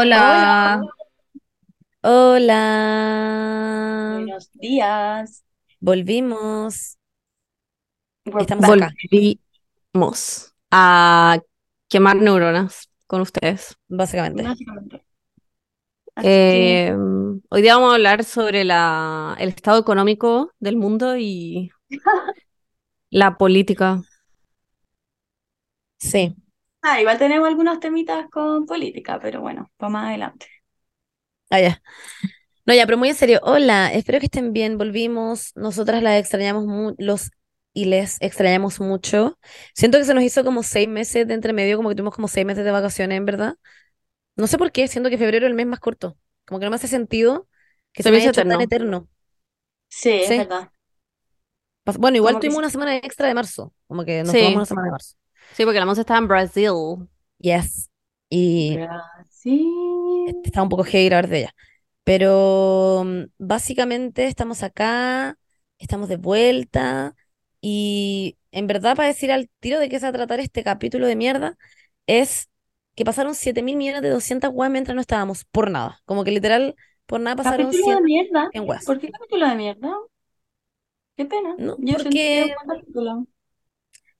[0.00, 0.80] Hola,
[2.02, 2.56] Hola,
[4.14, 5.44] Buenos días.
[5.80, 6.98] volvimos,
[8.40, 8.66] estamos
[9.92, 11.38] volvimos a
[11.88, 13.76] quemar neuronas con ustedes.
[13.88, 14.42] básicamente.
[14.44, 15.04] Básicamente.
[16.16, 16.92] Que, Eh,
[17.50, 21.70] hoy día vamos a hablar sobre la, el estado económico del mundo y
[23.10, 24.02] la política.
[25.98, 26.34] Sí,
[26.92, 30.46] ah, igual tenemos algunos temitas con política, pero bueno, para más adelante.
[31.50, 31.82] ah, ya.
[32.66, 33.40] No, ya, pero muy en serio.
[33.44, 34.78] Hola, espero que estén bien.
[34.78, 35.52] Volvimos.
[35.56, 37.30] Nosotras las extrañamos mu- los
[37.74, 39.38] y les extrañamos mucho.
[39.74, 42.28] Siento que se nos hizo como seis meses de entre medio, como que tuvimos como
[42.28, 43.56] seis meses de vacaciones, en verdad.
[44.36, 46.18] No sé por qué, siento que febrero es el mes más corto.
[46.46, 47.48] Como que no me hace sentido
[47.92, 49.08] que Se se me haya hizo hecho tan eterno.
[49.88, 50.70] Sí, es verdad.
[51.98, 53.72] Bueno, igual Como tuvimos una semana extra de marzo.
[53.86, 55.16] Como que nos tomamos Sí, una semana de marzo.
[55.52, 57.08] Sí, porque la Monza estaba en Brasil.
[57.38, 57.90] Yes.
[58.30, 60.40] Y Brasil.
[60.44, 61.54] está un poco heavy grabar de ella.
[62.04, 65.38] Pero mm, básicamente estamos acá,
[65.78, 67.14] estamos de vuelta
[67.60, 71.06] y en verdad para decir al tiro de qué se va a tratar este capítulo
[71.06, 71.56] de mierda
[72.06, 72.48] es
[72.94, 76.00] que pasaron 7 mil millones de 200 weas mientras no estábamos, por nada.
[76.04, 76.74] Como que literal,
[77.06, 78.48] por nada pasaron Capítulo 100, de mierda.
[78.50, 78.84] 100 weas.
[78.84, 79.94] ¿Por qué capítulo de mierda?
[81.16, 81.54] Qué pena.
[81.58, 82.54] No, Yo porque.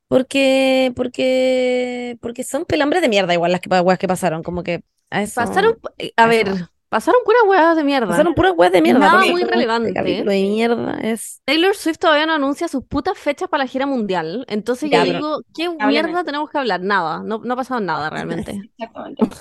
[0.08, 4.42] Porque, porque, porque son pelambres de mierda igual las que, weas que pasaron.
[4.42, 6.48] Como que a Pasaron, eso, eh, a eso ver,
[6.88, 8.06] pasaron puras huevas de mierda.
[8.06, 9.00] Pasaron puras weas de mierda.
[9.00, 9.92] Nada muy este relevante.
[9.92, 11.42] capítulo de mierda es...
[11.44, 14.44] Taylor Swift todavía no anuncia sus putas fechas para la gira mundial.
[14.48, 16.80] Entonces yo Ya, pero digo, ¿qué mierda tenemos que hablar?
[16.82, 18.64] Nada, no, no ha pasado nada realmente.
[18.76, 19.32] Exactamente.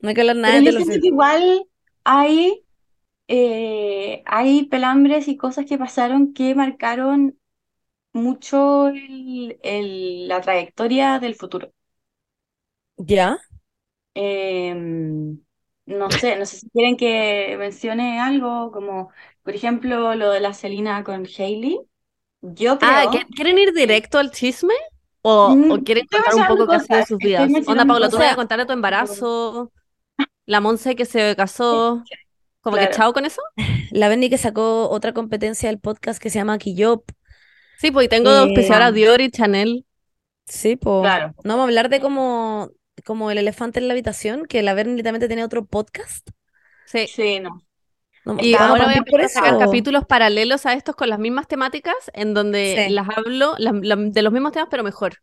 [0.00, 1.00] no hay que hablar nada Pero de yo Taylor Swift.
[1.00, 1.66] que igual
[2.04, 2.64] hay,
[3.28, 7.37] eh, hay pelambres y cosas que pasaron que marcaron
[8.12, 11.72] mucho el- el- la trayectoria del futuro.
[12.98, 13.38] ¿Ya?
[14.14, 15.40] Em,
[15.86, 19.10] no sé, no sé si quieren que mencione algo, como
[19.42, 21.80] por ejemplo lo de la Selena con Hailey.
[22.42, 24.74] Yo Ah, creo ¿que- ¿quieren ir que directo al chisme?
[25.22, 27.20] ¿O, Mm, o quieren estoy contar un mencionando poco qué ha sido de cosas, sus
[27.20, 27.60] estoy vidas?
[27.64, 29.72] Onda, mencionando Paula, tú vas a sea, contar de tu embarazo,
[30.46, 32.08] la Monse que se casó,
[32.62, 32.90] como que claro.
[32.90, 33.42] chao con eso.
[33.90, 37.10] la Benny que sacó otra competencia del podcast que se llama Quillop.
[37.78, 39.86] Sí, pues y tengo Eh, auspiciar a Dior y Chanel.
[40.46, 41.02] sí, pues.
[41.02, 41.34] Claro.
[41.44, 42.70] No vamos a hablar de como,
[43.04, 46.28] como el elefante en la habitación, que la Benny literalmente tiene otro podcast.
[46.86, 47.06] Sí.
[47.06, 47.62] Sí, no.
[48.24, 50.96] No, Y Está- vamos a ahora voy a empezar a sacar capítulos paralelos a estos
[50.96, 52.92] con las mismas temáticas, en donde Sí.
[52.92, 55.14] las hablo las- las- de los mismos temas, pero mejor.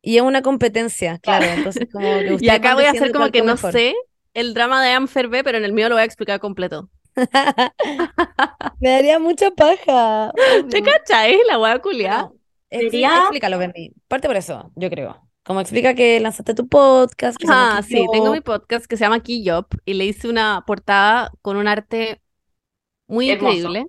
[0.00, 1.46] Y es una competencia, claro.
[1.46, 3.72] Entonces, como que Y ustedes acá voy a hacer como que no mejor.
[3.72, 3.94] sé
[4.34, 6.90] el drama de Amfer B, pero en el mío lo voy a explicar completo.
[8.80, 10.32] Me daría mucha paja.
[10.70, 11.38] ¿Te cachai?
[11.48, 11.54] La.
[11.58, 11.64] No,
[12.70, 13.92] expli- Sería- explícalo, Benny.
[14.08, 15.20] Parte por eso, yo creo.
[15.44, 19.20] Como explica que lanzaste tu podcast, que Ah, sí, tengo mi podcast que se llama
[19.22, 22.22] Keyop y le hice una portada con un arte
[23.06, 23.54] muy Hermoso.
[23.54, 23.86] increíble.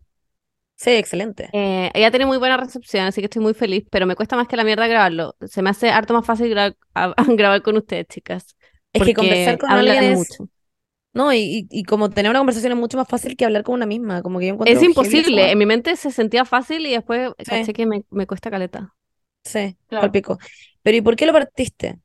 [0.75, 1.49] Sí, excelente.
[1.53, 4.49] Eh, ella tiene muy buena recepción, así que estoy muy feliz, pero me cuesta más
[4.49, 5.35] que la mierda grabarlo.
[5.47, 8.57] Se me hace harto más fácil gra- a- grabar con ustedes, chicas,
[8.91, 10.49] Es que porque conversar con alguien es, mucho.
[11.15, 13.85] No, y, y, como tener una conversación es mucho más fácil que hablar con una
[13.87, 14.21] misma.
[14.21, 17.45] Como que yo encuentro Es imposible, en mi mente se sentía fácil y después Sí.
[17.45, 18.93] caché que me, me cuesta caleta.
[19.43, 20.01] Sí, Claro.
[20.03, 20.37] palpico.
[20.83, 21.99] Pero ¿y por qué lo partiste?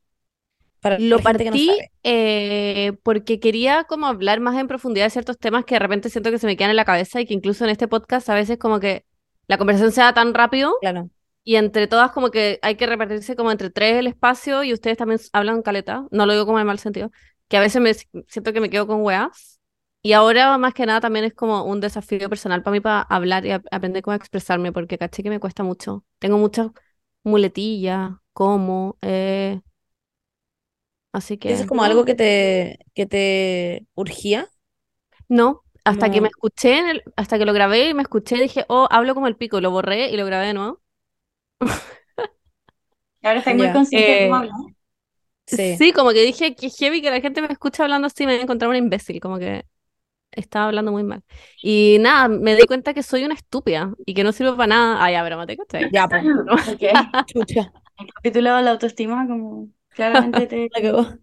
[0.81, 1.91] Para Lo gente que no partí sabe.
[2.04, 6.31] eh, porque quería como hablar más en profundidad de ciertos temas que de repente siento
[6.31, 8.59] que se me quedan en la cabeza y que incluso en este podcast a veces
[8.59, 9.04] como que
[9.47, 11.10] la conversación se da tan rápido Claro.
[11.44, 14.97] y entre todas como que hay que repartirse como entre tres el espacio y ustedes
[14.98, 17.10] también hablan caleta, no lo digo como en mal sentido,
[17.50, 17.94] que a veces me
[18.28, 19.60] siento que me quedo con weas
[20.02, 23.46] y ahora más que nada también es como un desafío personal para mí para hablar
[23.46, 26.04] y ap- aprender cómo expresarme porque caché que me cuesta mucho.
[26.20, 26.70] Tengo muchas
[27.24, 29.62] muletillas, como, eh,
[31.12, 31.68] así ¿Y eso es que...
[31.68, 34.50] como algo que te, que te urgía?
[35.28, 38.64] No, hasta que me escuché, en el- hasta que lo grabé y me escuché, dije,
[38.68, 40.82] oh, hablo como el pico, lo borré y lo grabé de nuevo.
[43.22, 43.70] Ahora estáis muy Ya.
[43.70, 44.53] conscientes de cómo Eh, hablar.
[45.56, 45.76] Sí.
[45.78, 48.41] Sí, como que dije, que heavy que la gente me escucha hablando así, me voy
[48.41, 49.64] a encontrar un imbécil, como que
[50.32, 51.22] estaba hablando muy mal.
[51.62, 55.04] Y nada, me di cuenta que soy una estúpida y que no sirvo para nada.
[55.04, 55.91] Ah, ya, broma, ¿te cachai?
[55.92, 56.24] Ya, pues.
[56.74, 56.82] Ok.
[57.26, 60.68] Chucha, El capítulo de la autoestima, como claramente te.
[60.82, 61.18] la.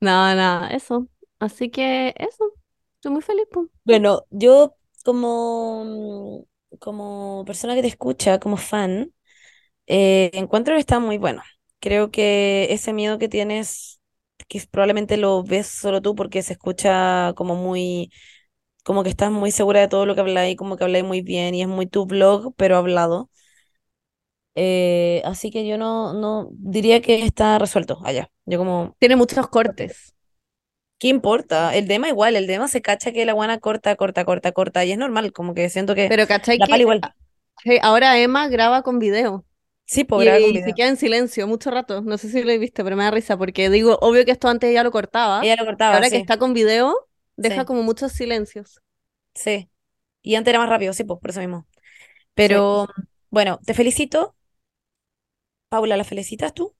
[0.00, 1.08] Nada, nada, eso.
[1.38, 2.52] Así que eso,
[2.96, 3.66] estoy muy feliz, pues.
[3.84, 6.46] Bueno, yo como,
[6.78, 9.12] como persona que te escucha, como fan,
[9.86, 11.42] eh, encuentro que está muy bueno.
[11.80, 14.00] Creo que ese miedo que tienes,
[14.48, 18.12] que probablemente lo ves solo tú porque se escucha como muy,
[18.84, 21.54] como que estás muy segura de todo lo que habláis, como que habláis muy bien
[21.54, 23.30] y es muy tu blog, pero hablado.
[24.56, 28.30] Eh, así que yo no, no diría que está resuelto allá.
[28.46, 30.14] Yo como, Tiene muchos cortes.
[30.98, 31.74] ¿Qué importa?
[31.74, 34.92] El tema igual, el tema se cacha que la guana corta, corta, corta, corta, y
[34.92, 37.00] es normal, como que siento que Pero ¿cachai la que igual.
[37.82, 39.44] ahora Emma graba con video?
[39.90, 40.74] Sí, pues Y, y se video.
[40.74, 42.02] queda en silencio mucho rato.
[42.02, 44.70] No sé si lo viste, pero me da risa porque digo, obvio que esto antes
[44.70, 45.48] ella lo cortaba.
[45.48, 46.94] Ella lo cortaba, ahora que está con video,
[47.36, 48.80] deja sí, como muchos silencios.
[49.34, 49.70] sí.
[50.22, 51.66] Y antes era más rápido, sí, pues por eso mismo.
[52.38, 52.64] Sí.
[52.64, 52.88] Pero
[53.30, 54.36] bueno, te felicito.
[55.68, 56.76] Paula, ¿la felicitas tú?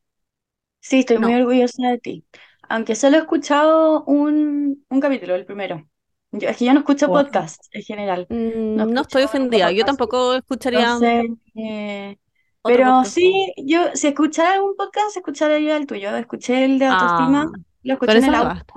[0.81, 2.27] Sí, estoy muy orgullosa de ti.
[2.69, 5.89] Aunque solo he escuchado un, un capítulo, el primero.
[6.33, 7.12] Yo, es que yo no escucho Wow.
[7.12, 8.31] podcast en general.
[8.75, 9.73] No Mm, No estoy ofendida.
[9.73, 11.25] Yo tampoco escucharía Entonces,
[11.57, 12.19] eh,
[12.62, 13.15] otro pero podcast.
[13.15, 16.15] sí, yo si escuchara algún podcast, escucharía el tuyo.
[16.17, 18.75] Escuché el de autoestima, Ah, lo escuché en el auto, basta.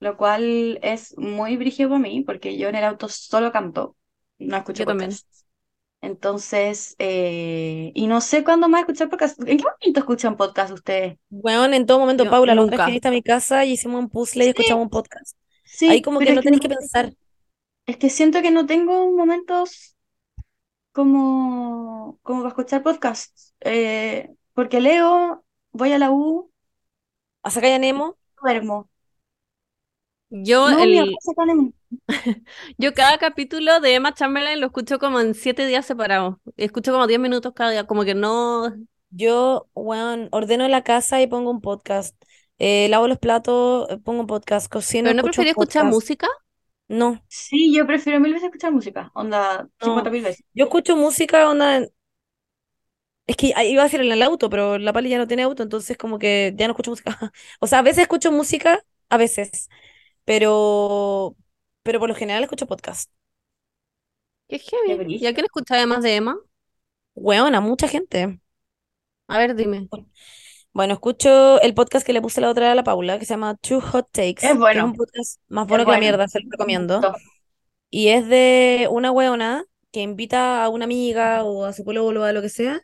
[0.00, 3.96] lo cual es muy brígido para mí, porque yo en el auto solo canto,
[4.38, 5.10] no escucho Yo también.
[5.10, 5.26] podcast.
[6.02, 9.38] Entonces, eh, y no sé cuándo más escuchar podcast.
[9.46, 11.18] ¿En qué momento escuchan podcast ustedes?
[11.28, 12.86] Bueno, en todo momento, Yo Paula, nunca.
[12.86, 15.36] viniste a mi casa y hicimos un puzzle y escuchamos un podcast.
[15.86, 17.14] Ahí sí, como pero que no tenés que pensar.
[17.86, 19.96] es que siento que no tengo momentos
[20.92, 23.54] como, como para escuchar podcasts.
[23.60, 26.50] Eh, porque leo, voy a la U,
[27.42, 28.88] A sacar ya Nemo, duermo.
[30.30, 31.16] Yo No, el,
[32.78, 36.36] yo cada capítulo de Emma Chamberlain lo escucho como en siete días separados.
[36.56, 38.72] Escucho como 10 minutos cada día, como que no.
[39.10, 42.14] yo, bueno, ordeno la casa y pongo un podcast.
[42.58, 44.70] Eh, lavo los platos, eh, pongo un podcast.
[44.70, 46.28] Cocino, ¿Pero no escucho un preferí escuchar música?
[46.90, 49.10] No, Sí, yo prefiero mil veces escuchar música.
[49.14, 49.80] Onda, no.
[49.80, 50.44] 50 mil veces.
[50.54, 51.86] Yo escucho música, onda.
[53.26, 55.44] Es que ah, iba a decir en el auto, pero la Pali ya no tiene
[55.44, 57.16] auto, entonces como que ya no escucho música.
[57.60, 59.68] O sea, a veces escucho música, a veces,
[60.24, 61.36] pero,
[61.82, 63.10] pero por lo general escucho podcast.
[64.48, 65.16] Qué Qué heavy.
[65.18, 65.34] ¿Y a brillo.
[65.34, 66.36] quién escucha además de Emma?
[67.14, 68.40] Weón, a mucha gente.
[69.28, 69.88] A ver, dime.
[70.72, 73.34] Bueno, escucho el podcast que le puse la otra vez a la Paula, que se
[73.34, 75.98] llama Two Hot Takes, Es que es bueno, un podcast más es bueno que la
[75.98, 76.00] bueno.
[76.00, 77.00] mierda, se lo recomiendo.
[77.90, 82.22] Y es de una weona que invita a una amiga o a su psicólogo o
[82.22, 82.80] a lo que sea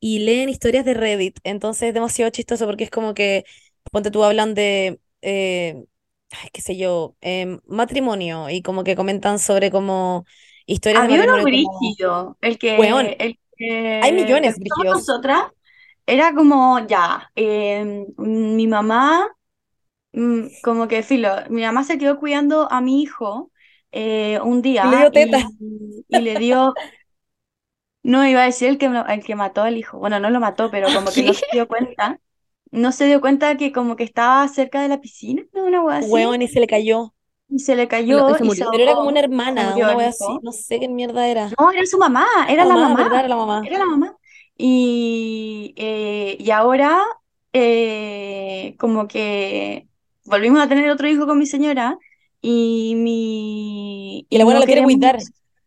[0.00, 1.38] y leen historias de Reddit.
[1.44, 3.44] Entonces es demasiado chistoso porque es como que,
[3.92, 5.84] ponte tú, hablan de, eh,
[6.32, 10.24] ay, qué sé yo, em, matrimonio y como que comentan sobre como
[10.66, 13.38] historias de Había uno matrimonio como, brígido, el weón, que, el
[14.00, 14.98] hay que millones empezamos brígidos.
[15.08, 15.44] nosotras,
[16.08, 19.28] era como, ya, eh, mi mamá,
[20.12, 23.52] mm, como que, filo, mi mamá se quedó cuidando a mi hijo
[23.92, 25.52] eh, un Y le día dio teta.
[25.60, 26.76] y, y le dio,
[28.02, 30.70] no iba a decir el que, el que mató al hijo, bueno, no lo mató,
[30.70, 32.20] pero como que no se dio cuenta,
[32.70, 35.64] no se dio cuenta que como que estaba cerca de la piscina, ¿no?
[35.64, 37.14] Una wea así, y se le cayó.
[37.48, 38.66] y se le ¿Y lo- y cayó y se?
[38.68, 41.58] Pero era como una hermana, una así, no sé qué mierda era.
[41.58, 43.20] No, era su mamá, era la Mamá, mamá, ¿verdad?
[43.20, 43.70] Era la mamá.
[43.70, 44.16] era la mamá.
[44.58, 47.00] Y, eh, y ahora,
[47.54, 49.88] eh, como que
[50.26, 51.98] volvimos a tener otro hijo con mi señora
[52.42, 55.18] y mi Y la buena no lo quiere cuidar.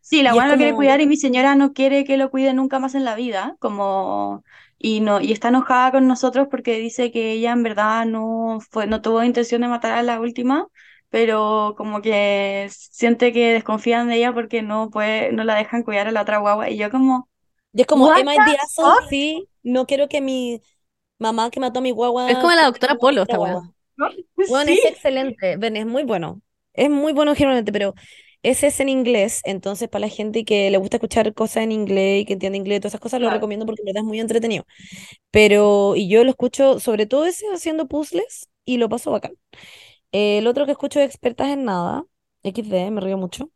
[0.02, 2.54] sí, la buena lo quiere como, cuidar y mi señora no quiere que lo cuide
[2.54, 4.44] nunca más en la vida, como
[4.78, 8.88] y no y está enojada con nosotros porque dice que ella en verdad no fue,
[8.88, 10.68] no tuvo intención de matar a la última.
[11.10, 16.08] Pero como que siente que desconfían de ella porque no puede, no la dejan cuidar
[16.08, 16.70] a la otra guagua.
[16.70, 17.30] Y yo como,
[17.74, 18.58] y es como, asshole?
[18.76, 19.10] fuck?
[19.10, 20.62] Sí, no quiero que mi
[21.20, 23.74] mamá que mató a mi Es guagua como la doctora Polo esta guagua.
[23.98, 24.12] Bueno,
[24.72, 26.42] es excelente, ven, es muy bueno.
[26.74, 27.94] Es muy bueno generalmente, pero
[28.44, 32.22] ese es en inglés, entonces para la gente que le gusta escuchar cosas en inglés
[32.22, 34.66] y que entiende inglés y todas esas cosas, lo recomiendo porque verdad es muy entretenido.
[35.30, 39.34] Pero, y yo lo escucho sobre todo ese haciendo puzzles y lo paso bacán.
[40.12, 42.06] El otro que escucho es Expertas en Nada,
[42.44, 43.52] XD, me río mucho.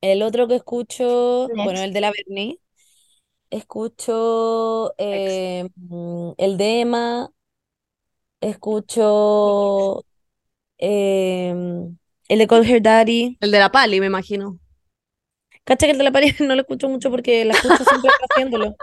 [0.00, 2.58] El otro que escucho, bueno, el de la Bernie.
[3.50, 7.30] Escucho eh, mm, el de Emma,
[8.40, 10.04] escucho
[10.78, 11.54] eh,
[12.28, 13.38] el de Call Her Daddy.
[13.40, 14.58] El de la Pali, me imagino.
[15.64, 18.76] Cacha que el de la pared no lo escucho mucho porque la escucho siempre haciéndolo.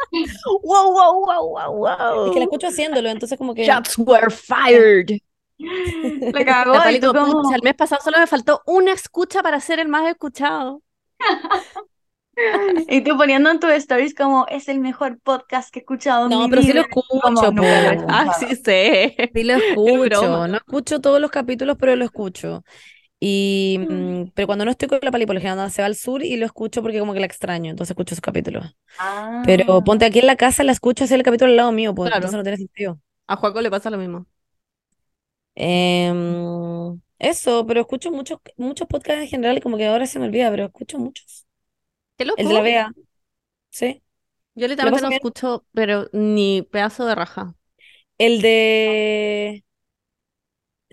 [0.63, 2.53] Wow, wow, wow, wow, Es que la wow.
[2.53, 5.17] escucho haciéndolo, entonces como que Shots were fired.
[5.58, 9.62] La cagó La Pali como, como, el mes pasado solo me faltó una escucha para
[9.62, 10.82] ser el más escuchado.
[12.88, 16.36] y tú poniendo en tus stories como, es el mejor podcast que he escuchado en
[16.36, 16.82] no, mi pero sí lo vida.
[16.82, 18.08] Escucho, nunca lo he po.
[18.08, 19.16] Ah, sí sé.
[19.34, 19.56] Sí lo
[19.96, 20.48] Es escucho.
[20.48, 22.63] No escucho todos los capítulos, pero lo escucho.
[23.20, 25.96] Y mm, pero cuando no estoy con la Pali, por lo general se va al
[25.96, 28.75] sur y lo escucho porque como que la extraño, entonces escucho sus capítulos.
[29.42, 31.96] Pero Ah, ponte aquí en la casa, la escucho hacer el capítulo al lado mío,
[31.96, 32.38] pues entonces Claro.
[32.38, 33.00] no tiene sentido.
[33.28, 34.28] A Juaco le pasa lo mismo.
[35.56, 40.25] Em, eso, pero escucho muchos muchos podcasts en general y como que ahora se me
[40.25, 41.42] olvida, pero escucho muchos.
[42.17, 42.62] Qué El de la.
[42.62, 42.91] Bea,
[43.70, 44.01] sí.
[44.55, 47.55] Yo ¿Te lo literalmente no escucho, pero ni pedazo de raja.
[48.20, 49.63] El de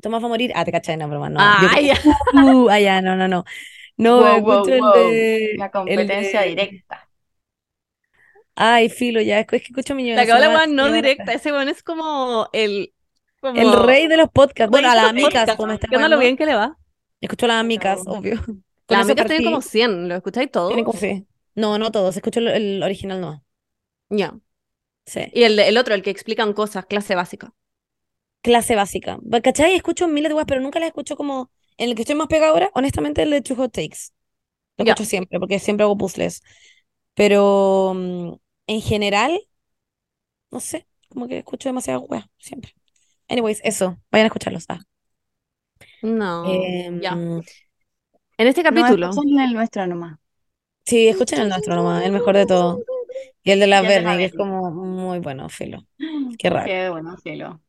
[0.00, 0.52] Tomás va a morir.
[0.54, 1.38] Ah, te cachai, no, broma, no.
[1.40, 1.94] Ah, Yo- ya.
[2.44, 3.44] Uh, ah, ya, no, no, no.
[3.98, 4.94] No, Wow, escucho wow.
[4.94, 5.54] el de.
[5.58, 7.06] La competencia de- directa.
[8.54, 10.16] Ay, filo, ya, es que es que escucho millones.
[10.16, 11.32] La acabo se la llama- weá no directa.
[11.32, 12.92] Ese weón es como el.
[13.40, 13.60] Como...
[13.60, 14.70] El rey de los podcasts.
[14.70, 15.56] Bueno, a las podcast.
[15.56, 16.76] como está ¿Qué onda lo bien que le va?
[17.20, 18.40] Escucho a las amigas, Pero- obvio.
[18.90, 20.74] Con Las amigas tienen como 100, ¿lo escucháis todos?
[20.74, 21.26] Tienen como sí.
[21.54, 22.16] No, no todos.
[22.16, 23.44] Escucho el, el original, no.
[24.10, 24.40] Ya.
[25.06, 25.20] Sí.
[25.32, 27.52] Y el, el otro, el que explican cosas, clase básica.
[28.42, 29.18] Clase básica.
[29.42, 29.74] ¿Cachai?
[29.76, 31.50] Escucho miles de weas, pero nunca las escucho como.
[31.76, 33.98] En el que estoy más pegada ahora, honestamente, el de Two Hot Takes.
[34.78, 34.84] Lo Ya.
[34.84, 36.42] escucho siempre, porque siempre hago puzzles.
[37.14, 38.34] Pero mm,
[38.68, 39.40] en general,
[40.50, 42.74] no sé, como que escucho demasiadas weas, siempre.
[43.28, 43.98] Anyways, eso.
[44.10, 44.66] Vayan a escucharlos.
[44.68, 44.80] Ah.
[46.02, 46.68] No.
[46.86, 47.24] Em, ya.
[48.40, 49.10] En este No, capítulo.
[49.10, 50.18] escuchen el nuestro nomás.
[50.84, 52.78] Sí, escuchen el nuestro nomás, el mejor de todo.
[53.42, 55.86] Y el de la Bernie, que es como muy bueno, filo.
[56.38, 56.66] Qué raro.
[56.66, 57.60] Qué bueno, cielo.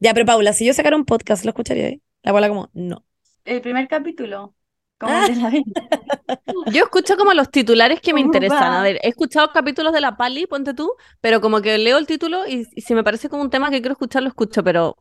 [0.00, 2.02] Ya, pero Paula, si yo sacara un podcast, ¿lo escucharía ahí?
[2.22, 3.04] La Paula como, no.
[3.44, 4.54] El primer capítulo.
[4.98, 5.26] Como Ah.
[5.26, 5.64] el de la vida.
[6.72, 8.72] Yo escucho como los titulares que me ¿Cómo interesan.
[8.72, 8.80] va?
[8.80, 12.06] A ver, he escuchado capítulos de La Pali, ponte tú, pero como que leo el
[12.06, 14.96] título y, y si me parece como un tema que quiero escuchar, lo escucho, pero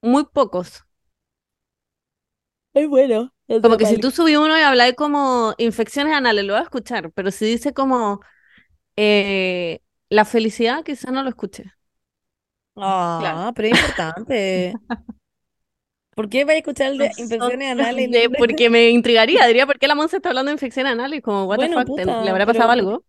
[0.00, 0.84] muy pocos.
[2.74, 3.32] Es bueno.
[3.60, 7.10] Como que si tú subís uno y habláis como infecciones anales, lo voy a escuchar,
[7.12, 8.20] pero si dice como
[8.96, 9.80] eh,
[10.10, 11.72] la felicidad, quizás no lo escuche.
[12.76, 13.52] Ah, Claro.
[13.54, 14.74] pero es importante.
[16.14, 18.10] ¿Por qué vais a escuchar el de infecciones anales?
[18.10, 21.22] De- porque me intrigaría, diría, ¿por qué la Monza está hablando de infecciones anales?
[21.22, 23.04] Como, what the fuck, ¿te- puta, ¿le habrá pero- pasado algo?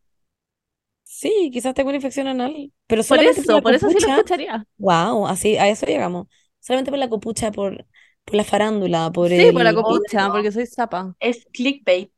[1.04, 2.72] Sí, quizás tengo una infección anal.
[2.88, 4.66] Pero Por solamente eso, la por eso sí lo escucharía.
[4.78, 6.28] Wow, así, a eso llegamos.
[6.60, 7.86] Solamente por la copucha, por,
[8.26, 11.16] por la farándula, por Sí, por la copucha, porque soy zapa.
[11.20, 12.12] Es clickbait.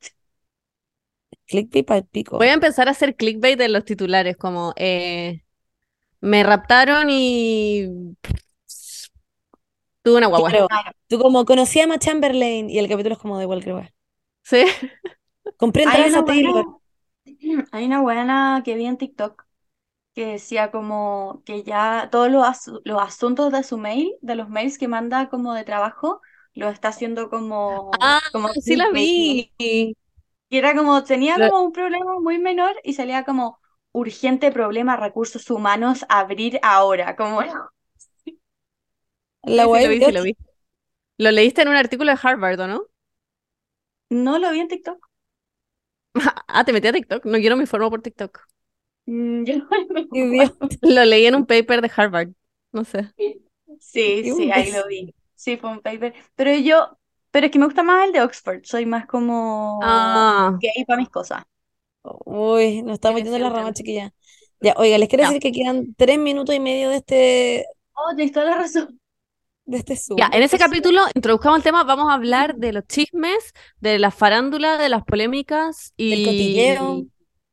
[1.48, 2.38] clickbait pa'l pico.
[2.38, 5.44] Voy a empezar a hacer clickbait en los titulares, como eh,
[6.22, 7.88] me raptaron y
[10.04, 10.50] tuve una guagua.
[10.50, 10.68] Claro,
[11.08, 13.94] tú como conocí a Emma Chamberlain y el capítulo es como de cualquier wea.
[14.44, 14.66] Sí.
[15.58, 16.54] Compré entradas una a Taylor.
[16.54, 16.80] buena,
[17.72, 19.45] hay una buena que vi en TikTok
[20.16, 24.78] que decía como que ya todos los, los asuntos de su mail, de los mails
[24.80, 26.22] que manda como de trabajo,
[26.54, 29.54] lo está haciendo como, Ah, como sí la vi.
[30.50, 33.60] Y era como, tenía como un problema muy menor y salía como
[33.92, 37.42] urgente problema, recursos humanos, abrir ahora, como
[39.44, 40.38] La Sí, sí lo vi, sí lo vi.
[41.20, 42.88] Lo leíste en un artículo de Harvard, ¿o no?
[44.10, 45.10] no lo vi en TikTok.
[46.48, 47.26] Ah, te metí a TikTok.
[47.26, 48.46] No quiero mi forma por TikTok.
[49.08, 49.68] Mm, yo no.
[50.82, 52.30] Lo leí en un paper de Harvard.
[52.72, 53.12] No sé.
[53.80, 55.14] Sí, sí, ahí lo vi.
[55.36, 56.14] Sí, fue un paper.
[56.36, 56.98] Pero yo,
[57.32, 58.62] pero es que me gusta más el de Oxford.
[58.64, 61.44] Soy más como Ah, gay para mis cosas.
[62.26, 64.14] Uy, nos estamos Tiene yendo en la rama, chiquilla.
[64.62, 68.34] Ya, oiga, les quiero decir que quedan tres minutos y medio de este, Oh, tienes
[68.34, 69.00] toda la razón.
[69.66, 70.18] de este Zoom.
[70.20, 74.12] ya, en ese capítulo introduzcamos el tema, vamos a hablar de los chismes, de la
[74.12, 77.06] farándula, de las polémicas Del y cotilleo.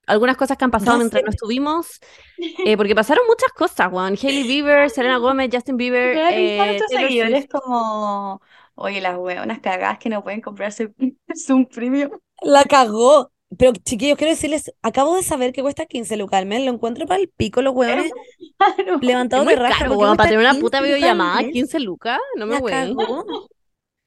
[0.06, 1.24] Algunas cosas que han pasado No mientras sé.
[1.24, 2.00] no estuvimos,
[2.66, 4.16] eh, porque pasaron muchas cosas, Juan.
[4.20, 8.40] Hailey Bieber, Selena Gomez, Justin Bieber, risa eh, seguidores como,
[8.74, 10.92] oye, las hueonas cagadas que no pueden comprarse
[11.36, 12.10] Zoom Premium.
[12.42, 13.30] La cagó.
[13.58, 16.42] Pero, chiquillos, quiero decirles, acabo de saber que cuesta 15 lucas.
[16.46, 18.10] Lo encuentro para el pico, los hueones
[18.56, 18.98] Claro.
[19.02, 19.78] Levantados de raja.
[19.78, 21.52] caro, ¿por qué weón, para tener una 15 puta videollamada, mes?
[21.52, 23.26] 15 lucas, no me cagó.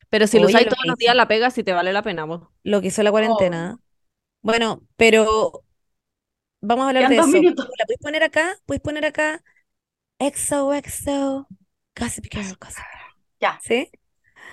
[0.09, 2.25] Pero si lo usáis lo todos los días la pega, si te vale la pena,
[2.25, 2.41] vos.
[2.63, 3.77] Lo que hizo la cuarentena.
[4.41, 5.64] Bueno, pero
[6.65, 7.27] vamos a hablar de eso.
[7.27, 7.67] minutos.
[7.77, 8.55] ¿La puedes poner acá?
[8.65, 9.41] ¿Puedes poner acá?
[10.19, 11.47] XOXO.
[11.97, 13.05] Gossip Girl, Gossip Girl.
[13.39, 13.89] Ya, ¿Sí?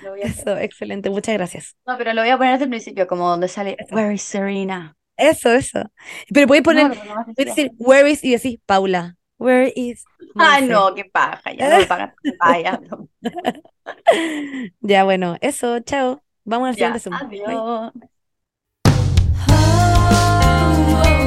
[0.02, 0.40] lo voy a hacer.
[0.40, 1.10] Eso, excelente.
[1.10, 1.76] Muchas gracias.
[1.86, 3.94] No, pero lo voy a poner desde el principio, como donde sale Eso.
[3.94, 4.96] Where is Serena?
[5.16, 5.90] Eso, eso.
[6.32, 9.16] Pero puedes poner, No, no puedes decir, where is, y decir, Paula.
[9.38, 10.04] Where is
[10.36, 12.14] Ah, no, qué paja, ya no me pagan.
[12.38, 12.80] Vaya.
[14.80, 16.22] Ya, bueno, eso, chao.
[16.44, 17.10] Vamos al siguiente.
[19.46, 21.21] Bye.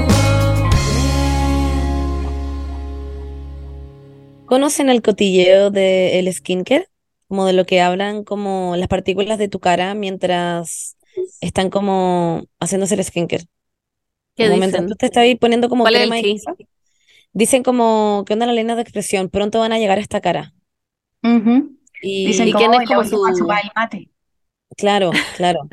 [4.45, 6.87] ¿Conocen el cotilleo del skincare?
[7.27, 10.97] Como de lo que hablan como las partículas de tu cara mientras
[11.41, 13.45] están como haciéndose el skincare.
[14.35, 14.87] ¿Qué Como dicen?
[14.87, 16.43] tú te estás ahí poniendo como ¿Cuál es el crema y.
[17.33, 19.29] Dicen como, ¿qué onda la línea de expresión?
[19.29, 20.53] Pronto van a llegar a esta cara.
[21.23, 21.77] Ujú.
[22.01, 24.09] Y Dicen ¿Y como, quién es "Oye, como su- el mate.
[24.77, 25.69] claro, claro,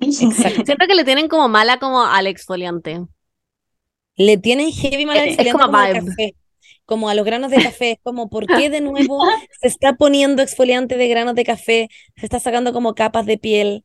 [0.18, 0.62] exacto.
[0.64, 3.06] Siento que le tienen como mala como al exfoliante.
[4.16, 5.90] Le tienen heavy mal Eh, es exfoliante como como vibe.
[5.90, 6.34] café,
[6.92, 7.92] como a los granos de café.
[7.92, 9.24] Es como, ¿por qué de nuevo
[9.62, 11.88] se está poniendo exfoliante de granos de café?
[12.16, 13.82] Se está sacando como capas de piel.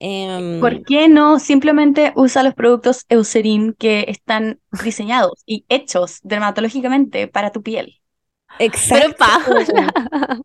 [0.00, 7.28] Em, ¿Por qué no simplemente usa los productos Eucerin que están diseñados y hechos dermatológicamente
[7.28, 8.00] para tu piel?
[8.58, 9.16] Pero exacto.
[9.18, 9.92] Paula.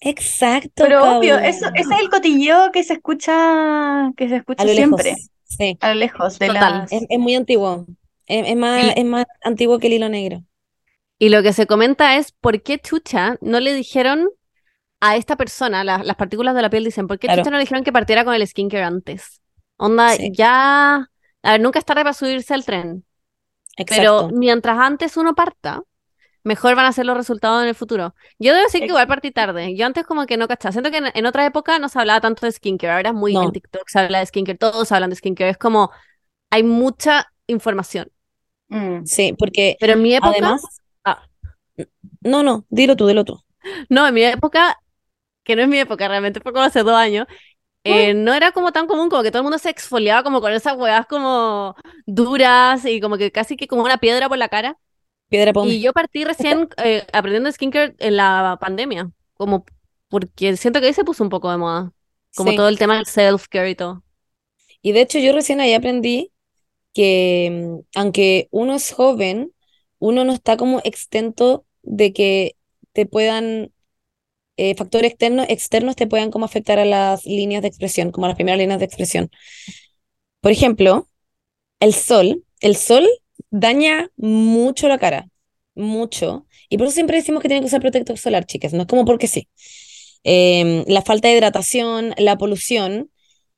[0.00, 0.82] Exacto.
[0.82, 4.72] Pero obvio, eso, ese es el cotilleo que se escucha, que se escucha A lo
[4.72, 5.00] lejos.
[5.02, 5.76] siempre, Sí.
[5.80, 6.78] a lo lejos de Total.
[6.78, 6.92] las...
[6.92, 7.86] Es, es muy antiguo.
[8.26, 10.42] Es, es más, es más antiguo que el hilo negro.
[11.20, 14.28] Y lo que se comenta es por qué chucha no le dijeron
[15.00, 17.42] a esta persona, la- las partículas de la piel dicen, ¿por qué Claro.
[17.42, 19.40] chucha no le dijeron que partiera con el skincare antes?
[19.76, 20.30] Onda, Sí.
[20.34, 21.08] ya,
[21.42, 23.04] a ver, nunca es tarde para subirse al tren,
[23.76, 24.30] pero Exacto.
[24.36, 25.82] mientras antes uno parta,
[26.42, 28.14] mejor van a ser los resultados en el futuro.
[28.38, 29.76] Yo debo decir que igual partí tarde.
[29.76, 30.72] Yo antes como que no cachaba.
[30.72, 32.94] Siento que en, en otra época no se hablaba tanto de skincare.
[32.94, 33.42] Ahora es muy No.
[33.44, 35.50] en TikTok se habla de skincare, todos hablan de skincare.
[35.50, 35.90] Es como
[36.50, 38.10] hay mucha información.
[38.68, 39.04] Mm.
[39.04, 40.62] Sí, porque Pero en mi época, además.
[42.22, 43.40] No, no, dilo tú, dilo tú.
[43.88, 44.78] no, en mi época,
[45.44, 47.26] que no es mi época, realmente fue como hace dos años.
[47.84, 50.52] eh, no era como tan común, como que todo el mundo se exfoliaba como con
[50.52, 54.78] esas huevas como duras y como que casi que como una piedra por la cara.
[55.28, 55.74] Piedra Pome.
[55.74, 59.66] Y yo partí recién eh, aprendiendo skincare en la pandemia, como
[60.08, 61.92] porque siento que ahí se puso un poco de moda,
[62.34, 62.56] como Sí.
[62.56, 64.04] todo el tema del self-care y todo.
[64.82, 66.32] Y de hecho yo recién ahí aprendí
[66.94, 69.52] que mm, aunque uno es joven,
[69.98, 72.56] uno no está como extento de que
[72.92, 73.72] te puedan,
[74.56, 78.30] eh, factores externos, externos te puedan como afectar a las líneas de expresión, como a
[78.30, 79.30] las primeras líneas de expresión.
[80.40, 81.08] Por ejemplo,
[81.80, 83.08] el sol, el sol
[83.50, 85.28] daña mucho la cara,
[85.74, 86.46] mucho.
[86.68, 89.04] Y por eso siempre decimos que tienen que usar protector solar, chicas, no es como
[89.04, 89.48] porque sí.
[90.24, 93.10] Em, la falta de hidratación, la polución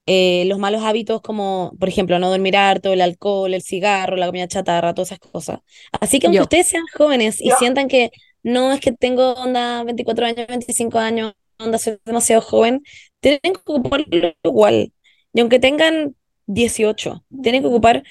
[0.07, 4.27] eh, los malos hábitos como, por ejemplo, no dormir harto, el alcohol, el cigarro, la
[4.27, 5.61] comida chatarra, todas esas cosas.
[6.01, 6.43] Así que aunque Yo.
[6.45, 7.57] ustedes sean jóvenes y Yo.
[7.59, 8.11] sientan que
[8.43, 12.83] no es que tengo onda 24 años, 25 años, onda soy demasiado joven,
[13.21, 14.07] tienen que ocuparlo
[14.43, 14.93] igual.
[15.33, 16.17] Y aunque tengan
[16.47, 18.03] 18, tienen que ocupar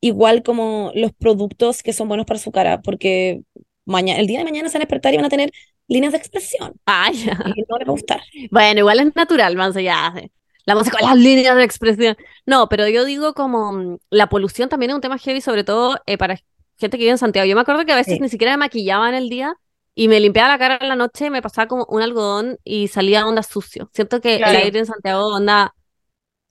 [0.00, 3.40] igual como los productos que son buenos para su cara, porque
[3.84, 5.50] mañana, el día de mañana se van a despertar y van a tener
[5.88, 7.32] líneas de expresión Ah, ya.
[7.44, 8.20] y no les va a gustar.
[8.50, 10.14] Bueno, igual es natural, Manso, ya.
[10.16, 10.30] sí.
[10.68, 12.16] La música, las líneas de expresión.
[12.46, 15.98] No, pero yo digo como mm, la polución también es un tema heavy, sobre todo
[16.06, 16.36] eh, para
[16.78, 17.46] gente que vive en Santiago.
[17.46, 18.20] Yo me acuerdo que a veces Sí.
[18.20, 19.54] ni siquiera me maquillaba en el día
[19.94, 23.26] y me limpiaba la cara en la noche, me pasaba como un algodón y salía
[23.26, 23.90] onda sucio.
[23.92, 24.58] Siento que el Claro.
[24.58, 25.74] aire en Santiago onda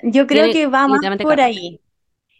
[0.04, 1.80] Yo creo que va más por ahí.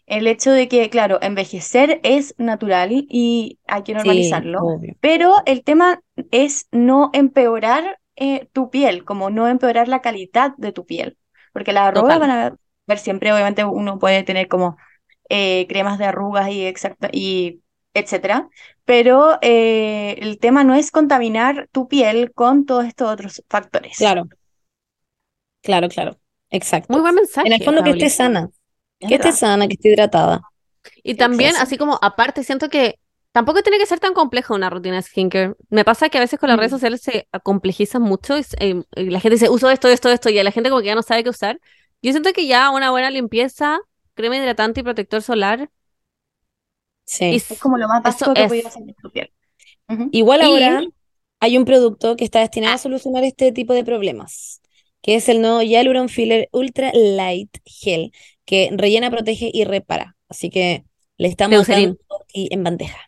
[0.06, 4.60] El hecho de que, claro, envejecer es natural y hay que normalizarlo,
[5.00, 10.72] pero el tema es no empeorar eh, tu piel, como no empeorar la calidad de
[10.72, 11.16] tu piel,
[11.52, 12.20] porque las arrugas Total.
[12.20, 12.56] van a
[12.86, 14.76] ver siempre, obviamente uno puede tener como
[15.28, 17.60] eh, cremas de arrugas y, exacta, y
[17.94, 18.48] etcétera,
[18.84, 23.98] pero eh, el tema no es contaminar tu piel con todos estos otros factores.
[23.98, 24.28] Claro,
[25.62, 26.18] claro, claro.
[26.50, 26.92] Exacto.
[26.92, 27.46] muy buen mensaje.
[27.46, 28.48] En el fondo que esté sana,
[28.98, 30.40] Es que esté sana, que esté hidratada.
[31.02, 32.98] Y también, así como aparte, siento que
[33.32, 35.54] tampoco tiene que ser tan compleja una rutina de skincare.
[35.70, 36.74] Me pasa que a veces con las redes Mm.
[36.76, 40.38] sociales se complejizan mucho y, eh, y la gente dice, uso esto, esto, esto, y
[40.38, 41.60] a la gente como que ya no sabe qué usar.
[42.02, 43.78] Yo siento que ya una buena limpieza,
[44.14, 45.70] crema hidratante y protector solar,
[47.04, 47.24] Sí.
[47.26, 49.32] y Es como lo más básico que podías hacer en tu piel.
[50.12, 50.82] Igual Y- ahora
[51.40, 52.78] hay un producto que está destinado a Ah.
[52.78, 54.60] solucionar este tipo de problemas,
[55.00, 58.12] que es el nuevo Hyaluron Filler Ultra Light Gel,
[58.44, 60.16] que rellena, protege y repara.
[60.28, 60.84] Así que
[61.16, 61.96] le estamos dando
[62.34, 63.07] en bandeja.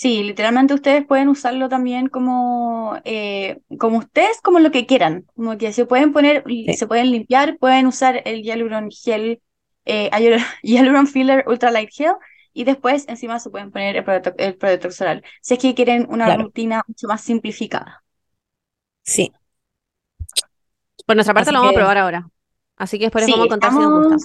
[0.00, 5.26] Sí, literalmente ustedes pueden usarlo también como, eh, como ustedes, como lo que quieran.
[5.34, 6.72] Como que se pueden poner, Sí.
[6.72, 9.42] se pueden limpiar, pueden usar el Hyaluron Gel,
[9.84, 12.14] eh, Hyalur- Hyaluron Filler Ultra Light Gel,
[12.54, 15.22] y después encima se pueden poner el protector, el protector solar.
[15.42, 16.44] Si es que quieren una Claro.
[16.44, 18.02] rutina mucho más simplificada.
[19.04, 19.30] Sí,
[21.06, 22.30] por nuestra parte Así lo vamos a probar ahora.
[22.76, 24.16] Así que después les Sí, vamos a contar si nos gusta.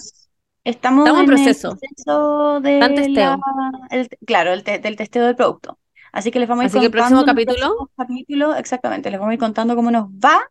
[0.65, 1.69] Estamos, en en el proceso.
[1.77, 3.37] proceso de Está en testeo.
[3.37, 5.79] la- el- claro, el te- del testeo del producto.
[6.11, 9.19] Así que les vamos a ir Así que el próximo contando capítulo- capítulos, exactamente, les
[9.19, 10.41] vamos a ir contando cómo nos va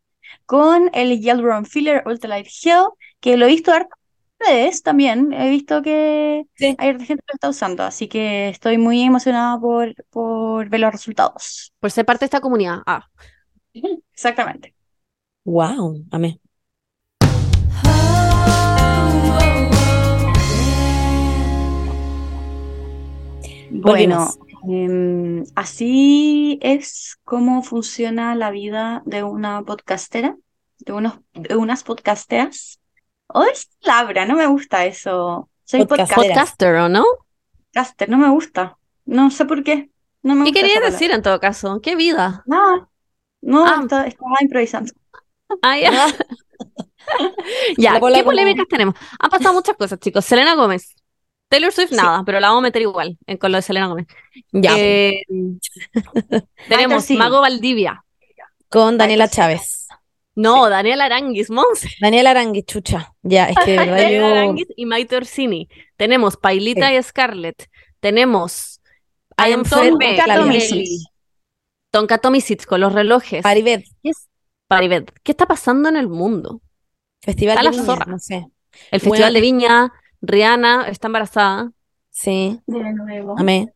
[0.46, 2.84] con el Hyaluron Filler Ultra Light Gel,
[3.20, 3.94] que lo he visto harto
[4.40, 6.74] en redes también, he visto que Sí.
[6.78, 10.92] hay gente que lo está usando, así que estoy muy emocionada por, por ver los
[10.92, 11.72] resultados.
[11.80, 12.78] Por ser parte de esta comunidad.
[12.86, 13.06] Ah,
[14.12, 14.74] Exactamente.
[15.44, 16.40] wow, amé.
[23.76, 24.28] Bueno,
[24.68, 30.36] em, así es como funciona la vida de una podcastera,
[30.78, 32.78] de, unos, de unas podcasteras.
[33.26, 35.50] O es palabra, no me gusta eso.
[35.64, 36.16] Soy Podcastera.
[36.16, 37.04] podcaster, podcaster, ¿o no?
[37.72, 38.76] podcaster, no me gusta.
[39.06, 39.90] No sé por qué.
[40.22, 41.80] No me ¿Qué querías decir en todo caso?
[41.82, 42.44] ¿Qué vida?
[42.46, 42.88] palabra.
[43.42, 43.80] No, no, Ah.
[43.82, 44.92] estaba, estaba improvisando.
[45.62, 45.90] Ah, ya.
[47.76, 48.94] Ya, ¿qué polémicas tenemos?
[49.18, 50.24] Han pasado muchas cosas, chicos.
[50.24, 50.94] Selena Gómez.
[51.54, 51.96] Taylor Swift, Sí.
[51.96, 54.06] nada, pero la vamos a meter igual en, con lo de Selena Gómez.
[54.52, 55.22] Ya, Eh,
[56.68, 57.16] tenemos sí.
[57.16, 58.04] Mago Valdivia.
[58.68, 59.28] con Daniela.
[59.28, 59.86] Chávez.
[60.36, 61.88] No, Daniel Aranguis, Monse.
[62.00, 63.12] Daniela Aranguis, chucha.
[63.22, 64.26] Ya, es que de verdad Daniel yo...
[64.26, 65.68] Aranguis y Maite Orsini.
[65.96, 67.68] Tenemos Pailita y Scarlett.
[68.00, 68.80] Tenemos
[69.38, 69.62] I am
[71.92, 72.18] Tonka.
[72.18, 72.66] Tomisic.
[72.66, 73.42] Con los relojes.
[73.42, 74.28] Paribet, ¿Qué es?
[74.66, 76.60] Paribet, ¿qué está pasando en el mundo?
[77.22, 78.06] Festival A de la Viña, zorra.
[78.06, 78.34] no sé.
[78.90, 79.92] El Bueno, Festival de Viña,
[80.26, 81.70] Rihanna está embarazada.
[82.10, 83.34] Sí, De nuevo.
[83.38, 83.72] amé.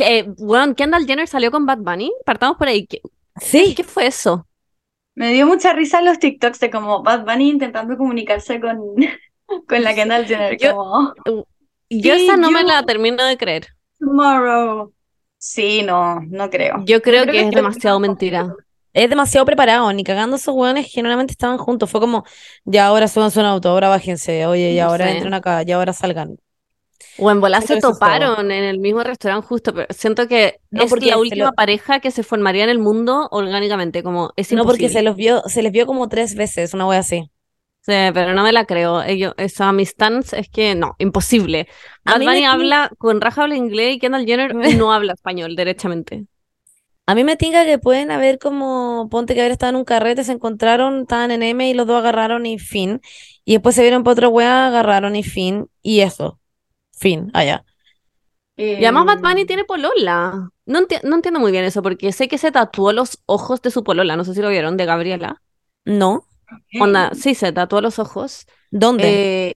[0.00, 2.12] Eh, bueno, Kendall Jenner salió con Bad Bunny.
[2.24, 2.86] Partamos por ahí.
[2.86, 3.00] ¿Qué,
[3.40, 4.46] Sí, qué fue eso?
[5.14, 8.76] Me dio mucha risa los TikToks de como Bad Bunny intentando comunicarse con,
[9.68, 11.14] con la Kendall Jenner, Yo- como
[11.90, 13.68] Yo esa no me la termino de creer.
[14.00, 14.92] Tomorrow.
[15.38, 16.76] Sí, no, no creo.
[16.86, 18.54] Yo creo creo que que es demasiado mentira.
[18.94, 21.90] Es demasiado preparado, ni cagando esos hueones generalmente estaban juntos.
[21.90, 22.24] Fue como,
[22.64, 25.12] ya ahora suban su auto, ahora bájense, oye, y No ahora sé.
[25.12, 26.36] entren acá, y ahora salgan.
[27.16, 30.86] O en Siento se eso toparon en el mismo restaurante justo, pero siento que No,
[30.86, 34.50] es porque la última lo- pareja que se formaría en el mundo orgánicamente, como es
[34.50, 37.30] No, porque se los vio, se les vio como tres veces, una wea así.
[37.82, 39.02] Sí, pero no me la creo.
[39.02, 41.68] Ellos, esa mi stance es que no, imposible.
[42.06, 45.54] A Bad me Bunny habla con raja habla inglés y Kendall Jenner no habla español
[45.54, 46.26] derechamente.
[47.06, 50.24] A mí me tinga que pueden haber como, ponte que haber estado en un carrete,
[50.24, 53.00] se encontraron, estaban en M y los dos agarraron y fin.
[53.44, 55.68] Y después se vieron para otra wea, agarraron y fin.
[55.82, 56.40] Y eso.
[56.96, 57.64] Fin, allá.
[58.56, 60.48] Y además Bad Bunny tiene polola.
[60.64, 63.70] No, enti- no entiendo muy bien eso, porque sé que se tatuó los ojos de
[63.70, 65.42] su polola, no sé si lo vieron, de Gabriela.
[65.84, 66.26] No.
[66.80, 68.46] Onda, sí, se tatuó los ojos.
[68.70, 69.04] ¿Dónde?
[69.04, 69.54] eh,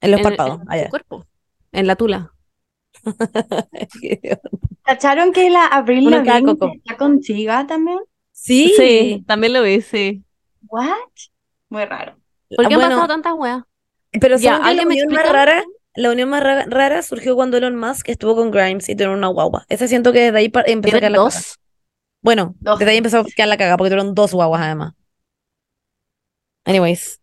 [0.00, 0.60] en los en, párpados.
[0.60, 0.90] en su allá.
[0.90, 1.26] cuerpo,
[1.72, 2.34] en la tula.
[4.84, 7.98] ¿Cacharon que la Avril Uno Lavigne está con Chiga también?
[8.32, 8.72] Sí.
[8.76, 10.24] Sí, también lo vi, sí.
[10.68, 11.10] What?
[11.68, 12.16] Muy raro.
[12.54, 13.62] ¿Por qué han Bueno, pasado tantas weas?
[14.20, 15.32] Pero Ya, la ¿alguien me unión más explica?
[15.32, 15.62] rara,
[15.94, 19.28] la unión más ra- rara surgió cuando Elon Musk estuvo con Grimes y tuvieron una
[19.28, 19.64] guagua.
[19.68, 21.46] Ese siento que desde ahí empezó a ¿Tienen quedar la caga.
[21.46, 21.58] dos?
[22.22, 22.80] Bueno, Dos.
[22.80, 24.94] desde ahí empezó a quedar la caga porque tuvieron dos guaguas además.
[26.66, 27.18] Anyways.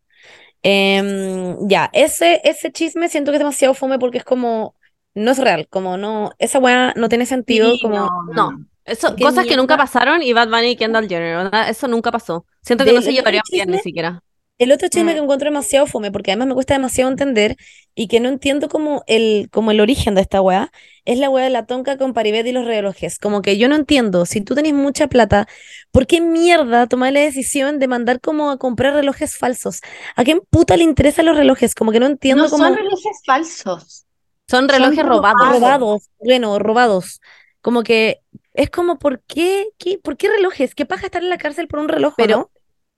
[0.64, 4.76] Em, ya, ese, ese chisme siento que es demasiado fome porque es como,
[5.18, 8.66] no es real, como no, esa weá no tiene sentido, Sí, como, no, No.
[8.86, 11.70] Eso, ¿Qué cosas que nunca pasaron y Bad Bunny y Kendall Jenner, ¿verdad?
[11.70, 12.46] Eso nunca pasó.
[12.62, 14.22] Siento que no se otro llevarían bien ni siquiera.
[14.58, 15.24] El otro chisme que Mm.
[15.26, 17.58] encuentro demasiado fome, porque además me cuesta demasiado entender
[17.94, 20.72] y que no entiendo como el, como el origen de esta weá,
[21.06, 23.20] es la weá de la tonka con Paribet y los relojes.
[23.20, 25.48] Como que yo no entiendo, si tú tenés mucha plata,
[25.92, 29.82] ¿por qué mierda tomar la decisión de mandar como a comprar relojes falsos?
[30.16, 31.76] ¿A quién puta le interesan los relojes?
[31.76, 34.07] Como que no entiendo No como son relojes falsos.
[34.50, 35.40] Son relojes robados.
[35.42, 35.60] robados.
[35.62, 37.22] robados, bueno, robados.
[37.62, 38.22] Como que
[38.54, 40.74] es como, ¿por qué, qué, por qué relojes?
[40.76, 42.52] ¿Qué paja estar en la cárcel por un reloj, Pero- no?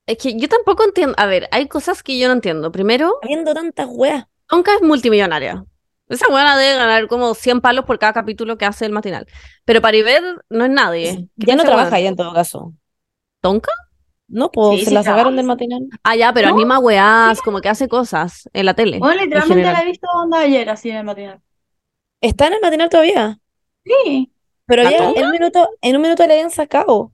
[0.05, 1.13] Es que yo tampoco entiendo.
[1.17, 2.71] A ver, hay cosas que yo no entiendo.
[2.71, 4.25] Primero, Habiendo tantas weas.
[4.47, 5.63] Tonka es multimillonaria.
[6.07, 9.27] Esa buena debe ganar como 100 palos por cada capítulo que hace el matinal.
[9.65, 11.29] Pero Paribet no es nadie.
[11.39, 12.73] ¿Qué Ya no trabaja ahí en todo caso.
[13.41, 13.71] ¿Tonka?
[14.29, 15.87] No, pues Sí, se sí la sacaron del matinal.
[16.03, 16.55] Ah, ya, pero ¿No?
[16.55, 18.99] anima weás, como que hace cosas en la tele.
[18.99, 21.41] Bueno, en literalmente la he visto onda ayer, así en el matinal.
[22.21, 23.39] Está en el matinal todavía.
[23.83, 24.31] Sí,
[24.67, 25.19] Pero ¿La había, tonga?
[25.19, 27.11] en un minuto, en un minuto le habían sacado.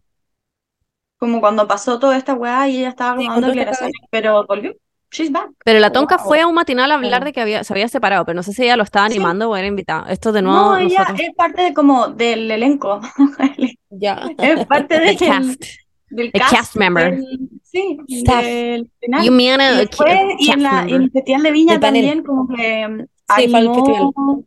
[1.17, 4.73] como cuando pasó toda esta weá y ella estaba Sí, dando declaraciones, pero volvió.
[5.11, 5.51] She's back.
[5.63, 6.27] Pero la Tonka Wow.
[6.27, 8.53] fue a un matinal a hablar de que había, se había separado, pero no sé
[8.53, 9.15] si ella lo estaba Sí.
[9.15, 10.11] animando o era invitada.
[10.11, 11.19] Esto de nuevo, No, ella nosotros.
[11.19, 12.99] es parte de como del elenco.
[13.89, 14.29] Ya.
[14.39, 15.63] Es parte del, cast.
[16.09, 17.15] Del El cast member.
[17.17, 19.25] del- sí, del final.
[19.25, 21.79] You mean a- Y a después, y en, cast la, en el Festival de Viña
[21.79, 23.05] también como que
[23.37, 24.43] Sí, animó,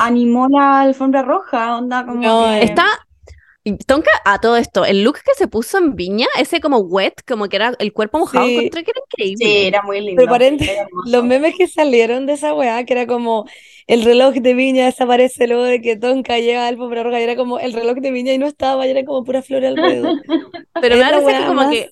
[0.00, 2.62] animó la alfombra roja, onda como No, que...
[2.64, 2.86] Está.
[3.74, 7.48] Tonka, a todo esto, el look que se puso en Viña, ese como wet, como
[7.48, 8.54] que era el cuerpo mojado, Sí.
[8.56, 9.44] encontré que era increíble.
[9.44, 10.22] Sí, era muy lindo.
[10.24, 10.56] Pero
[11.06, 13.46] los memes que salieron de esa weá, que era como
[13.88, 17.36] el reloj de Viña desaparece luego de que Tonka llega a Alfombra Roja y era
[17.36, 20.12] como el reloj de Viña y no estaba, y era como pura flor alrededor.
[20.80, 21.90] Pero me da que como más- que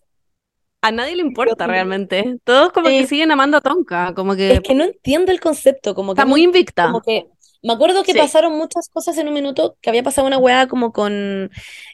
[0.82, 2.36] a nadie le importa realmente.
[2.44, 3.06] Todos como que Sí.
[3.06, 6.24] siguen amando a Tonka, como que Es que no entiendo el concepto, como que está
[6.24, 6.86] no- muy invicta.
[6.86, 7.26] como que
[7.64, 8.18] me acuerdo que Sí.
[8.18, 11.50] pasaron muchas cosas en un minuto, que había pasado una weá como con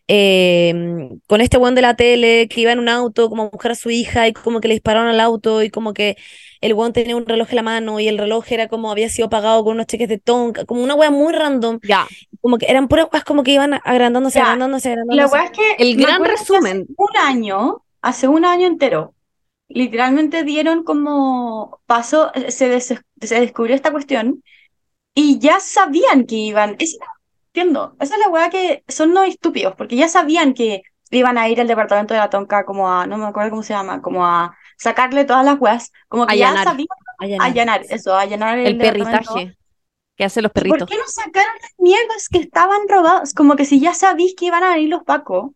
[0.08, 3.72] eh, con este weón de la tele que iba en un auto como a buscar
[3.72, 6.16] a su hija y como que le dispararon al auto y como que
[6.60, 9.28] el weón tenía un reloj en la mano y el reloj era como había sido
[9.30, 12.06] pagado con unos cheques de Tonka, como una weá muy random, Ya,
[12.40, 14.44] como que eran puras weas como que iban agrandándose, Ya.
[14.44, 15.34] agrandándose, La agrandándose.
[15.34, 16.82] weá es que El gran que resumen.
[16.82, 19.14] hace un año, hace un año entero,
[19.68, 24.42] literalmente dieron como pasó, se, des- se descubrió esta cuestión
[25.14, 26.98] y ya sabían que iban, es,
[27.48, 31.48] entiendo, esa es la weá que son no estúpidos, porque ya sabían que iban a
[31.48, 34.24] ir al departamento de la Tonka como a, no me acuerdo cómo se llama, como
[34.26, 36.64] a sacarle todas las weas, como que ya Allanar.
[36.64, 37.48] sabían Allanar.
[37.48, 39.56] allanar, eso, allanar el, el perritaje
[40.16, 40.88] que hacen los ¿Y ¿Por perritos.
[40.88, 43.34] qué no sacaron las mierdas que estaban robadas?
[43.34, 45.52] Como que si ya sabís que iban a venir los pacos,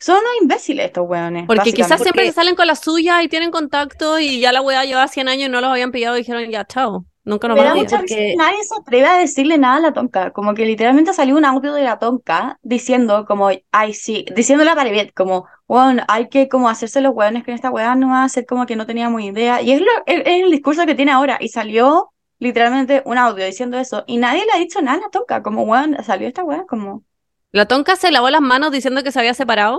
[0.00, 1.46] Son unos imbéciles estos weones.
[1.46, 4.84] Porque quizás siempre se salen con la suya y tienen contacto y ya la weá
[4.84, 7.62] llevaba 100 años y no los habían pillado y dijeron ya, chao, nunca nos Me
[7.64, 8.00] van da a mucha pillar.
[8.02, 10.30] porque- risa que nadie se atreve a decirle nada a la tonca.
[10.32, 14.74] Como que literalmente salió un audio de la tonca diciendo como, ay sí, diciéndole a
[14.74, 18.28] Paribet como, bueno, hay que como hacerse los hueones con esta hueá, no va a
[18.28, 19.62] ser como que no teníamos idea.
[19.62, 21.38] Y es, lo, es, es el discurso que tiene ahora.
[21.40, 24.04] Y salió literalmente un audio diciendo eso.
[24.06, 25.42] Y nadie le ha dicho nada a la tonca.
[25.42, 27.04] Como, weón, salió esta hueá como...
[27.52, 29.78] La tonca se lavó las manos diciendo que se había separado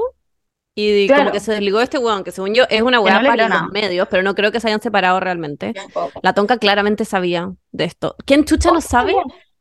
[0.74, 3.28] y como que se desligó de este weón, que según yo es una weá no
[3.28, 5.74] para los medios, pero no creo que se hayan separado realmente.
[6.22, 8.16] La tonca claramente sabía de esto.
[8.26, 9.14] ¿Quién chucha no sabe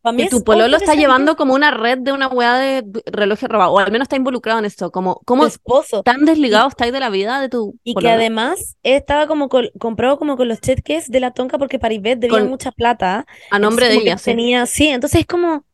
[0.02, 3.48] Para mí que tu pololo está llevando como una red de una weá de relojes
[3.48, 3.74] robados?
[3.74, 4.90] O al menos está involucrado en esto.
[4.90, 6.02] Como, tu ¿Cómo esposo.
[6.02, 10.36] tan desligado estáis de la vida de tu Y que además estaba como comprado como
[10.36, 13.26] con los cheques de la tonca porque Paribet debía Con- mucha plata.
[13.50, 14.24] A nombre Entonces, de como ella, sí.
[14.24, 15.64] tenía, sí, entonces es como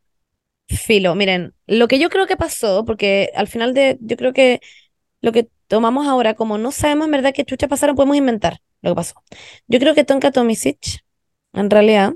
[0.69, 1.15] filo.
[1.15, 4.61] Miren, lo que yo creo que pasó, porque al final de, yo creo que
[5.21, 8.91] lo que tomamos ahora, como no sabemos en verdad qué chucha pasaron, podemos inventar lo
[8.91, 9.15] que pasó.
[9.69, 11.05] Yo creo que Tonka Tomisic,
[11.53, 12.15] en realidad,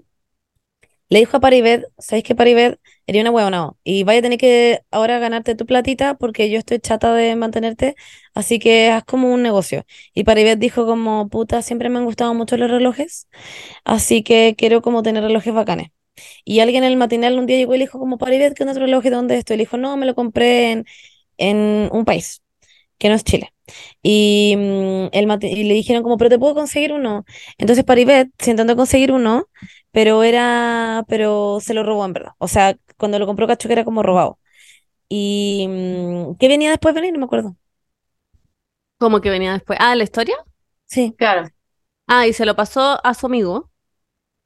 [1.09, 3.73] le dijo a Paribet, ¿sabéis que Paribet eres una huevona?
[3.83, 7.97] Y vaya a tener que ahora ganarte tu platita porque yo estoy chata de mantenerte,
[8.35, 9.85] así que haz como un negocio.
[10.15, 13.29] Y Paribet dijo como, puta, siempre me han gustado mucho los relojes,
[13.85, 15.91] así que quiero como tener relojes bacanes.
[16.45, 18.75] Y alguien en el matinal un día llegó y le dijo como, Paribet, ¿qué otro
[18.83, 19.03] reloj?
[19.05, 19.55] ¿De dónde es esto?
[19.55, 20.87] Y le dijo, no, me lo compré en,
[21.39, 22.43] en un país,
[23.01, 23.55] que no es Chile.
[24.05, 27.27] Y, mm, el y le dijeron como, pero te puedo conseguir uno.
[27.59, 29.49] Entonces Paribet se intentó conseguir uno,
[29.93, 32.33] pero era, pero se lo robó en verdad.
[32.39, 34.41] O sea, cuando lo compró cacho que era como robado.
[35.09, 37.15] Y mm, ¿qué venía después de venir?
[37.15, 37.57] No me acuerdo.
[38.99, 39.79] Como que venía después.
[39.81, 40.37] Ah, ¿la historia?
[40.87, 41.49] Sí, Claro.
[42.09, 43.73] Ah, y se lo pasó a su amigo.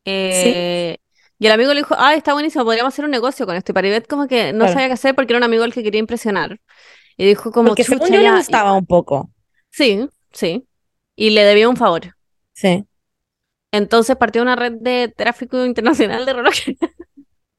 [0.04, 0.98] Eh,
[1.38, 3.72] Y el amigo le dijo, ah, está buenísimo, podríamos hacer un negocio con esto.
[3.72, 4.68] Y Paribet como que no Claro.
[4.68, 6.60] sabía qué hacer porque era un amigo al que quería impresionar.
[7.16, 9.30] Y dijo como, porque según yo le gustaba un poco.
[9.70, 10.66] Sí, sí.
[11.16, 12.14] Y le debía un favor.
[12.52, 12.84] Sí,
[13.72, 16.76] Entonces partió una red de tráfico internacional de relojes.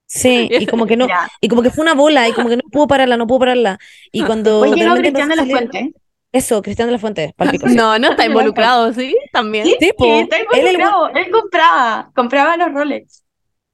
[0.06, 1.28] sí, y como que no, Ya.
[1.42, 3.78] y como que fue una bola, y como que no pudo pararla, no pudo pararla.
[4.12, 5.94] Y cuando Después llegó Cristian de la Fuente.
[6.32, 7.76] Eso, Cristian de la Fuente, palpico, sí.
[7.76, 9.16] No, no está involucrado, ¿sí?
[9.32, 9.66] También.
[9.66, 10.04] Sí, Sí, po.
[10.04, 11.10] sí, está Él el involucrado.
[11.16, 13.24] Él compraba, compraba los Rolex.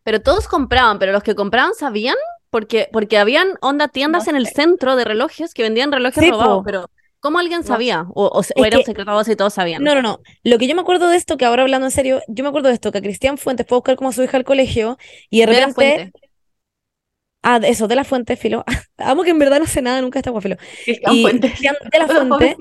[0.04, 2.16] Pero todos compraban, pero los que compraban sabían
[2.52, 6.30] porque, porque habían onda tiendas No en el centro de relojes que vendían relojes Sí,
[6.30, 6.64] robados, po.
[6.64, 8.06] pero ¿cómo alguien No sabía?
[8.14, 9.84] O, era un secreto a voces y todos sabían.
[9.84, 10.20] No, no, no.
[10.44, 12.68] Lo que yo me acuerdo de esto, que ahora hablando en serio, yo me acuerdo
[12.70, 14.98] de esto, que Cristian Fuentes fue a buscar como a su hija al colegio
[15.30, 16.12] y de repente,
[17.44, 18.64] ah, eso, de la Fuente, filo.
[18.98, 20.58] Amo que en verdad no sé nada, nunca está filo.
[20.84, 21.52] Cristian Y Fuentes.
[21.52, 22.58] Cristian de la Fuente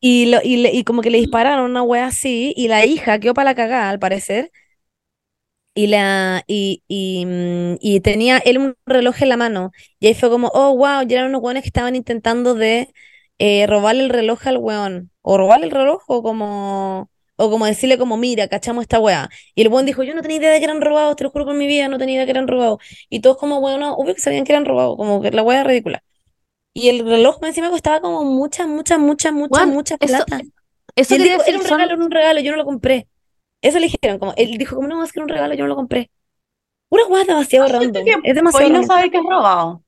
[0.00, 3.18] y, lo, y, le- y como que le dispararon una wea así y la hija
[3.20, 4.50] quedó para la cagada, al parecer.
[5.78, 9.70] Y, la, y, y, mm, y tenía él un reloj en la mano.
[10.00, 12.92] Y ahí fue como, oh, wow, ya eran unos weones que estaban intentando de
[13.38, 15.10] eh, robarle el reloj al weón.
[15.22, 19.28] O robarle el reloj o como, o como decirle como, mira, cachamos esta weá.
[19.54, 21.44] Y el weón dijo, yo no tenía idea de que eran robados, te lo juro
[21.44, 22.78] por mi vida, no tenía idea de que eran robados.
[23.08, 25.60] Y todos como, weón, no, obvio que sabían que eran robados, como que la weá
[25.60, 26.02] era ridícula.
[26.74, 30.40] Y el reloj me encima costaba como mucha, mucha, mucha, mucha, mucha eso- plata.
[30.96, 32.56] Eso Y él quería dijo, decir, era un son- regalo, era un regalo, yo no
[32.56, 33.06] lo compré.
[33.60, 35.68] Eso le dijeron, como, él dijo, como, no, es que era un regalo, yo no
[35.68, 36.10] lo compré.
[36.90, 38.04] Una hueá demasiado random.
[38.04, 38.96] que Es demasiado Hoy no random.
[38.96, 39.82] sabe que es robado.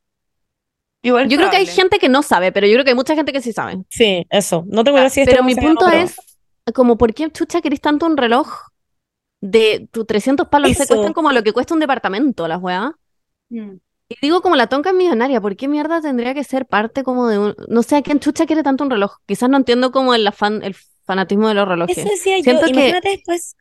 [1.02, 3.14] Igual Yo creo que hay gente que no sabe, pero yo creo que hay mucha
[3.14, 3.78] gente que sí sabe.
[3.88, 4.64] Sí, eso.
[4.66, 6.14] No tengo idea si este Pero mi se punto es,
[6.74, 8.48] como, ¿por qué chucha querés tanto un reloj
[9.40, 10.72] de tus 300 palos?
[10.76, 10.94] Se Eso.
[10.94, 12.92] cuestan como lo que cuesta un departamento, las weas.
[13.48, 13.76] Mm.
[14.10, 17.28] Y digo, como la tonca es millonaria, ¿por qué mierda tendría que ser parte como
[17.28, 17.54] de un...
[17.68, 19.18] No sé, ¿a quién chucha quiere tanto un reloj?
[19.24, 20.74] Quizás no entiendo como el afán, el
[21.10, 21.98] fanatismo de los relojes.
[21.98, 22.44] Eso decía yo.
[22.44, 23.56] Siento que- Imagínate después,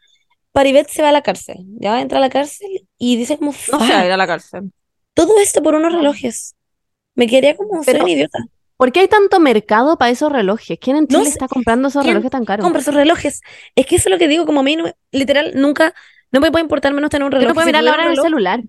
[0.52, 1.58] Paribet se va a la cárcel.
[1.80, 4.72] Ya entra a la cárcel y dice como, No "Fuck, ir a la cárcel.
[5.14, 6.56] todo esto por unos relojes.
[7.16, 8.40] Me quedaría como, soy Pero- un idiota.
[8.78, 10.78] ¿Por qué hay tanto mercado para esos relojes?
[10.80, 12.64] ¿Quién en No Chile sé, está comprando esos ¿quién relojes tan caros?
[12.64, 13.42] Compra esos relojes.
[13.76, 15.94] Es que eso es lo que digo, como a mí, no literal, nunca,
[16.32, 17.50] no me puede importar menos tener un Yo reloj.
[17.50, 18.62] no puedo mirar la hora en el celular.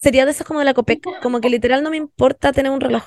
[0.00, 2.80] sería de esos como de la Copec, como que literal no me importa tener un
[2.80, 3.02] reloj.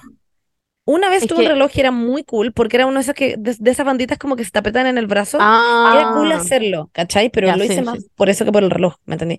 [0.86, 3.02] Una vez Es tuve un que- reloj y era muy cool, porque era uno de
[3.02, 5.38] esos que, de, de esas banditas como que se te apretan en el brazo.
[5.39, 7.30] Ah, Era cool hacerlo, ¿cachai?
[7.30, 7.86] Pero Ya, lo sí, hice sí.
[7.86, 9.38] más por eso que por el reloj, ¿me entendí?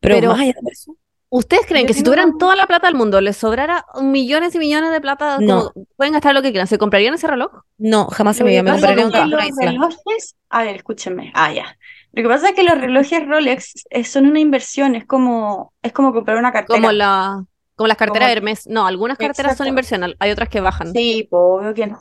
[0.00, 0.94] Pero, Pero- más allá de eso,
[1.34, 4.90] ¿Ustedes creen que si tuvieran toda la plata del mundo, les sobrara millones y millones
[4.92, 5.70] de plata, No.
[5.72, 7.50] como pueden gastar lo que quieran, ¿se comprarían ese reloj?
[7.78, 9.70] no, jamás se me que iba, me compraría un que carro los una isla.
[9.70, 11.78] relojes, a ver, escúchenme, ah, ya.
[12.12, 15.92] Lo que pasa es que los relojes Rolex eh, son una inversión, es como, es
[15.94, 16.78] como comprar una cartera.
[16.78, 17.42] Como la,
[17.76, 18.66] como las carteras Como- Hermes.
[18.66, 20.92] No, algunas carteras son inversión, hay otras que bajan.
[20.92, 22.00] Sí, pues obvio que no.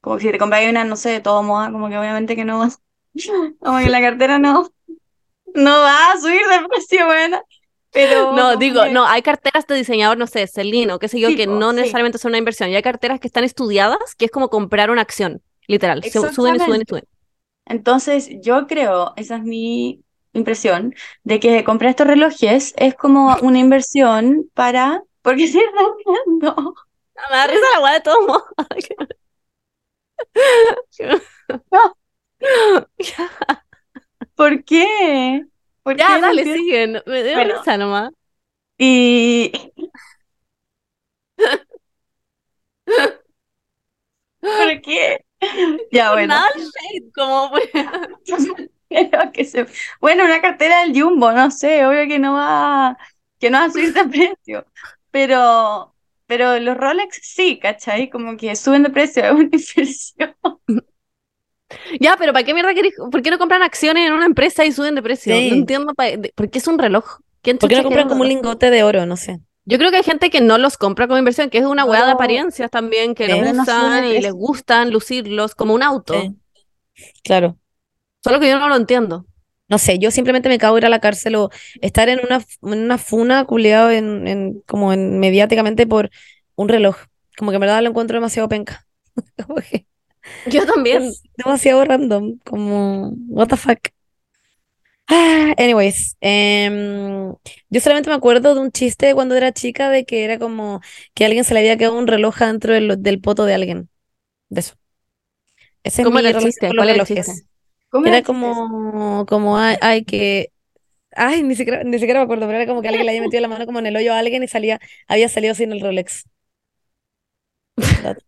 [0.00, 2.44] Como que si te compras una, no sé, de todo moda, como que obviamente que
[2.44, 2.80] no vas.
[3.60, 4.70] Como que la cartera no,
[5.54, 7.42] no va a subir de precio, buena.
[7.90, 11.28] Pero No, digo, no, hay carteras de diseñador, no sé, Celine o qué sé yo,
[11.34, 11.76] que no sí.
[11.76, 12.70] necesariamente son una inversión.
[12.70, 15.42] Y hay carteras que están estudiadas, que es como comprar una acción.
[15.66, 17.04] Literal, suben y suben y suben.
[17.66, 20.02] Entonces, yo creo, esa es mi
[20.32, 25.02] impresión, de que comprar estos relojes es como una inversión para...
[25.28, 26.74] Porque se están riendo.
[27.30, 28.44] Me da risa la weá de todos modos.
[34.34, 35.44] ¿Por qué?
[35.82, 36.02] ¿Por qué?
[36.02, 36.44] Ya, No dale,
[36.86, 37.58] no- Me dio Bueno.
[37.58, 38.10] risa nomás.
[38.78, 39.52] Y...
[44.40, 45.24] ¿Por qué?
[45.92, 46.34] Ya, bueno.
[46.34, 47.52] Nada shade, como.
[48.88, 49.66] Pero que se...
[50.00, 52.96] Bueno, una cartera del Jumbo, no sé, obvio que no va,
[53.38, 54.66] que no va a subir de precio.
[55.10, 55.94] Pero,
[56.26, 58.10] pero los Rolex sí, ¿cachai?
[58.10, 60.34] Como que suben de precio, es una inversión.
[62.00, 62.94] Ya, pero ¿para qué mierda querés?
[63.10, 65.34] ¿Por qué no compran acciones en una empresa y suben de precio?
[65.34, 65.50] Sí.
[65.50, 67.18] No entiendo pa- por qué es un reloj.
[67.42, 69.04] ¿Quién ¿Por qué no compran como un lingote de oro?
[69.06, 69.40] No sé.
[69.64, 72.06] Yo creo que hay gente que no los compra como inversión, que es una weá
[72.06, 76.14] de apariencias también, que los no usan y les gustan lucirlos como un auto.
[76.14, 76.36] Sí.
[77.22, 77.58] Claro.
[78.24, 79.26] Solo que yo no lo entiendo.
[79.68, 81.50] No sé, yo simplemente me cago en ir a la cárcel o
[81.82, 86.10] estar en una, en una funa culiado en, en, como en mediáticamente por
[86.56, 86.96] un reloj.
[87.36, 88.86] Como que en verdad lo encuentro demasiado penca.
[89.46, 89.86] Como que
[90.44, 91.12] Yo también.
[91.36, 92.38] demasiado random.
[92.44, 93.78] Como, what the fuck.
[95.10, 97.32] Ah, anyways, em,
[97.70, 100.80] yo solamente me acuerdo de un chiste de cuando era chica de que era como
[101.14, 103.88] que alguien se le había quedado un reloj dentro del, del poto de alguien.
[104.50, 104.74] De eso.
[105.82, 106.74] Ese es ¿Cómo mi era el chiste?
[106.74, 107.40] ¿Cuál era el chiste?
[107.90, 110.52] ¿Cómo Era como, como ay, ay, que,
[111.16, 113.42] ay, ni siquiera, ni siquiera me acuerdo, pero era como que alguien le había metido
[113.42, 116.24] la mano como en el hoyo a alguien y salía, había salido sin el Rolex.
[118.02, 118.22] That's,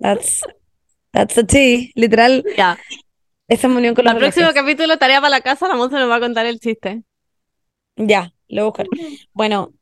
[0.00, 0.46] that's,
[1.12, 2.76] that's the tea, literal, Ya.
[3.48, 6.08] esa es mi unión con El próximo capítulo, tarea para la casa, la Monza nos
[6.10, 7.02] va a contar el chiste.
[7.96, 8.90] Ya, lo voy a buscar.
[9.32, 9.74] Bueno,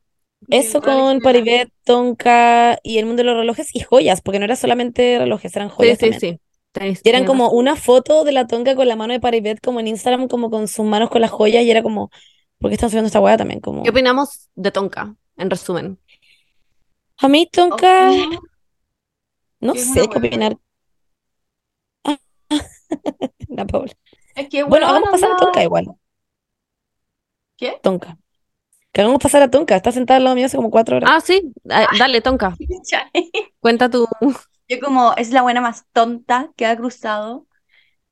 [0.47, 4.45] Sí, eso con Paribet, Tonka y el mundo de los relojes y joyas, porque no
[4.45, 6.19] era solamente relojes, eran Sí, joyas sí, también.
[6.19, 6.39] sí.
[6.79, 9.87] Y eran como una foto de la Tonka con la mano de Paribet como en
[9.87, 12.09] Instagram, como con sus manos con las joyas y era como,
[12.59, 13.59] ¿por qué están subiendo esta weá también?
[13.59, 13.83] Como...
[13.83, 15.15] ¿Qué opinamos de Tonka?
[15.35, 15.99] En resumen.
[17.17, 18.11] A mí Tonka,
[19.59, 20.57] no es sé qué opinar.
[23.49, 23.93] La Paula.
[24.35, 25.87] Es que, Bueno, weón, hagamos pasar a Tonka igual.
[27.57, 27.79] ¿Qué?
[27.81, 28.17] Tonka.
[28.91, 29.75] Que hagamos pasar a Tonka.
[29.75, 31.09] Está sentada al lado mío hace como cuatro horas.
[31.11, 31.53] Ah, sí.
[31.69, 32.55] Ah, Dale, Tonka.
[33.59, 34.07] Cuenta tu.
[34.71, 37.45] Yo como es la buena más tonta que ha cruzado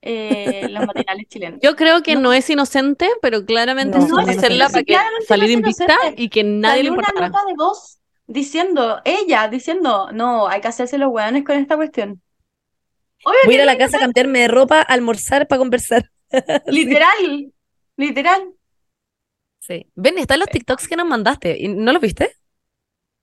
[0.01, 1.59] eh, los matinales chilenos.
[1.61, 2.21] Yo creo que No.
[2.21, 6.29] no es inocente, pero claramente No, supo no es hacerla para que salir invicta y
[6.29, 7.27] que nadie le Salió una importara.
[7.29, 12.21] nota de voz diciendo, ella diciendo, no, hay que hacerse los hueones con esta cuestión.
[13.23, 16.09] Obvio Voy a ir a la casa a cambiarme de ropa, almorzar para conversar.
[16.67, 17.51] literal,
[17.97, 18.53] literal.
[19.59, 19.87] Sí.
[19.95, 21.57] Ven, están los TikToks que nos mandaste.
[21.59, 22.35] ¿Y ¿No los viste?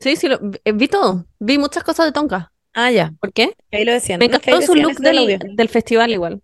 [0.01, 1.27] Sí, sí, lo, vi, vi todo.
[1.39, 2.53] Vi muchas cosas de Tonka.
[2.79, 3.11] Ah, ya.
[3.19, 3.55] ¿Por qué?
[3.73, 4.19] Ahí lo decían.
[4.19, 6.43] Me encantó su look del festival igual.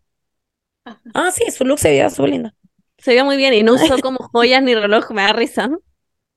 [1.13, 2.55] Ah, sí, su look se veía súper linda.
[2.97, 5.79] Se veía muy bien y no usó como joyas ni reloj, me da risa, ¿no?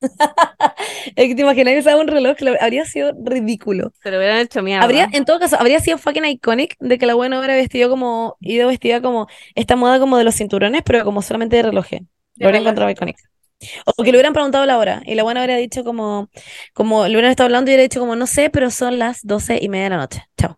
[1.16, 3.94] Es que te imaginas que usaba un reloj, habría sido ridículo.
[4.04, 4.84] Se lo hubieran hecho mierda.
[4.84, 8.36] Habría, en todo caso, habría sido fucking iconic de que la buena hubiera vestido como,
[8.42, 12.02] ido vestida como esta moda como de los cinturones, pero como solamente de relojes.
[12.36, 12.68] Lo habría reloj.
[12.68, 13.18] encontrado iconic.
[13.86, 16.30] O que le hubieran preguntado la hora y la buena habría dicho como,
[16.74, 19.58] como le hubieran estado hablando y hubiera dicho como, no sé, pero son las doce
[19.62, 20.24] y media de la noche.
[20.38, 20.58] Chao.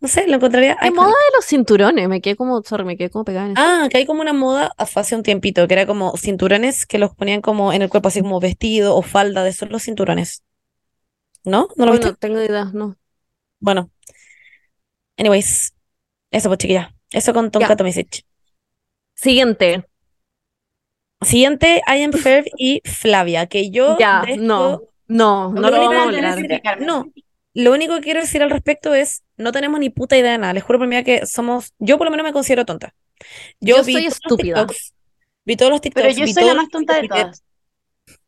[0.00, 0.96] No sé, lo encontraría ¿Qué iconic.
[0.96, 2.08] moda de los cinturones?
[2.08, 3.62] Me quedé como, sorry, me quedé como pegada en eso.
[3.62, 7.14] Ah, que hay como una moda hace un tiempito, que era como cinturones que los
[7.14, 10.42] ponían como en el cuerpo, así como vestido o falda, de esos los cinturones.
[11.44, 11.68] ¿No?
[11.76, 12.08] ¿No lo Uy, viste?
[12.08, 12.96] no tengo idea, no.
[13.60, 13.90] Bueno.
[15.18, 15.74] Anyways,
[16.30, 16.94] eso pues chiquilla.
[17.12, 17.76] Eso con Tonka Ya.
[17.76, 18.24] Tomisic.
[19.14, 19.84] Siguiente.
[21.24, 24.82] Siguiente, I am Ferb y Flavia, que yo Ya, esto- no.
[25.06, 26.80] No, no Lo vamos a que hablar.
[26.80, 27.12] No,
[27.52, 30.52] lo único que quiero decir al respecto es, no tenemos ni puta idea de nada.
[30.54, 32.94] Les juro por mí que somos, yo por lo menos me considero tonta.
[33.60, 34.54] Yo, Yo vi soy estúpida.
[34.66, 34.94] TikToks,
[35.44, 37.42] vi todos los TikToks, Pero yo soy la más tonta de todas.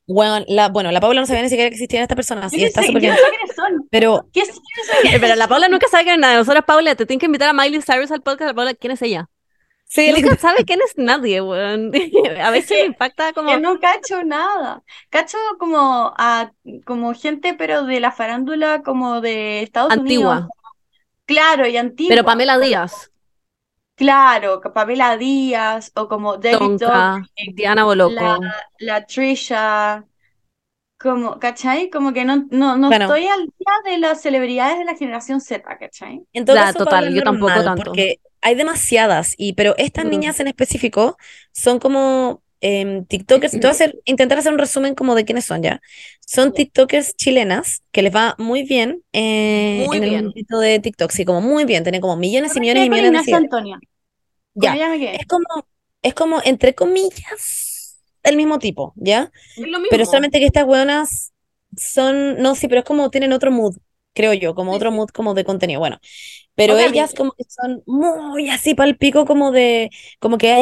[0.06, 2.82] Bueno, la, bueno, la Paula no sabía ni siquiera que existían estas personas no está
[2.82, 3.14] súper bien.
[3.56, 3.88] son.
[3.90, 4.50] Pero ¿Qué es?
[4.50, 6.36] Eh, Pero la Paula nunca sabe es nada.
[6.36, 8.48] Nosotros, Paula, te tienen que invitar a Miley Cyrus al podcast.
[8.50, 9.28] La Paula, ¿quién es ella?
[9.86, 11.92] Sí, Nunca sabe quién es nadie, weón.
[12.42, 13.50] A veces me impacta como...
[13.52, 14.82] Yo no cacho nada.
[15.10, 16.52] Cacho como a
[16.84, 20.36] como gente, pero de la farándula como de Estados Antigua.
[20.36, 20.50] Unidos.
[21.26, 22.08] Claro, y antigua.
[22.08, 23.10] Pero Pamela Díaz,
[23.94, 28.14] Claro, Pamela Díaz o como David Tonka, Dobrik, Diana Boloco.
[28.14, 28.38] la,
[28.78, 30.06] la Trisha,
[30.98, 31.90] como, ¿cachai?
[31.90, 33.04] Como que no, no, no Bueno.
[33.04, 36.26] estoy al día de las celebridades de la generación Z, ¿cachai?
[36.32, 37.92] En todo Ya, caso, total, yo tampoco tanto.
[37.92, 41.16] Porque hay demasiadas, y, pero estas niñas en específico
[41.52, 45.44] son como em, TikTokers, te voy a hacer, intentar hacer un resumen como de quiénes
[45.44, 45.80] son ya.
[46.26, 51.10] Son TikTokers chilenas que les va muy bien eh, Muy en el mundito de TikTok,
[51.10, 53.44] sí, como muy bien, tienen como millones y millones y millones de seguidores.
[53.44, 53.80] Antonia.
[54.54, 55.66] Ya, es como,
[56.02, 59.30] es como, entre comillas, el mismo tipo, ¿ya?
[59.90, 61.32] Pero solamente que estas weonas
[61.76, 63.76] son, no, sí, pero es como tienen otro mood,
[64.16, 65.80] creo yo, como otro mood como de contenido.
[65.80, 66.00] Bueno,
[66.54, 69.90] pero Otra ellas como que son muy así para el pico, como de,
[70.20, 70.52] como que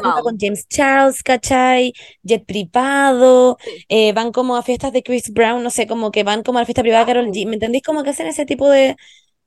[0.00, 0.22] junta privado.
[0.22, 1.92] con James Charles, ¿cachai?
[2.22, 3.82] Jet privado, Sí.
[3.88, 6.62] eh, van como a fiestas de Chris Brown, no sé, como que van como a
[6.62, 7.84] la fiesta privada de Karol G, ¿me entendéis?
[7.84, 8.96] Como que hacen ese tipo de,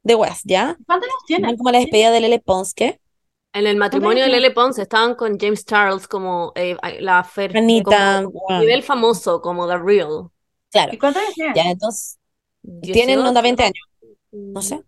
[0.03, 0.77] de weas, ¿ya?
[0.85, 1.47] ¿Cuántos años tiene?
[1.47, 2.99] Van como a la despedida de Lele Pons, ¿qué?
[3.53, 4.29] En el matrimonio de?
[4.29, 9.41] Lele Pons estaban con James Charles como eh, la Fer, Anita, como weón, nivel famoso,
[9.41, 10.29] como The Real.
[10.71, 11.55] claro, ¿Y cuántos años tiene?
[11.55, 12.19] ya, entonces,
[12.81, 13.87] tienen onda 20 años,
[14.31, 14.81] no sé,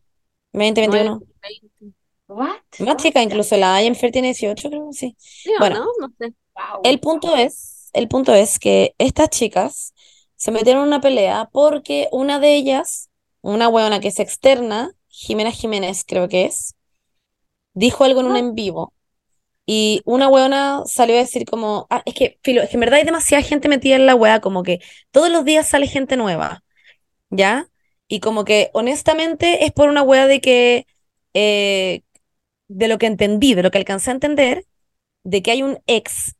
[0.53, 1.19] 20, 21.
[1.41, 1.97] 20.
[2.27, 2.57] What?
[2.79, 5.15] Más chica, incluso la I Am Fair tiene 18, creo, sí.
[5.17, 6.07] Sí, ¿o Bueno, no?
[6.07, 6.33] No sé.
[6.55, 6.81] Wow.
[6.83, 9.93] el punto es, el punto es que estas chicas
[10.35, 13.09] se metieron en una pelea porque una de ellas,
[13.41, 16.75] una huevona que es externa, Jimena Jiménez creo que es,
[17.73, 18.93] dijo algo en un en vivo
[19.65, 22.99] y una huevona salió a decir como, ah, es que, filo, es que en verdad
[22.99, 24.79] hay demasiada gente metida en la hueá, como que
[25.11, 26.63] todos los días sale gente nueva,
[27.29, 27.67] ¿ya?
[28.07, 30.87] Y como que honestamente es por una hueá de que,
[31.33, 32.01] eh,
[32.67, 34.65] de lo que entendí, de lo que alcancé a entender,
[35.23, 36.35] de que hay un ex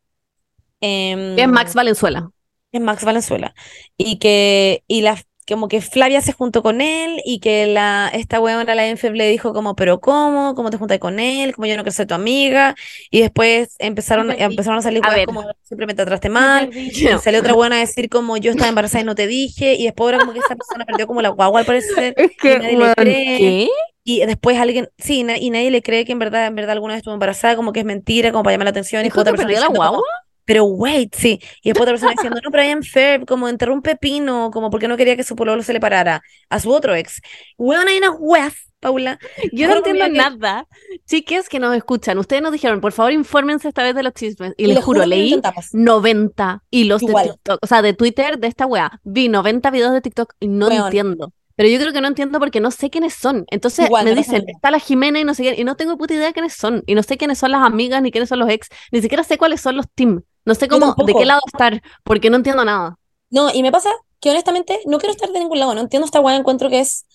[0.81, 2.31] em, Es Max Valenzuela.
[2.71, 3.53] es Max Valenzuela.
[3.97, 8.39] Y que, y la, como que Flavia se juntó con él y que la, esta
[8.39, 10.55] huevona, la Enfeb, le dijo como, pero ¿cómo?
[10.55, 11.55] ¿Cómo te juntas con él?
[11.55, 12.75] Como yo no quiero ser tu amiga.
[13.11, 14.43] Y después empezaron, perdí.
[14.43, 16.69] empezaron a salir A como, siempre me trataste mal.
[16.73, 19.75] Y salió otra buena a decir como, yo estaba embarazada y no te dije.
[19.75, 22.17] Y después ahora como que esa persona perdió como la guagua al parecer.
[22.17, 23.25] Es Y nadie le cree.
[23.35, 23.69] ¿qué?
[24.03, 26.93] Y después alguien, sí, na- y nadie le cree que en verdad, en verdad alguna
[26.93, 29.01] vez estuvo embarazada, como que es mentira, como para llamar la atención.
[29.01, 30.03] Y ¿Dijo después otra que persona perdió la como, guagua?
[30.47, 31.39] Pero wait, sí.
[31.61, 34.87] Y después otra persona diciendo, no, pero am fair, como enterró un pepino, como porque
[34.87, 37.21] no quería que su pololo se le parara a su otro ex.
[37.57, 39.19] Weón, hay unas weas, Paula.
[39.51, 40.65] Yo no entiendo vida que- nada.
[41.05, 44.53] Chiques que nos escuchan, ustedes nos dijeron, por favor, infórmense esta vez de los chismes.
[44.55, 45.67] Y Y les juro, leí intentamos.
[45.73, 47.31] 90 hilos de Igual.
[47.33, 48.99] TikTok, o sea, de Twitter de esta wea.
[49.03, 51.33] Vi 90 videos de TikTok y no entiendo.
[51.57, 53.45] Pero yo creo que no entiendo porque no sé quiénes son.
[53.49, 56.13] Entonces Igual, me dicen, está la Jimena y no sé quién, y no tengo puta
[56.13, 56.83] idea de quiénes son.
[56.85, 58.67] Y no sé quiénes son las amigas ni quiénes son los ex.
[58.91, 60.21] Ni siquiera sé cuáles son los team.
[60.47, 62.97] No sé cómo, de qué lado estar, porque no entiendo nada.
[63.29, 63.89] No, y me pasa
[64.21, 67.05] que honestamente no quiero estar de ningún lado, no entiendo esta wea, encuentro que es...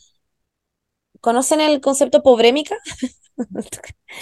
[1.21, 2.77] ¿Conocen el concepto pobrémica?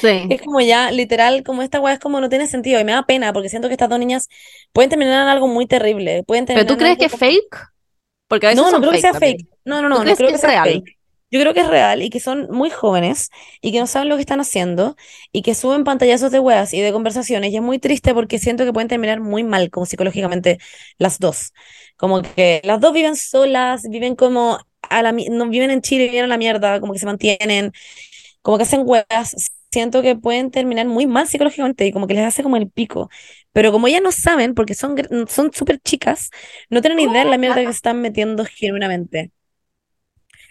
[0.00, 0.26] Sí.
[0.30, 3.02] Es como ya, literal, como esta weá es como no tiene sentido y me da
[3.04, 4.28] pena porque siento que estas dos niñas
[4.72, 6.22] pueden terminar en algo muy terrible.
[6.22, 7.56] Pueden ¿Pero tú crees que es como- fake?
[8.28, 9.38] Porque a veces No, no creo que sea también.
[9.38, 9.48] fake.
[9.64, 10.68] No, no, ¿Tú no, no creo que sea real?
[10.68, 10.98] fake.
[11.30, 14.16] Yo creo que es real y que son muy jóvenes y que no saben lo
[14.16, 14.96] que están haciendo
[15.32, 18.64] y que suben pantallazos de weas y de conversaciones y es muy triste porque siento
[18.64, 20.58] que pueden terminar muy mal como psicológicamente
[20.98, 21.52] las dos.
[21.96, 26.24] Como que las dos viven solas, viven como a la, no viven en Chile, viven
[26.24, 27.72] a la mierda, como que se mantienen,
[28.42, 29.36] como que hacen weas.
[29.72, 33.08] Siento que pueden terminar muy mal psicológicamente y como que les hace como el pico.
[33.52, 34.96] Pero como ellas no saben, porque son
[35.28, 36.30] son súper chicas,
[36.70, 39.30] no tienen idea de la mierda que se están metiendo genuinamente.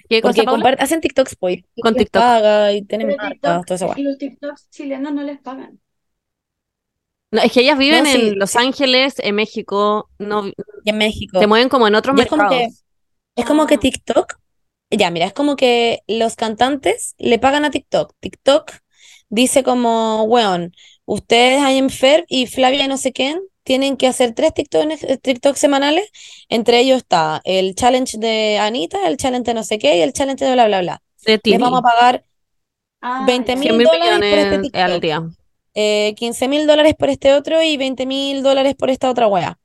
[0.09, 0.63] ¿Qué cosa, Porque Paula?
[0.71, 2.21] compart- hacen TikToks, pues, y Con les TikTok.
[2.21, 3.95] paga y tienen marcas, TikTok, esa weá.
[3.99, 5.79] los TikToks chilenos no les pagan.
[7.31, 8.55] No, es que ellas viven No, sí, en Los.
[8.55, 11.39] Ángeles, en México, no, Y en México.
[11.39, 12.83] se mueven como en otros Y es como que- mercados.
[13.35, 13.79] Es como que Ah.
[13.79, 14.33] TikTok,
[14.89, 18.13] ya, mira, es como que los cantantes le pagan a TikTok.
[18.19, 18.71] TikTok
[19.29, 20.73] dice como, weón,
[21.05, 23.39] ustedes, I Am Ferb y Flavia y no sé quién,
[23.69, 24.83] tienen que hacer tres TikTok,
[25.21, 26.09] TikTok semanales.
[26.49, 30.13] Entre ellos está el challenge de Anita, el challenge de no sé qué y el
[30.13, 31.01] challenge de bla, bla, bla.
[31.25, 32.25] De Les vamos a pagar
[33.01, 33.55] Ah, 20 ya.
[33.55, 35.01] mil 100 mil dólares por este millones al TikTok.
[35.01, 35.23] día.
[35.75, 39.59] eh, 15 mil dólares por este otro y 20 mil dólares por esta otra wea,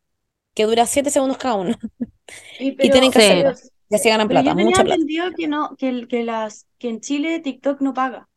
[0.55, 1.76] que dura 7 segundos cada uno.
[2.59, 3.26] Y, Y tienen que Sí.
[3.26, 3.52] hacerlo.
[3.90, 5.05] Y así ganan pero plata, yo tenía mucha plata.
[5.05, 8.28] entendido que no, que, el- que las que en Chile TikTok no paga.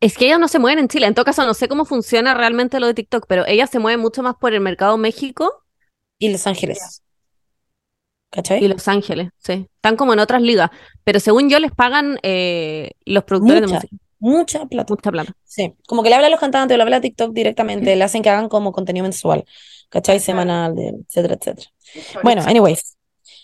[0.00, 1.06] Es que ellas no se mueven en Chile.
[1.06, 4.00] En todo caso, no sé cómo funciona realmente lo de TikTok, pero ellas se mueven
[4.00, 5.62] mucho más por el mercado México
[6.18, 7.02] Y Los Ángeles.
[8.30, 8.64] ¿Cachai?
[8.64, 9.30] y Los Ángeles.
[9.38, 9.66] Sí.
[9.76, 10.70] Están como en otras ligas.
[11.04, 13.96] Pero según yo, les pagan eh, los productores de Mucha, música.
[14.20, 14.92] mucha plata.
[14.94, 15.32] Mucha plata.
[15.44, 18.04] Sí, como que le habla a los cantantes, o le habla a TikTok directamente, le
[18.04, 19.44] hacen que hagan como contenido mensual,
[19.88, 20.20] ¿cachai?
[20.20, 21.68] Semanal, etcétera, etcétera.
[22.22, 22.96] Bueno, anyways,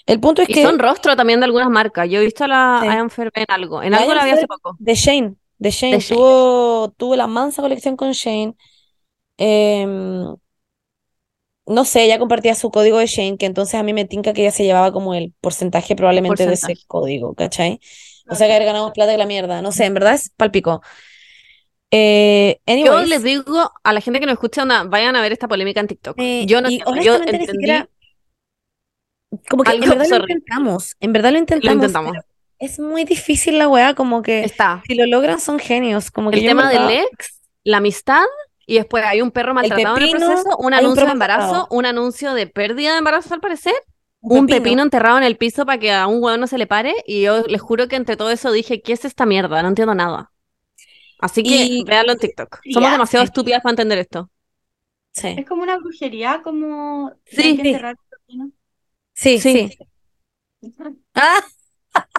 [0.07, 2.09] el punto es Y que son rostro también de algunas marcas.
[2.09, 3.11] Yo he visto a la Sí.
[3.15, 3.83] Fair en algo.
[3.83, 4.77] En algo I la vi hace poco.
[4.79, 6.17] de Shane, de Shane, De Shane.
[6.19, 8.55] tuvo, tuvo la mansa colección con Shane.
[9.39, 10.37] Em,
[11.67, 14.43] no sé, ella compartía su código de Shane, que entonces a mí me tinca que
[14.43, 17.81] ella se llevaba como el porcentaje probablemente de ese código, ¿cachai?
[18.29, 20.81] O sea que haber ganado plata que la mierda, no sé, en verdad es palpico.
[21.91, 25.81] Eh, Yo les digo a la gente que nos escucha, vayan a ver esta polémica
[25.81, 26.19] en TikTok.
[26.21, 27.89] eh, Yo no y yo ni siquiera,
[29.49, 32.13] como que en lo intentamos, en verdad lo lo intentamos, intentamos.
[32.13, 32.27] pero
[32.59, 36.39] es muy difícil la weá, como que Está si lo logran son genios, como que
[36.39, 38.25] el tema del ex, la amistad,
[38.67, 42.35] y después hay un perro maltratado en el proceso, un anuncio de embarazo, un anuncio
[42.35, 43.75] de pérdida de embarazo al parecer,
[44.21, 46.95] un pepino enterrado en el piso para que a un hueón no se le pare,
[47.07, 49.63] y yo les juro que entre todo eso dije, ¿qué es esta mierda?
[49.63, 50.33] No entiendo nada.
[51.21, 52.61] Así que Y- véanlo en TikTok.
[52.73, 52.93] Somos Ya.
[52.93, 54.29] demasiado estúpidas para entender esto.
[55.13, 57.57] Sí, Es como una brujería, como Sí.
[57.57, 57.69] que Sí.
[57.69, 58.51] enterrar el pepino.
[59.15, 59.71] sí, Sí.
[59.71, 59.79] sí.
[61.15, 61.41] Ah,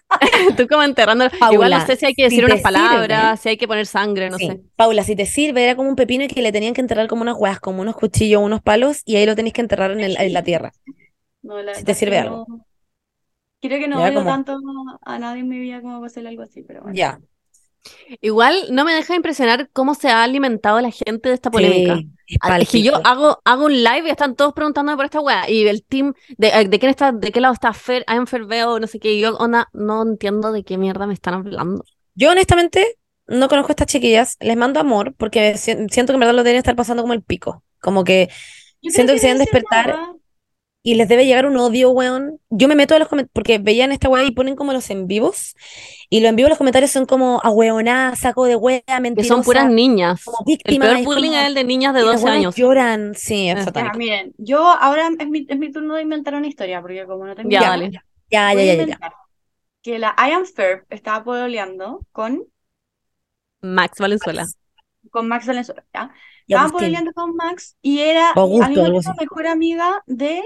[0.58, 1.26] Tú como enterrando.
[1.39, 3.43] Paula, Igual no sé si hay que decir unas palabras, sirve.
[3.43, 4.47] si hay que poner sangre, no sí.
[4.47, 4.62] sé.
[4.76, 7.22] Paula, si te sirve, era como un pepino y que le tenían que enterrar como
[7.24, 10.18] unas weas, como unos cuchillos, unos palos, y ahí lo tenéis que enterrar en, el-
[10.20, 10.72] en la tierra.
[11.41, 12.45] No, la Si te sirve algo.
[12.47, 12.66] no-
[13.60, 14.58] Creo que no como- tanto
[15.01, 16.95] a nadie en mi vida como para hacer algo así, pero bueno.
[16.95, 17.20] Ya.
[18.22, 22.04] Igual no me deja impresionar cómo se ha alimentado la gente de esta polémica.
[22.44, 25.50] Sí, es que yo hago, hago un live y están todos preguntándome por esta wea.
[25.50, 28.28] Y el team, de, eh, de quién está, de qué lado está Fer, I am
[28.28, 29.14] Fer Veo, no sé qué.
[29.14, 31.84] Y yo, onda, no entiendo de qué mierda me están hablando.
[32.16, 32.98] Yo honestamente
[33.28, 36.44] no conozco a estas chiquillas, les mando amor porque si- siento que en verdad lo
[36.44, 37.64] deberían estar pasando como el pico.
[37.80, 38.30] Como que
[38.82, 40.14] Yo Siento creo que se deben despertar nada.
[40.90, 42.40] Y les debe llegar un odio, weón.
[42.50, 45.06] Yo me meto a los comentarios porque veían esta weá y ponen como los en
[45.06, 45.54] vivos.
[46.10, 48.58] Y los en vivos los comentarios son como ahueoná, saco de
[48.88, 50.24] Que mentirosa, son puras niñas.
[50.24, 50.86] como El víctima.
[50.86, 52.56] peor es bullying como- es el de niñas de y las 12 weonas años.
[52.56, 53.60] lloran, sí, es Eh.
[53.60, 53.98] Ya, satánico.
[53.98, 57.36] miren, yo ahora es mi, es mi turno de inventar una historia, porque como no
[57.36, 57.92] tengo Ya, idea, dale.
[57.92, 59.14] Ya, ya, a ya, ya, ya.
[59.84, 62.44] que la Ian Ferb estaba pololeando con,
[63.62, 64.46] Max Valenzuela.
[65.12, 66.12] con Max Valenzuela, ¿ya?
[66.48, 69.10] Estaban pololeando con Max y era Augusto, así.
[69.20, 70.42] mejor amiga de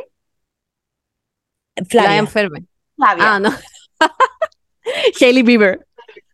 [1.75, 2.17] La Flavia.
[2.17, 2.65] enferme.
[2.95, 3.33] Flavia.
[3.35, 3.49] Ah, no.
[5.21, 5.85] Hailey Bieber.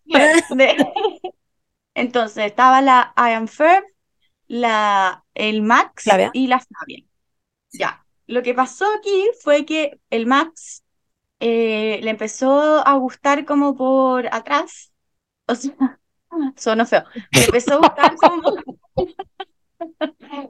[1.93, 3.83] Entonces estaba la Ian Ferb,
[4.47, 6.29] la, el Max Flavia.
[6.33, 7.03] y la Flavia.
[7.71, 8.05] Ya.
[8.27, 10.83] Lo que pasó aquí fue que el Max
[11.39, 14.91] eh, le empezó a gustar como por atrás.
[15.47, 15.73] O sea,
[16.55, 17.03] sonó feo.
[17.31, 18.55] Le empezó a gustar como.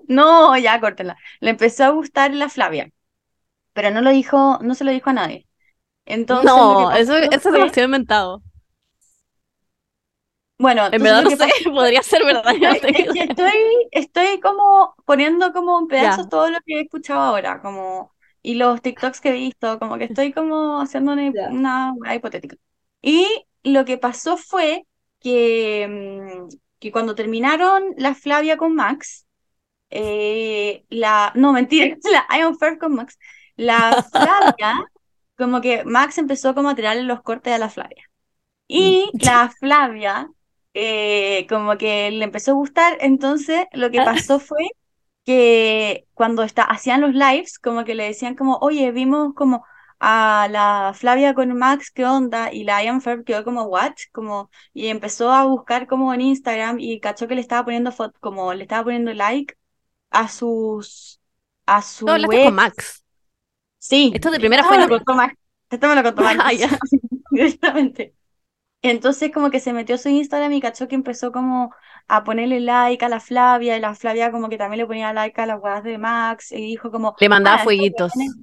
[0.07, 1.17] No, ya córtela.
[1.39, 2.89] Le empezó a gustar la Flavia.
[3.77, 5.47] Pero no lo dijo, no se lo dijo a nadie.
[6.05, 8.41] Entonces, No, eso, eso es fue- demasiado inventado.
[10.59, 12.53] Bueno, En verdad no sé, pasó podría ser verdad.
[12.93, 13.51] Es que estoy,
[13.91, 16.29] estoy como poniendo como en pedazos Ya.
[16.29, 20.05] todo lo que he escuchado ahora, como, y los TikToks que he visto, como que
[20.05, 22.55] estoy como haciendo una, una hipotética.
[23.01, 24.87] Y lo que pasó fue
[25.19, 25.87] que,
[26.49, 26.49] mm,
[26.79, 29.27] que cuando terminaron la Flavia con Max,
[29.89, 31.97] eh, la, no, mentira,
[32.29, 33.17] la Ion First con Max,
[33.57, 34.85] la Flavia,
[35.37, 38.03] como que Max empezó como a tirarle los cortes a la Flavia.
[38.67, 40.29] Y la Flavia,
[40.73, 44.67] eh, como que le empezó a gustar, entonces lo que pasó fue
[45.25, 49.65] que cuando está, hacían los lives, como que le decían como, oye, vimos como
[49.99, 52.53] a la Flavia con Max, ¿qué onda?
[52.53, 53.93] Y la Ian Ferb quedó como, what?
[54.11, 58.17] Como, y empezó a buscar como en Instagram y cachó que le estaba poniendo foto,
[58.19, 59.55] como le estaba poniendo like
[60.09, 61.19] a sus,
[61.65, 62.45] a su ex.
[62.45, 63.03] con Max.
[63.79, 64.11] Sí.
[64.13, 65.35] Esto de primera me lo Max.
[65.69, 66.39] Esto me lo contó Max.
[66.43, 66.69] Ah, ya.
[67.31, 68.13] Directamente.
[68.81, 71.73] Entonces como que se metió a su Instagram y cachó que empezó como
[72.07, 75.39] a ponerle like a la Flavia y la Flavia como que también le ponía like
[75.41, 78.13] a las weas de Max y dijo como, Le mandaba "Ah, fueguitos.
[78.15, 78.35] weones-".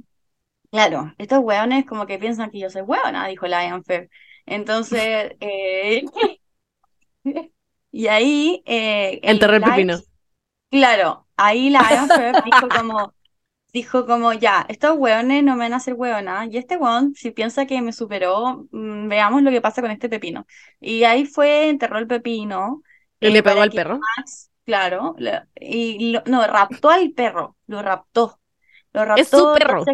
[0.71, 4.11] Claro, estos weones como que piensan que yo soy hueona, dijo la Ian Fair.
[4.45, 6.05] Entonces, eh,
[7.93, 9.99] y ahí eh, los el pepino.
[10.71, 13.14] Claro, ahí la Ian Fair dijo como,
[13.75, 17.33] dijo como, ya, estos hueones no me van a hacer hueona, y este hueón, si
[17.33, 20.47] piensa que me superó, mm, veamos lo que pasa con este pepino.
[20.81, 22.83] Y ahí fue, enterró el pepino,
[23.21, 24.09] Y eh, le pegó para al perro.
[24.19, 28.41] Max, claro, le- y lo- no, raptó al perro, lo raptó,
[28.93, 29.93] lo Es su raptó, perro.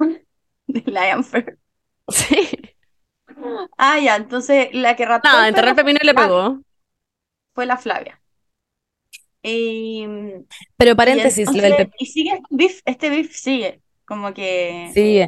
[0.86, 1.58] Ian Fair.
[2.12, 2.74] Sí.
[3.78, 6.60] Ah, ya, entonces la que raptó Nada, al enterró el pepino y le pegó.
[7.54, 8.21] fue la Flavia.
[9.42, 10.06] Y,
[10.76, 15.20] Pero y paréntesis, lo del y sigue este beef, este beef sigue, como que Sí,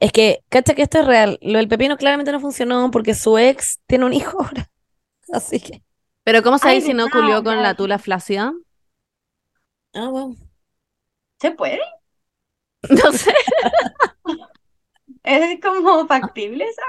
[0.00, 1.38] es que, cacha que esto es real.
[1.42, 4.70] Lo del pepino claramente no funcionó porque su ex tiene un hijo ahora.
[5.32, 5.82] Así que.
[6.24, 8.52] Pero ¿cómo sabéis si no culió con la tula flácida?
[9.94, 10.36] Ah, wow.
[11.40, 11.80] se puede.
[12.90, 13.32] No sé.
[15.24, 16.82] Es como factible esa.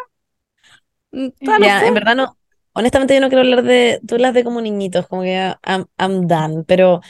[1.11, 1.87] Mm, no Ya, sé.
[1.87, 2.37] en verdad no.
[2.77, 3.99] Honestamente, yo no quiero hablar de.
[4.07, 5.33] Tú las de como niñitos, como que
[5.65, 6.63] I'm, I'm done.
[6.67, 7.01] Pero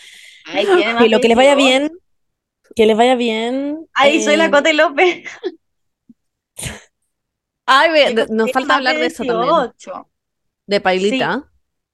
[0.46, 1.58] Ay, que lo que les vaya 18.
[1.58, 1.92] bien,
[2.74, 3.86] que les vaya bien.
[3.94, 5.26] Ay, soy la eh, Cote López.
[7.66, 9.54] Ay, ve, de- nos falta hablar de eso también.
[9.54, 10.10] 18.
[10.68, 11.44] De Pailita.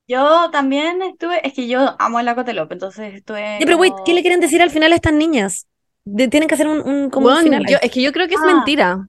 [0.07, 3.57] Yo también estuve, es que yo amo el Cote López, entonces estuve.
[3.59, 5.65] Ya, pero wait, ¿qué le quieren decir al final a estas niñas?
[6.05, 7.65] De- tienen que hacer un, un- como un final.
[7.67, 8.45] yo- es que yo creo que es Ah.
[8.53, 9.07] mentira.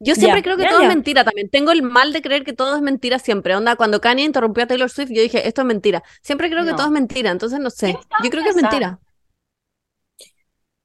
[0.00, 0.88] Yo siempre Ya, creo que ya, todo ya.
[0.88, 1.50] es mentira también.
[1.50, 3.56] Tengo el mal de creer que todo es mentira siempre.
[3.56, 6.02] Onda, cuando Kanye interrumpió a Taylor Swift, yo dije, esto es mentira.
[6.22, 7.86] Siempre creo que todo es mentira, entonces no sé.
[7.86, 9.00] ¿Quién estaba Yo creo que es mentira.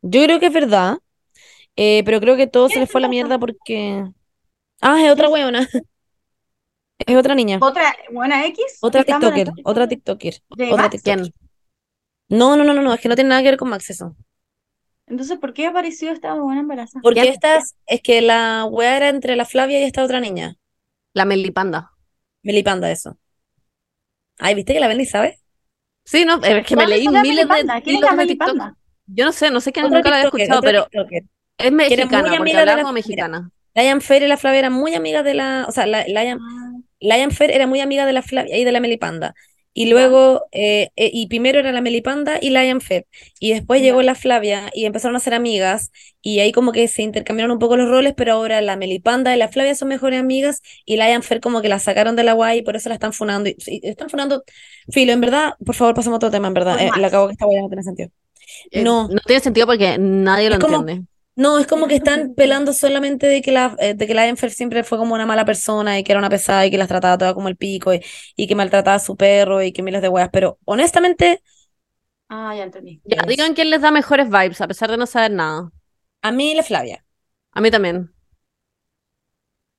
[0.02, 0.98] Yo creo que es verdad,
[1.76, 4.06] eh, pero creo que todo se les fue a la mierda porque...
[4.82, 5.68] Ah, es otra weona.
[7.06, 7.58] Es otra niña.
[7.62, 8.78] Otra, buena X.
[8.80, 10.36] Otra ¿está TikToker, otra TikToker.
[10.56, 10.92] ¿De Otra Max?
[10.92, 11.22] TikToker.
[11.22, 11.34] ¿Quién?
[12.30, 14.16] No, no, no, no, no, es que no tiene nada que ver con Max eso.
[15.14, 17.04] Entonces, ¿por qué apareció esta buena embarazada?
[17.04, 17.34] Porque ¿Quién?
[17.36, 20.56] estas, es que la wea era entre la Flavia y esta otra niña.
[21.14, 21.92] La Melipanda.
[22.44, 23.18] Melipanda, eso.
[24.40, 25.40] Ay, ¿viste que la Bendy sabe?
[26.04, 27.82] Sí, no, es que me ¿Cuándo leí miles de Melipanda?
[27.82, 28.56] ¿Quién es la de TikTok.
[28.56, 28.78] Melipanda?
[29.06, 31.24] Yo no sé, no sé quién, nunca la había escuchado, pero TikToker.
[31.58, 33.24] es era muy mexicana, porque amiga de hablaba la- como mira.
[33.24, 33.52] mexicana.
[33.76, 36.72] Lion Fair y la Flavia eran muy amigas de la, o sea, la, Lion, Ah,
[37.00, 39.34] Lion Fair era muy amiga de la Flavia y de la Melipanda.
[39.76, 43.08] Y luego, eh, eh, y primero era la Melipanda y Lion Fair.
[43.40, 45.92] Y después llegó la Flavia y empezaron a ser amigas.
[46.22, 49.38] Y ahí como que se intercambiaron un poco los roles, pero ahora la Melipanda y
[49.40, 50.62] la Flavia son mejores amigas.
[50.86, 53.14] Y Lion Fair como que la sacaron de la guay y por eso la están
[53.14, 53.50] funando.
[53.50, 54.44] Y, están funando.
[54.90, 56.74] Filo, en verdad, por favor, pasemos a otro tema, en verdad.
[56.78, 58.10] Por Eh, la cago que esta guay no tiene sentido.
[58.72, 59.08] Eh, No.
[59.08, 61.08] No tiene sentido porque nadie lo como- entiende.
[61.36, 64.52] No, es como que están pelando solamente de que la, eh, de que la Enfer
[64.52, 67.18] siempre fue como una mala persona y que era una pesada y que las trataba
[67.18, 68.02] todas como el pico y,
[68.36, 70.30] y que maltrataba a su perro y que miles de weas.
[70.32, 71.42] Pero honestamente,
[72.30, 73.02] Ah, ya entendí.
[73.12, 73.26] Ya, Yes.
[73.28, 75.72] digan quién les da mejores vibes, a pesar de no saber nada.
[76.22, 77.06] a mí la Flavia.
[77.52, 78.14] A mí también.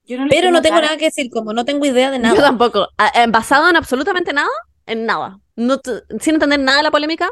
[0.05, 0.83] Yo no Pero no tengo cara.
[0.83, 2.43] nada que decir, como no tengo idea de Yo nada.
[2.43, 2.89] tampoco.
[2.99, 4.49] Ah, eh, Basado en absolutamente nada,
[4.87, 5.41] en nada.
[5.57, 5.81] No
[6.21, 7.31] sin entender nada de la polémica,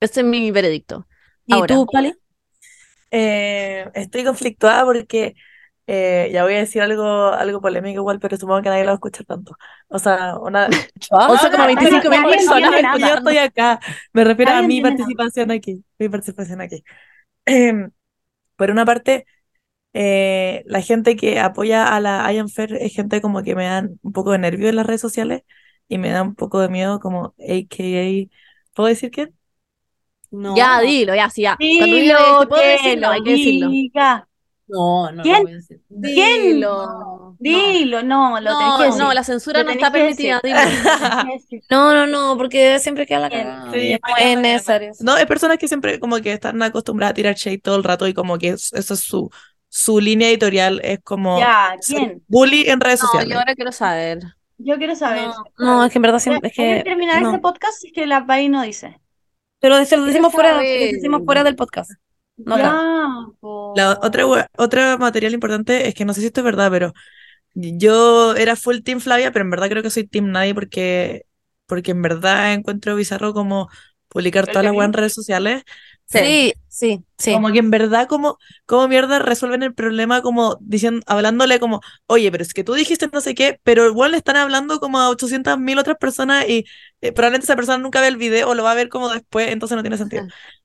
[0.00, 1.06] ese es mi veredicto.
[1.46, 1.66] ¿Y Ahora.
[1.66, 2.16] tú, Pali?
[3.12, 5.34] Eh, estoy conflictuada porque
[5.86, 8.92] eh, ya voy a decir algo, algo polémico igual, pero supongo que nadie lo va
[8.92, 9.56] a escuchar tanto.
[9.88, 10.68] O sea, una...
[11.10, 12.72] Ah, O sea, como Nadie 25 mil personas.
[12.98, 13.80] Yo estoy acá.
[14.12, 15.12] Me refiero a mi entiende nada.
[15.12, 15.84] participación aquí.
[15.98, 16.84] Mi participación aquí.
[17.46, 17.90] Em,
[18.56, 19.26] por una parte,
[19.94, 23.98] eh, la gente que apoya a la Ian Fair es gente como que me dan
[24.02, 25.42] un poco de nervio en las redes sociales
[25.88, 28.30] y me da un poco de miedo como AKA...
[28.74, 29.36] ¿Puedo decir quién?
[30.32, 30.56] No.
[30.56, 31.56] Ya, dilo, ya, sí, ya.
[31.56, 32.16] Cuando Dilo,
[32.48, 33.68] puedo que decirlo, lo hay que decirlo.
[33.70, 34.28] diga.
[34.66, 35.36] No, no, ¿Quién?
[35.36, 35.80] no voy a decir.
[36.02, 36.42] ¿Quién?
[36.42, 37.36] Dilo.
[37.38, 39.02] Dilo, no, lo tenés que No, decir.
[39.02, 40.56] no, la censura Lo no está permitida, dilo.
[41.68, 41.68] Lo.
[41.70, 43.70] No, no, no, porque siempre queda la cagada.
[43.72, 44.92] Sí, no es no- necesario.
[45.00, 48.06] No, es personas que siempre como que están acostumbradas a tirar shade todo el rato
[48.06, 49.30] y como que es- eso es su,
[49.68, 52.22] su línea editorial, es como Ya, ¿quién?
[52.28, 53.32] bully en redes No, sociales.
[53.34, 54.20] yo ahora quiero saber.
[54.58, 55.26] Yo quiero saber.
[55.26, 57.30] No, no, es que en verdad siempre, es que terminar no.
[57.30, 59.00] este podcast si es que la país no dice.
[59.62, 61.92] Pero se lo decimos fuera, lo decimos fuera del podcast.
[62.36, 62.58] No.
[62.58, 62.72] Ya.
[63.76, 66.92] La otra, otra material importante es que no sé si esto es verdad, pero
[67.54, 71.26] yo era full Team Flavia, pero en verdad creo que soy Team Nadie porque,
[71.66, 73.68] porque en verdad encuentro bizarro como
[74.08, 75.62] publicar todas las en redes sociales.
[76.12, 77.30] Sí, sí, sí.
[77.30, 82.30] Como que en verdad, como, como mierda resuelven el problema como diciendo, hablándole como, oye,
[82.30, 85.08] pero es que tú dijiste no sé qué, pero igual le están hablando como a
[85.10, 86.66] 800 mil otras personas y
[87.00, 89.48] eh, probablemente esa persona nunca ve el video o lo va a ver como después,
[89.50, 90.24] entonces no tiene sentido.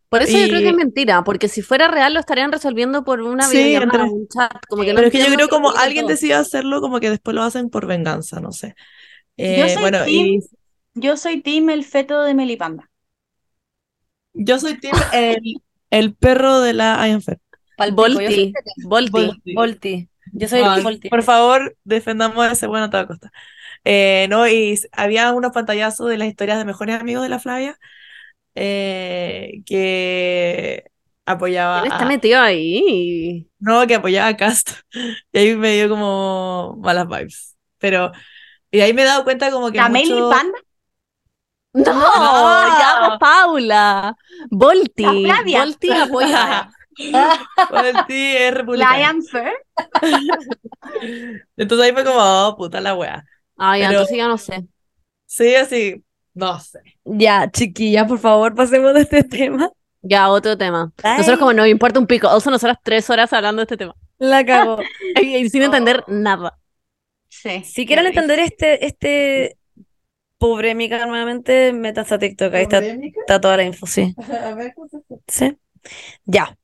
[0.10, 3.22] Por eso yo creo que es mentira, porque si fuera real lo estarían resolviendo por
[3.22, 5.50] una Sí, videollamada, entre- un chat, como que no Pero es que yo creo que
[5.50, 6.08] como alguien todo.
[6.08, 8.76] decide hacerlo, como que después lo hacen por venganza, no sé.
[9.48, 10.42] Yo Eh, soy bueno, y
[10.96, 12.90] Yo soy team el feto de Melipanda.
[14.38, 17.40] Yo soy team el, el perro de la Ian Fair.
[17.92, 19.54] Volti, Volti.
[19.54, 20.10] Volti.
[20.34, 21.10] Yo soy Ay, Volti.
[21.10, 23.32] Por favor, defendamos a ese bueno a toda costa.
[23.84, 27.78] Eh, no, y había unos pantallazos de las historias de mejores amigos de la Flavia
[28.56, 30.84] eh, que
[31.26, 33.48] apoyaba ¿Quién está a, metido ahí?
[33.60, 34.72] no, que apoyaba a Cast.
[35.32, 37.56] Y ahí me dio como malas vibes.
[37.78, 38.12] Pero,
[38.72, 40.16] y ahí me he dado cuenta como que ¿La mucho...
[40.16, 40.60] Melipanda?
[41.86, 44.16] No, ya, pues, Paula.
[44.50, 45.06] Volti.
[45.06, 46.70] Volti apoya.
[47.70, 48.98] Volti es republicano.
[48.98, 49.54] Lion Fair.
[51.58, 53.24] Entonces ahí fue como, oh, puta la wea.
[53.58, 54.66] Ah, ya, Pero- entonces ya no sé.
[55.26, 56.04] Sí, así,
[56.34, 56.80] no sé.
[57.04, 59.70] Ya, chiquilla, por favor, pasemos de este tema.
[60.02, 60.92] Ya, otro tema.
[61.04, 61.18] Ay.
[61.18, 62.28] Nosotros como nos importa un pico.
[62.28, 63.94] Also, nosotras tres horas hablando de este tema.
[64.20, 64.80] La cago.
[65.22, 66.58] Y, y sin entender nada.
[67.28, 67.64] Sí.
[67.64, 69.58] Si quieren entender este, este
[70.38, 74.16] polémica nuevamente, métanse a TikTok, ahí está, está toda la info, sí.
[75.28, 75.58] Sí.
[76.26, 76.58] Ya.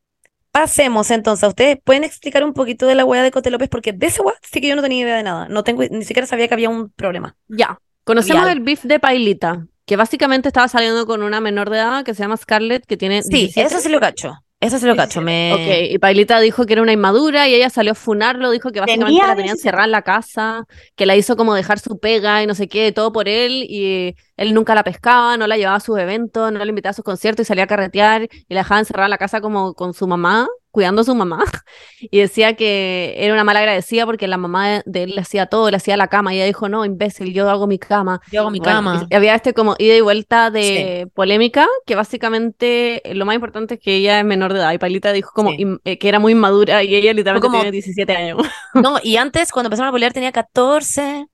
[0.51, 1.49] Pasemos entonces.
[1.49, 3.69] ¿Ustedes pueden explicar un poquito de la wea de Cote López?
[3.69, 5.47] Porque de esa wea sí que yo no tenía idea de nada.
[5.49, 7.35] No tengo, ni siquiera sabía que había un problema.
[7.47, 7.79] Ya.
[8.03, 8.57] Conocemos Vial.
[8.57, 12.21] el beef de Pailita, que básicamente estaba saliendo con una menor de edad que se
[12.21, 13.67] llama Scarlett, que tiene Sí, 17.
[13.67, 14.42] eso sí lo cacho.
[14.63, 15.19] Eso se lo cacho.
[15.21, 15.51] Me...
[15.53, 18.79] Ok, y Pailita dijo que era una inmadura y ella salió a funarlo, dijo que
[18.79, 19.59] básicamente Tenía la tenía 17.
[19.59, 20.63] encerrada en la casa,
[20.95, 24.15] que la hizo como dejar su pega y no sé qué, todo por él, y
[24.37, 27.03] él nunca la pescaba, no la llevaba a sus eventos, no la invitaba a sus
[27.03, 30.07] conciertos y salía a carretear y la dejaba encerrada en la casa como con su
[30.07, 31.43] mamá, cuidando a su mamá,
[32.01, 35.69] y decía que era una mala agradecida porque la mamá de él le hacía todo,
[35.69, 38.19] le hacía la cama, y ella dijo, no, imbécil, yo hago mi cama.
[38.31, 39.07] Yo hago mi Bueno, cama.
[39.09, 43.75] y había este como ida y vuelta de polémica, que básicamente eh, lo más importante
[43.75, 44.73] es que ella es menor de edad.
[44.73, 45.63] Y Pailita dijo como Sí.
[45.85, 48.39] eh, que era muy inmadura y ella literalmente como- tiene 17 años.
[48.73, 51.27] No, y antes, cuando empezaron a pelear, tenía 14.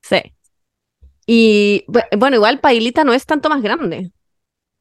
[0.00, 0.18] sí.
[1.26, 4.12] Y bu- bueno, igual Pailita no es tanto más grande.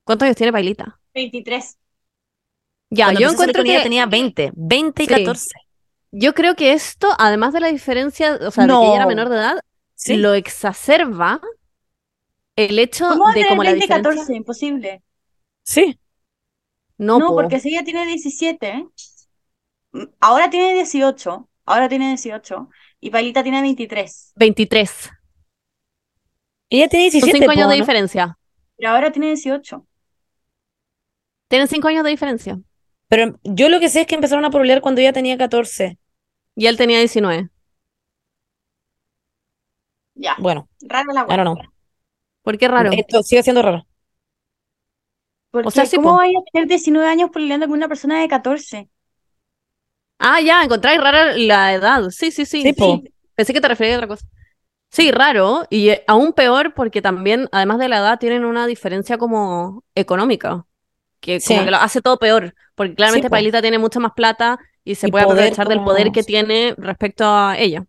[0.03, 0.99] ¿Cuántos años tiene Pailita?
[1.15, 1.77] 23.
[2.93, 4.51] Ya, Cuando yo encuentro con ella que tenía 20.
[4.55, 5.13] 20 y Sí.
[5.13, 5.49] 14.
[6.11, 9.09] yo creo que esto, además de la diferencia, o sea, de que ella era No.
[9.09, 9.59] menor de edad,
[9.95, 10.15] Sí.
[10.17, 11.41] lo exacerba
[12.55, 13.95] el hecho ¿Cómo de como la 20 y diferencia.
[13.95, 14.35] 14?
[14.35, 15.03] Imposible.
[15.63, 15.99] Sí.
[16.97, 17.35] No, No, po.
[17.35, 18.85] porque si ella tiene 17,
[19.91, 22.69] mm, ahora tiene 18, ahora tiene 18,
[22.99, 25.09] y Pailita tiene 23, 23.
[26.69, 27.37] Ella tiene Son 17.
[27.39, 27.81] 5 años po, de ¿no?
[27.81, 28.37] diferencia.
[28.77, 29.87] pero ahora tiene 18.
[31.47, 32.59] Tienen 5 años de diferencia.
[33.13, 35.99] Pero yo lo que sé es que empezaron a pelear cuando ella tenía 14.
[36.55, 37.49] Y él tenía 19.
[40.15, 41.57] Ya, Bueno, raro la I don't know.
[42.41, 42.91] ¿Por qué raro?
[42.91, 43.85] Esto sigue siendo raro.
[45.51, 46.15] Porque O sea, sí, ¿cómo po.
[46.15, 48.89] vaya a tener 19 años peleando con una persona de 14?
[50.17, 52.09] Ah, ya, encontráis rara la edad.
[52.09, 52.63] Sí, sí, sí.
[52.63, 53.03] Sí, po.
[53.35, 54.25] Pensé que te referías a otra cosa.
[54.89, 55.67] Sí, raro.
[55.69, 60.65] Y eh, aún peor porque también, además de la edad, tienen una diferencia como económica.
[61.23, 61.65] Que como Sí.
[61.65, 62.53] que lo hace todo peor.
[62.75, 63.31] Porque claramente po.
[63.31, 66.75] Pailita tiene mucha más plata y se Y puede poder aprovechar del poder que tiene
[66.77, 67.85] respecto a ella.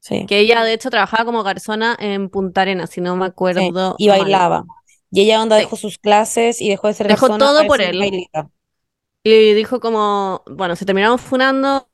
[0.00, 0.26] Sí.
[0.26, 3.94] Que ella, de hecho, trabajaba como garzona en Punta Arenas, si no me Sí, acuerdo.
[3.98, 4.18] Y mal.
[4.20, 4.64] bailaba.
[5.10, 5.62] Y ella onda Sí.
[5.62, 8.28] dejó sus clases y dejó de ser Dejó todo por él.
[9.28, 11.88] Y dijo como, bueno, se terminaron funando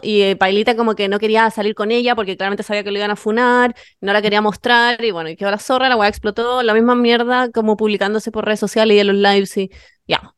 [0.00, 2.96] y eh, Pailita como que no quería salir con ella porque claramente sabía que lo
[2.96, 6.08] iban a funar, no la quería mostrar y bueno, y quedó la zorra, la weá
[6.08, 9.70] explotó, la misma mierda como publicándose por redes sociales y en los lives y
[10.06, 10.34] ya.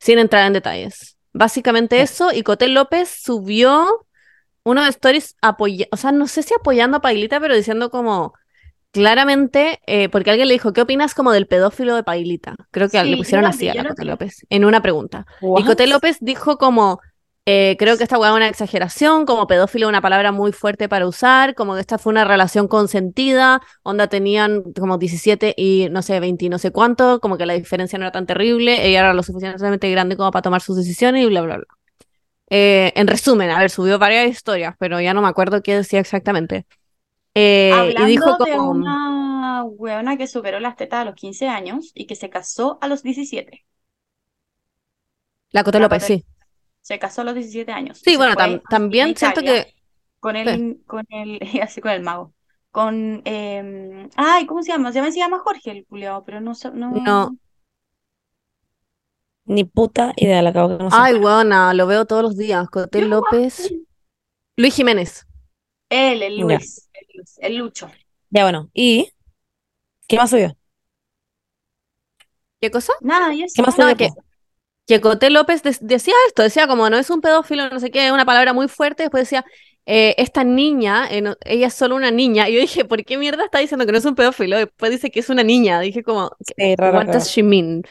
[0.00, 1.16] Sin entrar en detalles.
[1.32, 4.06] Básicamente eso y Cotel López subió
[4.64, 8.34] unos stories apoyando, o sea, no sé si apoyando a Pailita, pero diciendo como
[8.92, 12.54] claramente, eh, porque alguien le dijo, ¿qué opinas como del pedófilo de Pailita?
[12.70, 14.04] Creo que Sí, le pusieron así a la vi.
[14.04, 15.26] López en una pregunta.
[15.40, 15.64] Y What?
[15.64, 17.00] Coté López dijo como,
[17.44, 21.08] eh, creo que esta weá es una exageración, como pedófilo una palabra muy fuerte para
[21.08, 26.20] usar, como que esta fue una relación consentida, onda tenían como 17 y no sé,
[26.20, 29.14] 20 y no sé cuánto, como que la diferencia no era tan terrible, ella era
[29.14, 31.66] lo suficientemente grande como para tomar sus decisiones y bla, bla, bla.
[32.50, 36.00] Eh, en resumen, a ver, subió varias historias, pero ya no me acuerdo qué decía
[36.00, 36.66] exactamente.
[37.34, 41.48] Eh, y dijo Hablando de como, una weona que superó las tetas a los 15
[41.48, 43.64] años y que se casó a los 17.
[45.52, 46.24] la Coté la López, sí.
[46.80, 47.98] Se casó a los 17 años.
[48.04, 49.74] Sí, bueno, tam- también siento que...
[50.20, 52.34] Con el, con el, así con el mago.
[52.70, 54.92] Con, eh, ay, ¿cómo se llama?
[54.92, 57.36] Se llama, se llama Jorge el culiao, pero no, no, No.
[59.44, 61.00] Ni puta idea, la acabo de conocer.
[61.02, 62.68] Ay, weona, lo veo todos los días.
[62.70, 63.72] Coté Yo López.
[64.56, 65.26] Luis Jiménez.
[65.90, 66.38] Él, el.
[66.38, 66.88] Luis,
[67.38, 67.90] el, Lucho.
[68.30, 68.70] Ya bueno.
[68.74, 69.12] ¿Y
[70.08, 70.56] qué más subió?
[72.60, 72.92] ¿Qué cosa?
[73.00, 73.54] Nada, y eso.
[73.56, 73.96] ¿Qué más No, subió?
[73.96, 74.10] que,
[74.86, 78.06] que Coté López de- decía esto, decía como no es un pedófilo, no sé qué,
[78.06, 79.44] es una palabra muy fuerte, después decía,
[79.86, 83.18] eh, esta niña, eh, no- ella es solo una niña, y yo dije, ¿por qué
[83.18, 84.58] mierda está diciendo que no es un pedófilo?
[84.58, 87.12] Después dice que es una niña, dije como, Sí, raro, what raro.
[87.12, 87.82] does she mean?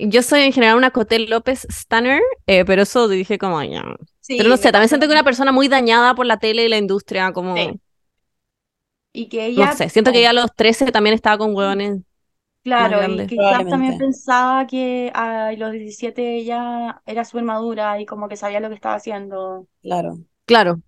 [0.00, 3.84] Yo soy en general una Coté López stunner, eh, pero eso dije como, ya.
[4.20, 6.68] Sí, Pero no sé, también siento que una persona muy dañada por la tele y
[6.68, 7.80] la industria, como, Sí.
[9.12, 12.00] Y que no ella, sé, siento que ya a los 13 también estaba con hueones.
[12.62, 13.26] claro, y grande.
[13.26, 18.60] quizás también pensaba que a los 17 ella era súper madura y como que sabía
[18.60, 19.66] lo que estaba haciendo.
[19.82, 20.18] Claro.
[20.46, 20.80] Claro.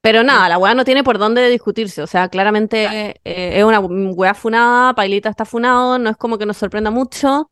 [0.00, 2.02] Pero nada, la weá no tiene por dónde discutirse.
[2.02, 2.86] O sea, claramente
[3.24, 7.50] eh, es una weá funada, Pailita está funado, no es como que nos sorprenda mucho.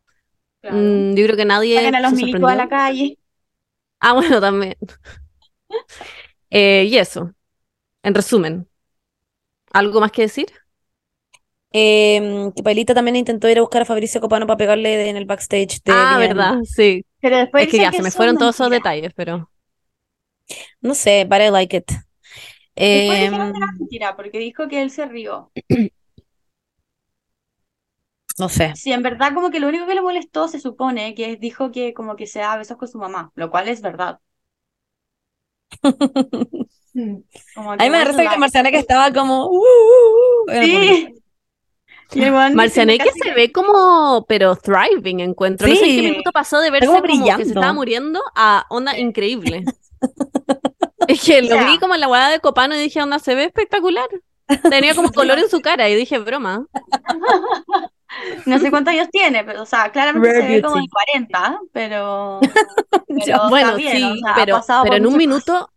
[0.61, 0.77] Claro.
[0.77, 3.19] Mm, yo creo que nadie a los se milicos a la calle.
[4.01, 4.77] Ah, bueno, también.
[6.53, 7.33] Eh, y eso,
[8.03, 8.70] en resumen.
[9.73, 10.47] ¿Algo más que decir?
[11.73, 15.25] Eh, que Pailita también intentó ir a buscar a Fabricio Copano para pegarle en el
[15.27, 17.05] backstage de Ah, verdad, sí.
[17.21, 19.51] Pero después Es que ya, que se me fueron todos esos detalles, pero...
[20.83, 21.91] No sé, but I like it.
[22.89, 25.53] Después Em, mentira, porque dijo que él se rió.
[28.39, 28.75] no sé.
[28.75, 31.71] Sí, en verdad como que lo único que le molestó se supone que es- dijo
[31.73, 34.21] que como que se da besos con su mamá, lo cual es verdad.
[37.55, 39.47] Como A mí me risa que que estaba como...
[39.47, 41.15] "Uh, uh, uh", porque-
[42.13, 42.19] Sí,
[42.57, 45.69] Marcianeque diciendo se ve como, pero thriving, encuentro.
[45.69, 46.11] No sé en qué Sí.
[46.11, 47.45] minuto pasó de verse como como, que se brillando.
[47.61, 49.65] estaba muriendo a onda increíble.
[51.09, 53.45] Es que lo vi como en la hueá de Copano y dije, onda, se ve
[53.45, 54.09] espectacular.
[54.69, 56.67] Tenía como color en su cara y dije, broma.
[58.45, 61.61] No sé cuántos años tiene, pero, o sea, claramente Rare se ve como de 40,
[61.73, 62.41] pero.
[62.41, 65.17] pero Ya, está Bueno, bien, sí, o sea, ha pero, pasado pero por en un
[65.17, 65.70] minuto,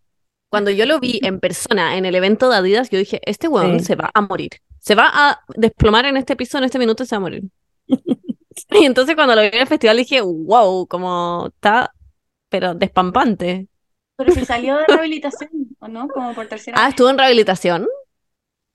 [0.54, 3.80] cuando yo lo vi en persona en el evento de Adidas, yo dije, este weón
[3.80, 3.86] Sí.
[3.88, 4.52] se va a morir.
[4.78, 7.44] Se va a desplomar en este piso, en este minuto se va a morir.
[8.70, 11.92] Y entonces cuando lo vi en el festival dije, wow, como está,
[12.50, 13.68] pero despampante.
[14.16, 15.50] Pero si salió de rehabilitación,
[15.80, 16.08] ¿o no?
[16.08, 16.90] Como por tercera Ah, vez.
[16.90, 17.88] estuvo en rehabilitación.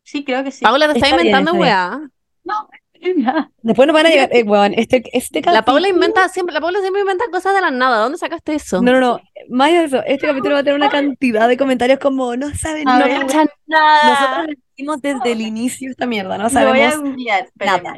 [0.02, 0.64] Sí, creo que sí.
[0.64, 1.96] Paula te está, Está bien, inventando está weá.
[1.98, 2.12] bien.
[2.42, 2.68] No,
[3.62, 6.60] Después nos van a llegar, eh, weón, este, este La Paula capítulo- inventa siempre, la
[6.60, 7.98] Paula siempre inventa cosas de la nada.
[7.98, 8.82] ¿Dónde sacaste eso?
[8.82, 11.98] No, no, no, más de eso, este capítulo va a tener una cantidad de comentarios
[11.98, 13.20] como, no saben nada, ver.
[13.26, 14.10] cachan nada.
[14.42, 17.16] nosotros decimos desde el inicio esta mierda, no Lo voy a sabemos,
[17.56, 17.94] nada.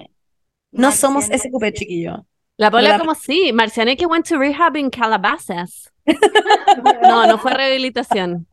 [0.73, 1.49] no somos Marcianeque.
[1.73, 2.27] SQP, chiquillo.
[2.57, 5.91] La Paula La- como sí, Marcianeque went to rehab in Calabasas.
[7.03, 8.47] No, no fue rehabilitación.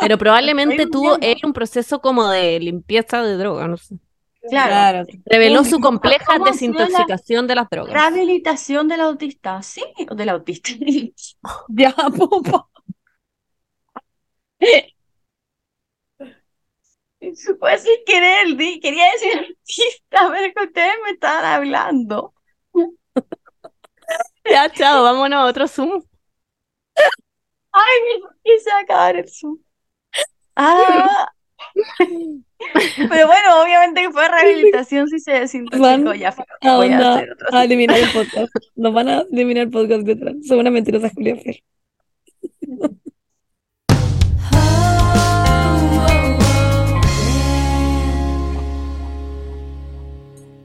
[0.00, 3.96] Pero probablemente tuvo un proceso como de limpieza de droga, no sé.
[4.50, 5.06] Claro.
[5.26, 7.92] Reveló su compleja ¿cómo ha sido la desintoxicación de las drogas.
[7.92, 9.82] Rehabilitación del autista, ¿sí?
[10.10, 10.70] O del autista.
[11.68, 12.70] Ya, popo.
[17.58, 22.34] Fue sin querer, quería decir autista, pero que ustedes me estaban hablando.
[24.44, 26.02] Ya, chao, vámonos a otro Zoom.
[27.72, 29.58] Ay, quise acabar el Zoom.
[30.56, 31.28] Ah.
[31.98, 35.82] Pero bueno, obviamente que fue rehabilitación si se desintoxicó.
[35.82, 36.34] Van Ya,
[36.70, 38.52] a voy a hacer otro a eliminar el podcast.
[38.76, 40.34] Nos van a eliminar el podcast detrás.
[40.46, 41.62] Son una mentirosa Julia Fer.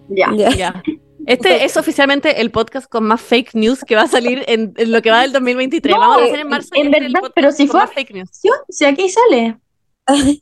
[0.10, 0.32] Ya.
[0.36, 0.50] Ya.
[0.52, 0.84] Ya.
[1.26, 4.92] Este es oficialmente el podcast con más fake news que va a salir en, en
[4.92, 5.96] lo que va del 2023.
[5.96, 6.70] No, Vamos a hacer en marzo.
[6.76, 8.30] en este el verdad, podcast pero si con fue- más fake news.
[8.32, 8.50] ¿Sí?
[8.70, 9.58] Si aquí sale.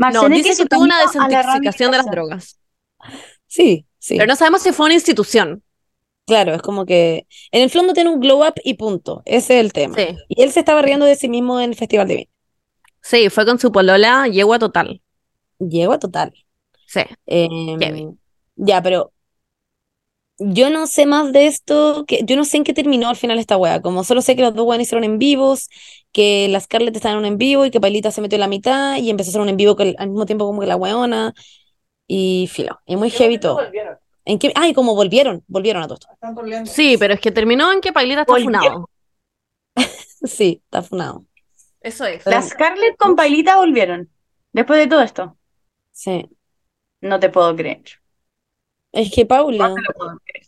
[0.00, 2.58] No, Marcianeque dice que tuvo una la desintoxicación de las drogas.
[3.46, 4.16] Sí, sí.
[4.16, 5.62] Pero no sabemos si fue una institución.
[6.26, 9.22] Claro, es como que en el fondo tiene un glow up y punto.
[9.26, 9.94] Ese es el tema.
[9.96, 10.16] Sí.
[10.28, 12.30] Y él se estaba riendo de sí mismo en el Festival de Vino.
[13.02, 15.02] Sí, fue con su polola yegua total.
[15.58, 16.32] Llegó a total.
[16.86, 17.02] Sí.
[17.26, 18.08] Heavy.
[18.56, 19.12] ya, pero
[20.38, 23.38] yo no sé más de esto, que yo no sé en qué terminó al final
[23.38, 23.82] esta wea.
[23.82, 25.68] Como solo sé que los dos weones hicieron en vivos,
[26.12, 28.48] que la Scarlett estaba en un en vivo y que Pailita se metió en la
[28.48, 30.76] mitad y empezó a hacer un en vivo que, al mismo tiempo como que la
[30.76, 31.34] weona.
[32.06, 32.80] Y filo.
[32.86, 33.60] Y muy heavy todo.
[34.24, 34.52] ¿En qué?
[34.56, 36.66] Ay, como volvieron, volvieron a todo esto.
[36.66, 38.90] Sí, pero es que terminó en que Pailita está funado.
[40.22, 41.24] Sí, está funado.
[41.80, 42.26] Eso es.
[42.26, 44.10] La Scarlett con Pailita volvieron.
[44.52, 45.38] Después de todo esto.
[45.92, 46.28] Sí.
[47.00, 47.82] No te puedo creer.
[48.92, 49.68] Es que Paula.
[49.68, 50.46] No te lo puedo creer.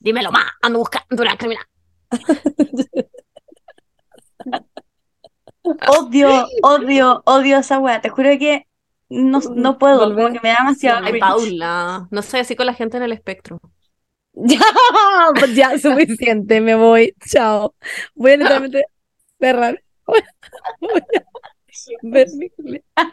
[0.00, 1.64] Dímelo más, ando buscando una criminal.
[5.88, 8.00] Odio, odio, odio esa wea.
[8.00, 8.66] Te juro que
[9.08, 10.24] no, no puedo, Volver.
[10.24, 11.18] porque me da demasiado Ay.
[11.18, 12.08] Paula.
[12.10, 13.60] No sé, así con la gente en el espectro.
[14.36, 14.58] Ya,
[15.38, 17.14] pues ya, suficiente, me voy.
[17.24, 17.72] Chao.
[18.16, 18.84] Voy a literalmente
[19.38, 19.80] cerrar.
[22.02, 22.20] Voy
[22.96, 23.12] a.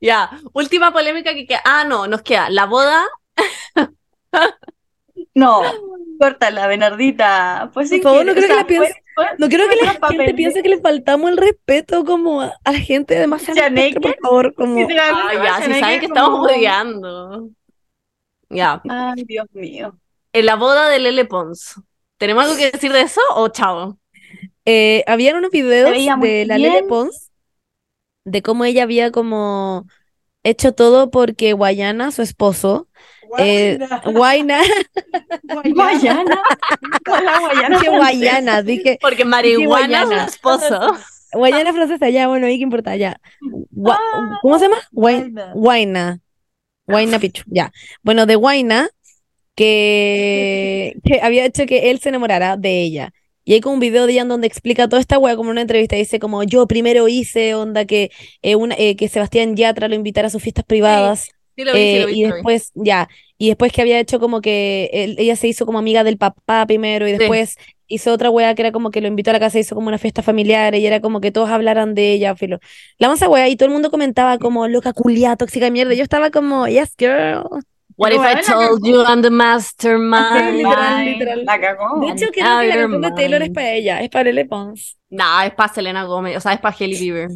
[0.00, 1.60] Ya, última polémica que queda.
[1.64, 3.04] Ah, no, nos queda la boda.
[5.34, 5.62] No,
[6.20, 7.70] córtala, Bernardita.
[7.74, 9.76] Pues Por favor, no creo o que sea, la piense- fue- fue- No quiero que
[9.76, 10.34] la gente papel.
[10.34, 14.00] piense que le faltamos el respeto como a, a la gente de más Chaneque.
[14.00, 17.48] por favor, como Ah, ya, si saben que como- estamos odiando.
[18.50, 19.98] Ya, Ay, Dios mío.
[20.32, 21.80] en la boda de Lele Pons.
[22.18, 23.98] ¿Tenemos algo que decir de eso o chao?
[24.64, 26.48] Eh, habían unos videos de la bien.
[26.62, 27.30] Lele Pons
[28.24, 29.86] de cómo ella había como
[30.44, 32.88] hecho todo porque Guayana, su esposo,
[33.38, 34.60] eh, Guayna,
[35.74, 36.42] Guayana.
[37.10, 37.78] Hola, Guayana.
[37.78, 40.24] dije Guayana, dije Porque marihuana es su Guayana.
[40.26, 40.80] esposo.
[41.32, 42.94] Guayana francesa, ya, bueno, ¿y qué importa?
[42.96, 43.20] Ya.
[43.72, 43.98] Gua-
[44.42, 44.76] ¿Cómo se llama?
[44.92, 45.52] Guay- Guayna.
[45.54, 46.20] Guayna.
[46.86, 47.72] Guayna Pichu, ya.
[48.02, 48.88] Bueno, de Guayna,
[49.56, 53.12] que, que había hecho que él se enamorara de ella.
[53.46, 55.52] Y hay como un video de ella en donde explica toda esta wea como en
[55.54, 55.96] una entrevista.
[55.96, 58.10] Dice como, yo primero hice onda que,
[58.42, 61.28] eh, una, eh, que Sebastián Yatra lo invitara a sus fiestas privadas.
[61.56, 62.32] Sí, lo vi, sí, Eh, lo vi, y lo vi.
[62.34, 66.04] después, ya, y después que había hecho como que él- ella se hizo como amiga
[66.04, 67.18] del papá primero y Sí.
[67.18, 69.88] después hizo otra wea que era como que lo invitó a la casa, hizo como
[69.88, 72.58] una fiesta familiar y era como que todos hablaran de ella, filo.
[72.98, 75.94] La masa wea y todo el mundo comentaba como loca culia, tóxica de mierda.
[75.94, 77.44] Yo estaba como, yes, girl.
[77.96, 80.56] What if I told you I'm the mastermind?
[80.56, 81.44] literal, Ay, literal.
[81.44, 82.00] La cagó.
[82.00, 84.96] De hecho, creo que la canción de Taylor es para ella, es para Lele Pons.
[85.10, 87.28] No, es para Selena Gómez, o sea, es para Hailey Bieber.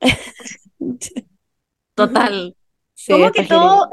[1.94, 2.54] Total.
[2.94, 3.90] Sí, Como que todo,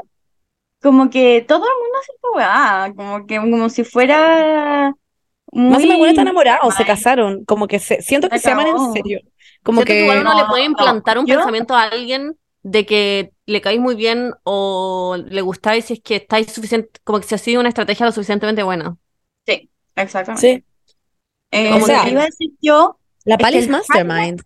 [0.80, 4.94] como que todo el mundo hace esta weá, como que como si fuera Más
[5.52, 5.74] muy...
[5.76, 7.44] encima, bueno, están enamorados, se casaron.
[7.44, 9.20] Como que se, siento que Se se aman en serio.
[9.62, 10.02] Como Siento que que.
[10.02, 13.80] igual uno le puede no, implantar un yo- pensamiento a alguien de que le caéis
[13.80, 17.60] muy bien o le gustáis si es que estáis suficiente, como que si ha sido
[17.60, 18.96] una estrategia lo suficientemente buena.
[19.46, 20.64] Sí, exactamente.
[20.64, 20.64] Sí.
[21.50, 24.42] Eh, O sea- iba a decir yo, La Es Pali que es mastermind.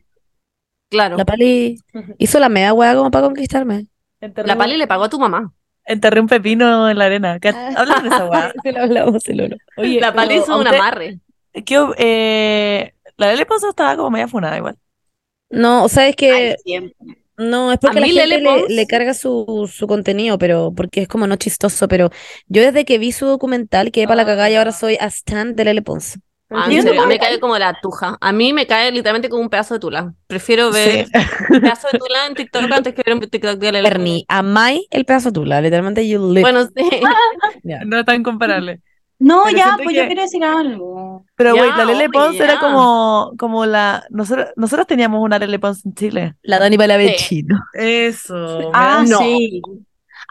[0.90, 1.16] Claro.
[1.16, 1.78] La Pali
[2.18, 3.86] hizo la media hueá como para conquistarme.
[4.26, 5.52] Enterré La un- Pali le pagó a tu mamá.
[5.84, 7.38] enterré un pepino en la arena.
[7.38, 8.52] ¿Qué- Habla de esa weá.
[8.64, 11.20] Sí, lo hablamos, sí, lo- Oye, La Pali hizo un amarre.
[11.64, 14.76] ¿Qué, eh, la Lele Ponzo estaba como media funada igual.
[15.48, 16.92] No, o sea, es que ay,
[17.38, 21.02] no, es porque A la mí gente Lele le, carga su, su contenido, pero porque
[21.02, 22.10] es como no chistoso, pero
[22.48, 25.54] yo desde que vi su documental quedé para la cagada y ahora soy a stand
[25.54, 26.18] de Lele Pons.
[26.50, 28.16] Ah, ¿Tiene en serio, a mí me cae como la tuja.
[28.20, 30.14] A mí me cae literalmente como un pedazo de tula.
[30.28, 31.12] Prefiero ver Sí.
[31.50, 34.86] un pedazo de tula en TikTok antes que ver un TikTok de Lele Bernie, amáis
[34.90, 36.42] el pedazo tula, literalmente you live.
[36.42, 36.72] Bueno, sí.
[37.64, 37.80] Ya.
[37.84, 38.80] No es tan comparable.
[39.18, 41.24] No, Pero ya, pues que- yo quiero decir algo.
[41.36, 44.04] Pero, güey, la Lele Pons era como, como la.
[44.10, 46.34] Nosotros, nosotros teníamos una Lele Pons en Chile.
[46.42, 46.78] La Dani Sí.
[46.78, 47.58] Palavecino.
[47.72, 48.70] Eso.
[48.74, 49.18] Ah, No.
[49.18, 49.62] sí.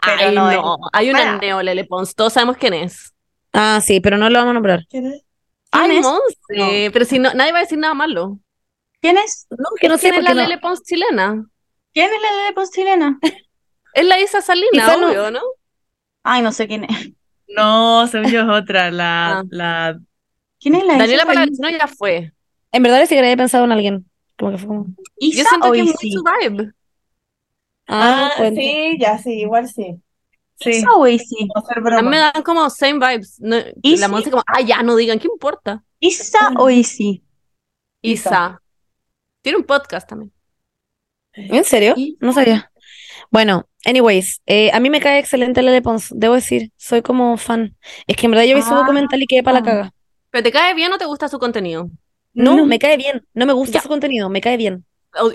[0.04, 0.74] Pero Ay, no no.
[0.76, 1.38] es- Hay una Para.
[1.38, 2.14] neo Lele Pons.
[2.14, 3.12] Todos sabemos quién es.
[3.52, 4.80] Ah, sí, pero no lo vamos a nombrar.
[4.88, 5.06] ¿Quién
[5.78, 6.02] Ay, es?
[6.02, 6.90] Monse.
[6.92, 8.38] Pero si no, nadie va a decir nada malo.
[9.00, 9.46] ¿Quién es?
[9.50, 10.42] No, que no sé ¿Quién es la no.
[10.42, 11.46] Lele Pons chilena?
[11.92, 13.18] ¿Quién es la Lele Pons chilena?
[13.94, 15.08] Es la Isa Salina, no.
[15.08, 15.40] obvio, ¿no?
[16.22, 17.12] Ay, no sé quién es.
[17.48, 18.90] No, según yo es otra.
[18.90, 19.44] La, Ah.
[19.48, 19.98] la.
[20.60, 21.24] ¿Quién es la Daniela?
[21.24, 22.32] Palavecino ya fue.
[22.72, 24.10] En verdad ni siquiera había pensado en alguien.
[24.38, 24.84] Como que fue como.
[24.86, 26.12] Yo ¿Isa siento o que es muy Isi?
[26.12, 26.72] su vibe.
[27.88, 28.60] Ah, cuenta.
[28.60, 29.96] sí, ya sí, igual sí.
[30.58, 30.70] Sí.
[30.70, 31.48] ¿Isa o Isi?
[31.54, 33.38] No hacer A mí me dan como same vibes.
[33.40, 34.12] No, ¿Y la sí?
[34.12, 35.84] Monse como, ah, ya, no digan, ¿qué importa?
[36.00, 37.22] ¿Isa o Isi?
[38.02, 38.30] Isa.
[38.30, 38.62] Isa.
[39.42, 40.32] Tiene un podcast también.
[41.34, 41.94] ¿En serio?
[42.20, 42.70] No sabía.
[43.30, 47.76] Bueno, anyways, eh, a mí me cae excelente Lele Pons, debo decir, soy como fan.
[48.06, 48.78] Es que en verdad yo vi su Ah.
[48.78, 49.92] documental y quedé para la caga.
[50.30, 51.90] ¿Pero te cae bien o te gusta su contenido?
[52.32, 52.66] No, No.
[52.66, 54.84] me cae bien, no me gusta su contenido, me cae bien.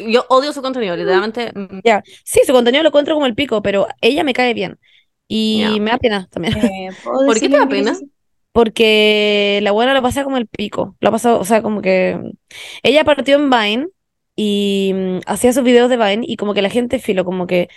[0.07, 1.51] Yo odio su contenido, literalmente.
[1.55, 4.80] mm, Ya, sí, su contenido lo encuentro como el pico, pero ella me cae bien.
[5.34, 7.98] Y me da pena también, Eh, ¿puedo ¿Por qué te da pena?
[8.52, 10.96] porque la buena lo pasa como el pico.
[11.00, 12.20] Lo ha pasado, o sea, como que
[12.84, 13.88] ella partió en Vine
[14.36, 17.70] y mm, hacía sus videos de Vine y como que la gente filo, como que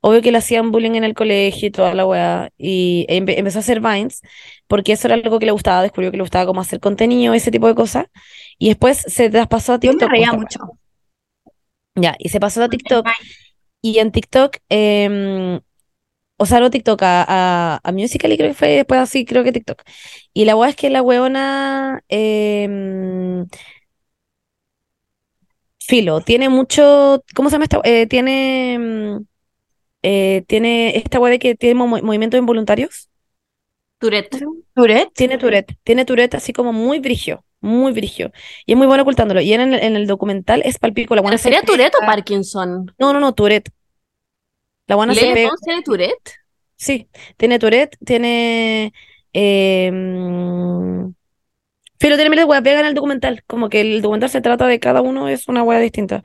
[0.00, 2.50] obvio que le hacían bullying en el colegio y toda la weá.
[2.58, 4.22] Y empe- empezó a hacer Vines
[4.68, 7.50] porque eso era algo que le gustaba, descubrió que le gustaba como hacer contenido, ese
[7.50, 8.06] tipo de cosas.
[8.58, 10.08] Y después se traspasó a Yo me TikTok.
[10.08, 10.58] reía mucho.
[10.60, 10.78] weá.
[11.94, 13.06] Ya, y se pasó a TikTok.
[13.82, 15.60] Y en TikTok, em,
[16.42, 17.24] o sea, no TikTok, a,
[17.76, 19.82] a, a Musical.ly creo que fue después así, creo que TikTok.
[20.34, 23.46] Y la weá es que la weona, em,
[25.78, 27.80] filo, tiene mucho, ¿cómo se llama esta?
[27.84, 29.26] Eh, tiene, em,
[30.02, 33.08] eh, tiene esta weá de que tiene mo- movimientos involuntarios.
[33.98, 34.38] Tourette.
[34.74, 35.12] ¿Tourette?
[35.14, 38.32] Tiene Tourette, tiene Tourette así como muy brigio, muy brigio.
[38.66, 39.40] Y es muy bueno ocultándolo.
[39.40, 42.06] Y en el, en el documental es palpico, la ¿Pero weona se sería Tourette o
[42.06, 42.92] Parkinson?
[42.98, 43.70] No, no, no, Tourette.
[44.86, 45.50] La buena se ¿Lele pega.
[45.64, 46.30] Tiene Tourette?
[46.76, 48.92] Sí, tiene Tourette, tiene.
[49.32, 51.12] Eh, mm,
[51.98, 53.44] Filo tiene miles de weas, pega en el documental.
[53.46, 56.22] Como que el documental se trata de cada uno, es una wea distinta.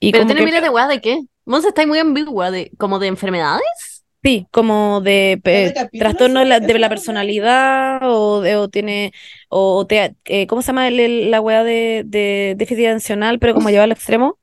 [0.00, 1.20] Y ¿Pero tiene que, miles de weas de qué?
[1.44, 4.04] Monse está muy ambigua, de, como de enfermedades.
[4.22, 9.12] sí, como de pe- ¿Cada capítulo trastorno de la, de personalidad, o, de- o tiene.
[9.48, 13.54] O, te- eh, ¿cómo se llama el- el- la wea de, de déficit atencional, pero
[13.54, 14.38] como lleva al extremo?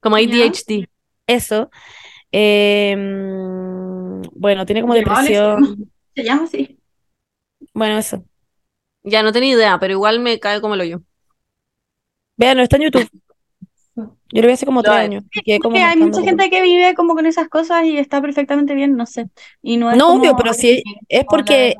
[0.00, 0.16] Como.
[0.16, 0.88] ADHD.
[1.26, 1.70] Eso.
[2.38, 5.90] Eh, mm, bueno, tiene como depresión.
[6.14, 6.78] Se llama así.
[7.72, 8.22] Bueno, eso.
[9.02, 11.02] Ya no tenía idea, pero igual me cae como el hoyo.
[12.36, 13.08] Vean, no está en YouTube.
[13.94, 15.00] Yo lo vi hace como Lo tres es.
[15.04, 15.24] años.
[15.62, 18.96] como hay mucha como- gente que vive como con esas cosas y está perfectamente bien,
[18.96, 19.30] no sé.
[19.62, 21.74] Y no es No, como obvio, pero sí, es porque.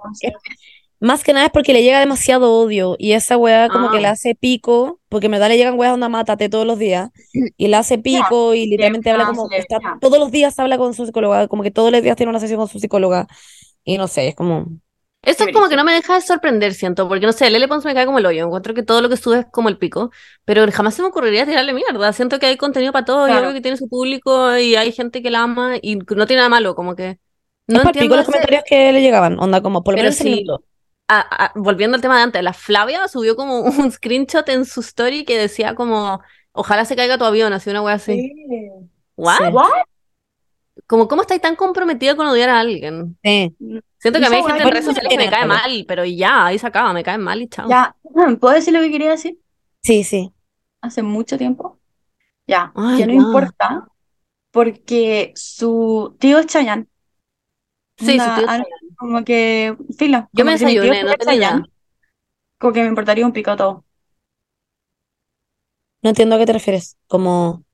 [1.01, 4.01] Más que nada es porque le llega demasiado odio y esa weá como que Ah.
[4.01, 7.11] le hace pico, porque en verdad le llegan weas onda mátate todos los días
[7.57, 10.79] y le hace pico y literalmente habla ah, como sí, está todos los días habla
[10.79, 13.27] con su psicóloga, como que todos los días tiene una sesión con su psicóloga
[13.85, 14.67] y no sé, es como
[15.23, 17.67] Eso Qué es como que no me deja de sorprender, siento, porque no sé, Lele
[17.69, 18.45] Pons me cae como el hoyo.
[18.45, 20.11] Encuentro que todo lo que sube es como el pico,
[20.45, 22.13] pero jamás se me ocurriría tirarle mierda.
[22.13, 23.47] Siento que hay contenido para todo, y Claro.
[23.49, 26.49] obvio que tiene su público y hay gente que la ama y no tiene nada
[26.49, 27.19] malo, como que
[27.67, 30.17] no es entiendo los ese- comentarios que le llegaban, onda como por lo Pero menos
[30.17, 30.45] sí.
[31.09, 31.27] Minuto.
[31.31, 34.81] a- a- volviendo al tema de antes, la Flavia subió como un screenshot en su
[34.81, 36.21] story que decía como,
[36.53, 38.33] ojalá se caiga tu avión, así una wea así.
[39.17, 39.39] ¿What?
[39.39, 39.45] Sí.
[39.53, 39.71] ¿What?
[40.87, 43.17] Como, ¿cómo estáis tan comprometida con odiar a alguien?
[43.25, 43.57] Sí.
[43.99, 46.47] Siento que a mí hay gente en redes sociales que me cae mal, pero ya,
[46.47, 47.69] ahí se acaba, me cae mal y chao.
[47.69, 47.97] Ya,
[48.41, 49.39] ¿puedo decir lo que quería decir?
[49.83, 50.33] Sí, sí.
[50.81, 51.81] Hace mucho tiempo.
[52.47, 53.19] Ya, Ay, que no ya.
[53.19, 53.89] importa,
[54.53, 56.87] porque su tío es Chayanne.
[57.97, 58.65] Sí, su tío ah, Chayanne.
[58.99, 60.29] Como que, filo.
[60.33, 61.63] Yo me desayuné, no tenía
[62.59, 63.85] Como que me importaría un pico todo.
[66.03, 66.97] No entiendo a qué te refieres.
[67.07, 67.65] Como.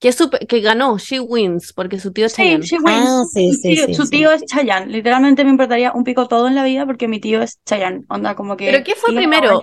[0.00, 2.64] Que, super- que ganó, She Wins, porque su tío es Sí, Chayanne.
[2.64, 3.32] she Ah, wins.
[3.32, 4.10] sí, Su sí, tío, sí, su sí.
[4.10, 4.86] tío es Chayanne.
[4.92, 8.04] Literalmente me importaría un pico todo en la vida porque mi tío es Chayanne.
[8.08, 8.66] Onda, como que.
[8.70, 9.60] ¿Pero qué fue primero?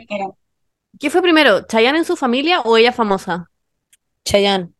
[1.00, 3.50] ¿Qué fue primero, Chayanne en su familia o ella famosa?
[4.26, 4.74] Chayanne.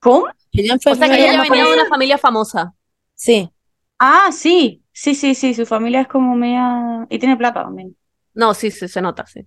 [0.00, 0.26] ¿Cómo?
[0.54, 2.74] Chayanne fue O sea que ella en la venía de una familia famosa.
[3.14, 3.50] Sí.
[3.98, 4.81] Ah, sí.
[4.92, 5.54] Sí, sí, sí.
[5.54, 7.06] Su familia es como media.
[7.10, 7.96] Y tiene plata también.
[8.34, 9.46] No, sí, sí, se nota, sí.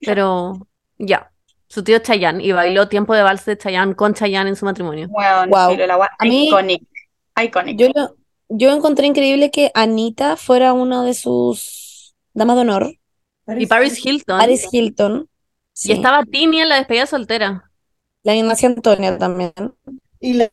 [0.00, 0.66] Pero
[0.98, 1.30] ya,
[1.68, 4.64] su tío es Chayanne y bailó Tiempo de Vals de Chayanne con Chayanne en su
[4.64, 5.08] matrimonio.
[5.08, 5.70] Bueno, Wow.
[5.72, 6.82] filo, la gua- A mí- Iconic.
[7.42, 7.78] Iconic.
[7.78, 8.16] Yo, lo-
[8.48, 12.94] yo encontré increíble que Anita fuera una de sus damas de honor.
[13.46, 14.38] Y Paris Hilton.
[14.38, 15.28] Paris Hilton.
[15.82, 17.70] Y estaba Tini en la despedida soltera.
[18.22, 19.52] La Ignacia Antonia también.
[20.20, 20.48] Y la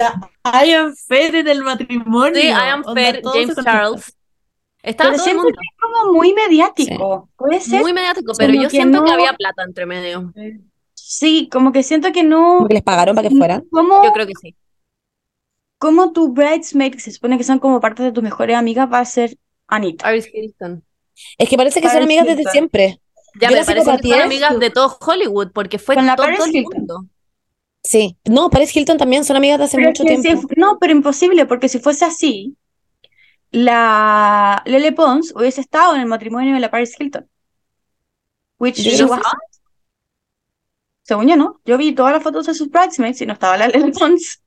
[0.65, 2.39] Ian Fair en el matrimonio.
[2.41, 3.55] Sí, Ian Onda, Fair, James.
[3.63, 4.17] Charles.
[4.81, 5.57] Estaba Pero todo el siento mundo.
[5.59, 7.29] que es como muy mediático.
[7.35, 7.81] Puede ser.
[7.81, 10.33] Muy mediático, pero como yo que siento que había plata entre medio.
[10.93, 12.57] Sí, como que siento que no.
[12.57, 13.65] Como que les pagaron para que fueran.
[13.71, 14.55] ¿Cómo, Yo creo que sí.
[15.77, 18.99] cómo tu bridesmaid, que se supone que son como parte de tus mejores amigas, va
[18.99, 19.37] a ser
[19.67, 20.05] Anita?
[20.05, 20.83] Paris Hilton.
[21.37, 23.01] Es que parece que son amigas desde siempre.
[23.39, 26.25] Ya Yo me parece que son amigas de todo Hollywood, porque fue Con la todo
[26.27, 26.77] Paris el Hilton.
[26.77, 27.05] mundo.
[27.87, 28.17] Sí.
[28.25, 30.41] No, Paris Hilton también son amigas de hace Pero mucho tiempo.
[30.41, 32.57] si- no, pero imposible, porque si fuese así,
[33.51, 37.29] la Lele Pons hubiese estado en el matrimonio de la Paris Hilton.
[38.59, 39.07] Which she sé.
[41.03, 41.59] Según yo, ¿no?
[41.65, 44.41] Yo vi todas las fotos de sus bridesmaids y no estaba la Lele Pons.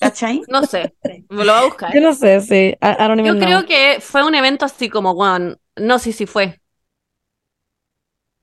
[0.00, 0.42] ¿Cachai?
[0.48, 0.94] No sé,
[1.28, 1.94] me lo voy a buscar.
[1.94, 2.54] Yo no sé, sí.
[2.54, 3.48] I, I don't Yo even know.
[3.48, 5.58] creo que fue un evento así como, Juan.
[5.76, 6.60] No, sí, sí fue.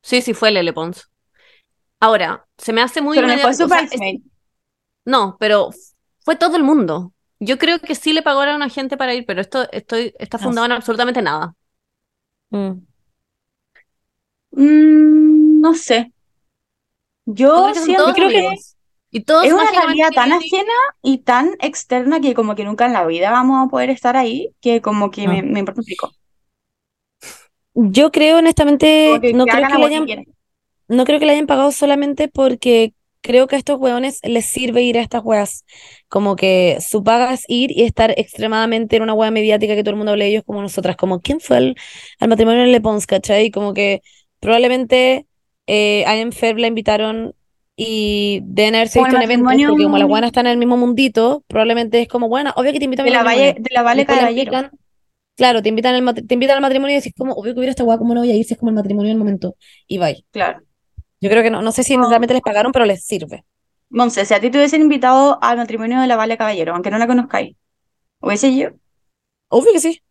[0.01, 1.09] Sí, sí fue Lele Pons.
[2.03, 4.21] Ahora, se me hace muy Pero no fue su o sea, es-.
[5.05, 5.69] No, pero
[6.19, 7.13] fue todo el mundo.
[7.39, 10.37] Yo creo que sí le pagaron a una gente para ir, pero esto estoy, está
[10.37, 11.55] No fundado en absolutamente nada.
[12.49, 12.71] Mm.
[14.51, 16.11] Mm, no sé.
[17.25, 18.49] Yo Yo creo que.
[19.11, 22.93] Y todos es una realidad tan ajena y tan externa que como que nunca en
[22.93, 25.53] la vida vamos a poder estar ahí, que como que me, No.
[25.53, 26.11] me importa un pico.
[27.75, 30.25] Yo creo, honestamente, no que creo que le hayan.
[30.93, 34.83] No creo que le hayan pagado solamente porque creo que a estos hueones les sirve
[34.83, 35.65] ir a estas hueas.
[36.09, 39.91] Como que su paga es ir y estar extremadamente en una hueá mediática que todo
[39.91, 40.95] el mundo hable de ellos como nosotras.
[40.97, 41.75] Como, ¿quién fue al,
[42.19, 43.51] al matrimonio de Le Pons, cachai?
[43.51, 44.01] Como que
[44.39, 45.27] probablemente
[45.67, 47.33] eh, a Fair la invitaron
[47.75, 50.51] y deben haberse Como el visto en eventos, matrimonio- porque como las buenas están en
[50.53, 53.23] el mismo mundito, probablemente es como, bueno, obvio que te invitan a mi la.
[53.23, 54.59] Valle, de la Vale Caballero.
[55.35, 57.83] claro, te invitan, al, te invitan al matrimonio y decís como, obvio que hubiera esta
[57.83, 59.55] hueá, ¿cómo no voy a ir si es como el matrimonio del momento?
[59.87, 60.25] Y bye.
[60.31, 60.63] Claro.
[61.23, 62.07] Yo creo que no, no sé si No.
[62.07, 63.45] realmente les pagaron, pero les sirve.
[63.97, 66.97] Monse, si a ti te hubiesen invitado al matrimonio de la Vale Caballero, aunque no
[66.97, 67.55] la conozcáis,
[68.21, 68.69] ¿hubiese yo?
[69.49, 70.01] Obvio que sí.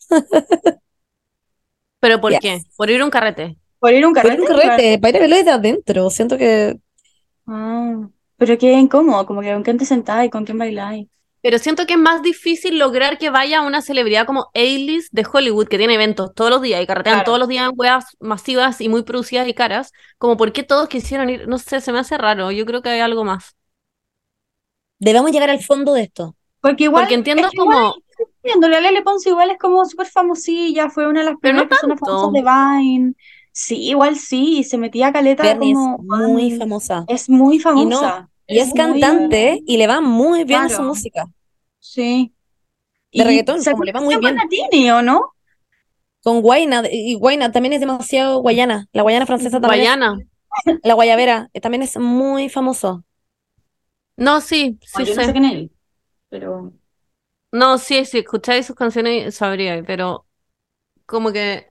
[2.00, 2.40] ¿Pero por Yes.
[2.40, 2.64] qué?
[2.76, 3.56] ¿Por ir a un carrete?
[3.80, 4.46] ¿Por ir a un carrete?
[4.46, 6.10] un carrete, para ir a verlo desde adentro.
[6.10, 6.78] Siento que
[7.46, 11.08] Ah, pero qué incómodo, como que con quién te sentáis, con quién bailáis.
[11.42, 15.68] Pero siento que es más difícil lograr que vaya una celebridad como A-list de Hollywood,
[15.68, 17.24] que tiene eventos todos los días y carretean Claro.
[17.24, 19.92] todos los días en weas masivas y muy producidas y caras.
[20.18, 22.50] Como por qué todos quisieron ir, no sé, se me hace raro.
[22.52, 23.56] Yo creo que hay algo más.
[24.98, 26.36] debemos llegar al fondo de esto.
[26.60, 27.94] Porque igual, Porque entiendo es igual como,
[28.42, 31.68] entiendo, la Lele Pons igual es como súper famosilla, fue una de las no primeras
[31.68, 33.14] personas famosas de Vine.
[33.52, 35.78] Sí, igual sí, y se metía a caleta Bernie es
[36.08, 37.04] muy famosa.
[37.06, 38.30] es muy no, famosa.
[38.52, 41.26] Y es cantante y le va muy bien a su música.
[41.80, 42.34] Sí.
[43.14, 44.36] De Y reggaetón, como le va muy bien.
[44.36, 45.32] con Latini, ¿o no?
[46.22, 48.88] Con Guayna, y Guayna también es demasiado guayana.
[48.92, 50.18] La guayana francesa también es- Guayana.
[50.84, 53.04] la guayabera, eh, también es muy famoso.
[54.16, 55.26] No, sí, sí Bueno, yo no sé.
[55.26, 55.72] sé quién es él,
[56.28, 56.72] pero
[57.52, 60.26] No, sí, sí, escucháis sus canciones sabría, pero
[61.06, 61.70] como que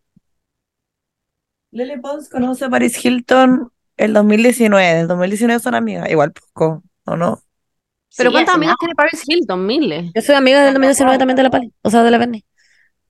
[1.77, 3.71] Lele Pons conoce a Paris Hilton
[4.03, 4.99] el 2019.
[5.01, 6.09] El 2019 son amigas.
[6.09, 7.41] Igual poco, ¿o no?
[8.17, 9.65] Pero Sí, ¿cuántas amigas tiene Paris Hilton?
[9.65, 10.11] Miles.
[10.13, 12.17] Yo soy amiga del Ah, 2019 ah, también de la Pali, o sea, de la
[12.17, 12.45] Berni.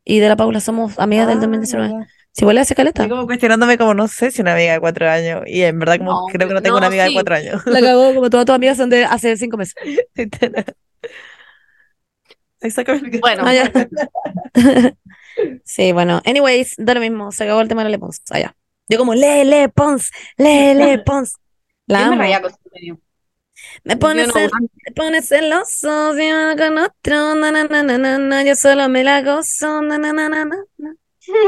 [0.04, 1.88] Y de la Paula, somos amigas del Ah, 2019.
[1.94, 2.08] verdad.
[2.34, 3.04] Si vuelve a hacer caleta.
[3.04, 5.42] Estoy como cuestionándome como no sé si una amiga de cuatro años.
[5.48, 7.10] Y en verdad como No, creo que no tengo no, una amiga sí.
[7.10, 7.62] de cuatro años.
[7.66, 9.76] La cagó como todas tus amigas son de hace cinco meses.
[12.62, 13.20] Exactamente.
[13.20, 13.44] Bueno.
[13.46, 13.86] Ah.
[15.64, 16.22] Sí, bueno.
[16.26, 17.32] Anyways, da lo mismo.
[17.32, 18.22] Se acabó el tema de Le Pons.
[18.30, 18.56] Allá.
[18.92, 21.36] Yo como, le, le, Pons, le, le, Pons.
[21.88, 22.36] La me.
[23.86, 24.52] Me pones, Yo no, cel-
[24.86, 29.04] me pones celoso, si con otro, na, na, na, na, na, na, yo solo me
[29.04, 30.94] la gozo, na, na, na, na, na, na.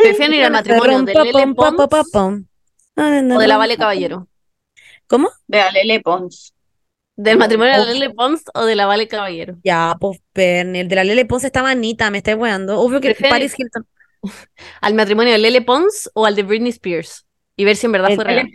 [0.01, 1.79] Prefieren ir al matrimonio de Lele Pons
[2.95, 3.57] o de la.
[3.57, 4.27] Vale Caballero.
[5.07, 5.29] ¿Cómo?
[5.47, 6.53] De la Lele Pons.
[7.15, 7.93] ¿Del matrimonio de la Oh.
[7.93, 9.57] Lele Pons o de la Vale Caballero?
[9.63, 12.79] Ya, pues, Bernie, el de la Lele Ponce estaba Anita, me estáis weando.
[12.79, 13.85] Obvio que Paris Hilton.
[14.81, 17.25] ¿Al matrimonio de Lele Pons o al de Britney Spears?
[17.55, 18.49] Y ver si en verdad El- fue real.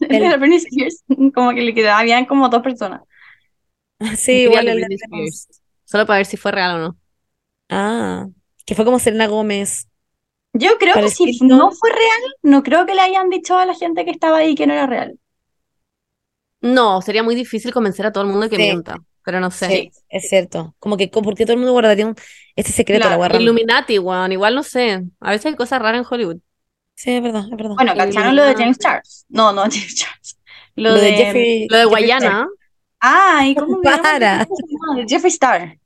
[0.00, 1.02] El de El- la Britney Spears,
[1.34, 3.02] como que le quedaban bien como dos personas.
[4.16, 4.94] Sí, igual el de.
[4.94, 5.48] Spears.
[5.84, 6.96] Solo para ver si fue real o no.
[7.68, 8.26] Ah,
[8.64, 9.88] que fue como Selena Gómez.
[10.52, 13.74] Yo creo que si no fue real, no creo que le hayan dicho a la
[13.74, 15.18] gente que estaba ahí que no era real.
[16.60, 18.62] No, sería muy difícil convencer a todo el mundo que Sí.
[18.62, 18.96] mienta.
[19.24, 19.66] Pero no sé.
[19.68, 20.74] Sí, es cierto.
[20.78, 22.14] Como que, ¿por qué todo el mundo guardaría un,
[22.54, 23.40] este secreto, la Claro, guarda?
[23.40, 24.32] Illuminati, weón.
[24.32, 25.02] Igual no sé.
[25.20, 26.38] A veces hay cosas raras en Hollywood.
[26.96, 27.74] Sí, es verdad, es verdad.
[27.76, 28.54] Bueno, ¿cacharon lo de.
[28.54, 29.26] James Charles?
[29.28, 30.38] No, no James Charles.
[30.74, 31.68] Lo, Lo de de Jeffrey.
[31.68, 32.48] Lo de Jeffrey Guayana.
[33.00, 33.80] Ah, ¿y cómo?
[33.82, 34.46] Para.
[34.96, 35.78] De Jeffree Star.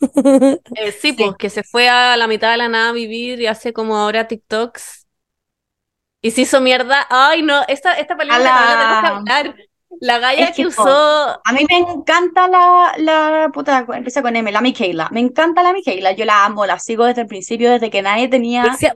[0.00, 1.12] eh, sí, Sí.
[1.12, 3.96] pues que se fue a la mitad de la nada a vivir y hace como
[3.96, 5.06] ahora TikToks.
[6.22, 7.06] Y se hizo mierda.
[7.10, 9.56] Ay, no, esta, esta película A la- también la tenemos que hablar.
[10.00, 10.68] La galla Es que que no.
[10.68, 11.40] usó.
[11.44, 15.08] A mí me encanta la, la puta, empieza con M, la Michaela.
[15.12, 16.12] Me encanta la Michaela.
[16.12, 18.94] Yo la amo, la sigo desde el principio, desde que nadie tenía, Decía-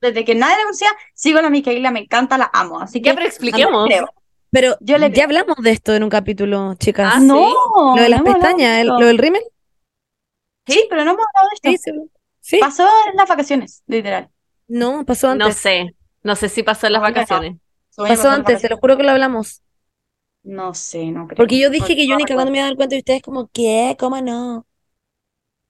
[0.00, 2.80] desde que nadie la conocía, sigo a la Michaela, me encanta, la amo.
[2.80, 3.86] Así que Ya, pero expliquemos.
[3.86, 4.08] creo.
[4.50, 7.14] Pero Yo le ya hablamos de esto en un capítulo, chicas.
[7.16, 9.42] Ah, no, Lo de las no pestañas, el- lo del rímel.
[10.66, 11.92] Sí, pero no hemos hablado de esto.
[11.92, 12.10] Sí,
[12.40, 12.58] sí.
[12.60, 14.30] Pasó en las vacaciones, literal.
[14.68, 15.58] No, pasó No antes.
[15.58, 15.94] sé.
[16.22, 17.14] No sé si pasó en las No, no.
[17.14, 17.56] vacaciones.
[17.96, 19.62] Pasó antes, se lo juro que lo hablamos.
[20.42, 21.36] No sé, no creo.
[21.36, 23.22] Porque yo dije que yo No ni cagando me iba a dar cuenta y ustedes
[23.22, 23.96] como, ¿qué?
[23.98, 24.66] ¿Cómo no?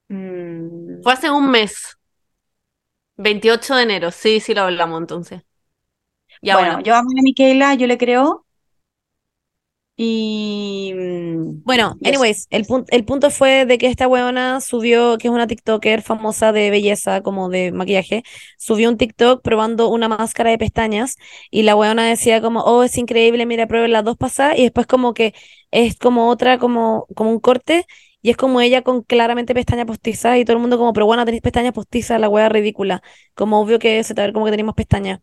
[0.09, 1.96] Mm, Fue hace un mes.
[3.17, 4.11] 28 de enero.
[4.11, 5.43] Sí, sí lo hablamos entonces.
[6.41, 6.81] Ya bueno, bueno.
[6.81, 8.45] yo amo a la Michaela, yo le creo.
[9.95, 15.27] Y mm, Bueno, anyways, el, pun- el punto fue de que esta weona subió, que
[15.27, 18.23] es una TikToker famosa de belleza, como de maquillaje,
[18.57, 21.17] subió un TikTok probando una máscara de pestañas
[21.51, 24.87] y la weona decía como, oh, es increíble, mira, prueben las dos pasadas y después
[24.87, 25.33] como que
[25.71, 27.85] es como otra, como, como un corte
[28.27, 31.23] y es como ella con claramente pestañas postizas y todo el mundo como, pero bueno,
[31.23, 33.01] tenéis pestañas postizas, la wea ridícula,
[33.35, 35.21] como obvio que se te ve como que tenemos pestañas.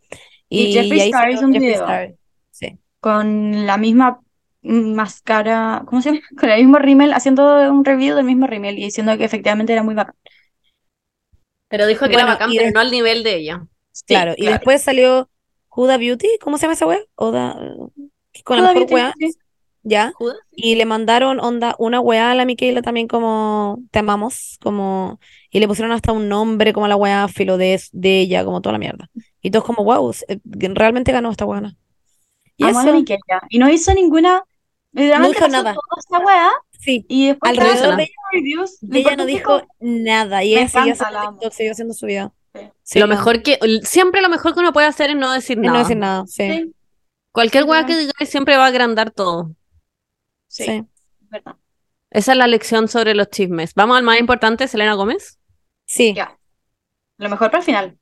[0.49, 1.83] Y Jeffree ahí Star hizo un Jeffree video.
[1.85, 2.15] Star.
[2.51, 2.79] Sí.
[3.01, 4.21] con la misma
[4.63, 6.21] máscara, ¿cómo se llama?
[6.41, 9.83] Con el mismo rímel, haciendo un review del mismo rímel y diciendo que efectivamente era
[9.83, 10.15] muy bacán.
[11.69, 13.67] Pero dijo que Bueno, era bacán, y pero de- no al nivel de ella.
[13.93, 14.53] Sí, Claro, y claro.
[14.53, 15.29] después salió
[15.69, 17.01] Huda Beauty, ¿cómo se llama esa wea?
[17.17, 17.55] Oda,
[18.45, 19.35] con la Huda mejor Beauty, wea, sí.
[19.85, 20.13] Ya.
[20.15, 20.37] ¿Judas?
[20.57, 25.21] Y le mandaron onda una wea a la Micaela también como te amamos, como
[25.51, 28.61] y le pusieron hasta un nombre como a la wea filo de, de ella, como
[28.61, 29.11] toda la mierda.
[29.41, 31.77] Y todos como wow, se- realmente ganó esta weona.
[32.57, 33.21] Y Amo a la eso, Miquela.
[33.49, 34.43] Y no hizo ninguna.
[34.93, 35.75] Dijo pasó nada.
[35.99, 38.79] esta weá sí, y después Alrededor de haciendo reviews.
[38.83, 41.31] Lo ella no dijo nada y ella siguió haciendo.
[41.33, 42.33] TikTok, siguió haciendo su vida.
[42.55, 42.61] Sí.
[42.85, 43.15] Sí, Lo amo.
[43.15, 45.79] mejor que, siempre lo mejor que uno puede hacer es no decir Es no nada.
[45.81, 46.75] decir nada, sí, Sí,
[47.33, 49.51] Cualquier weá que digáis siempre va a agrandar todo.
[50.55, 50.71] Sí, sí.
[51.23, 51.57] es verdad.
[52.11, 53.75] Esa es la lección sobre los chismes.
[53.75, 55.39] Vamos al más importante, Selena Gómez.
[55.85, 56.15] Sí.
[56.15, 56.39] Ya.
[57.19, 57.99] Lo mejor para el final.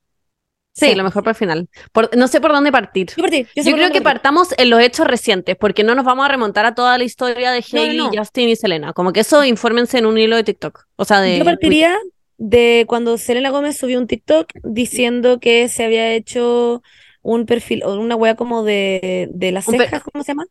[0.75, 0.95] Sí, Sí.
[0.95, 1.69] lo mejor para el final.
[1.91, 3.07] Por- no sé por dónde partir.
[3.15, 4.03] Yo partí, yo sé Yo por creo que partir.
[4.03, 7.51] partamos en los hechos recientes, porque no nos vamos a remontar a toda la historia
[7.51, 8.11] de no, Hailey, no.
[8.15, 8.93] Justin y Selena.
[8.93, 10.85] Como que eso, infórmense en un hilo de TikTok.
[10.95, 11.97] O sea, de Yo partiría
[12.37, 16.81] de cuando Selena Gómez subió un TikTok diciendo que se había hecho
[17.21, 20.45] un perfil o una wea como de, de las cejas, ¿cómo se llama?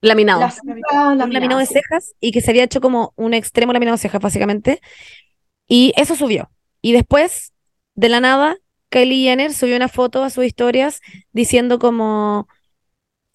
[0.00, 0.40] Laminado.
[0.40, 1.74] La ceja Un laminado de sí.
[1.74, 4.80] cejas y que se había hecho como un extremo laminado de cejas, básicamente.
[5.68, 6.50] Y eso subió.
[6.82, 7.52] Y después,
[7.94, 8.56] de la nada,
[8.88, 11.00] Kylie Jenner subió una foto a sus historias
[11.32, 12.48] diciendo como,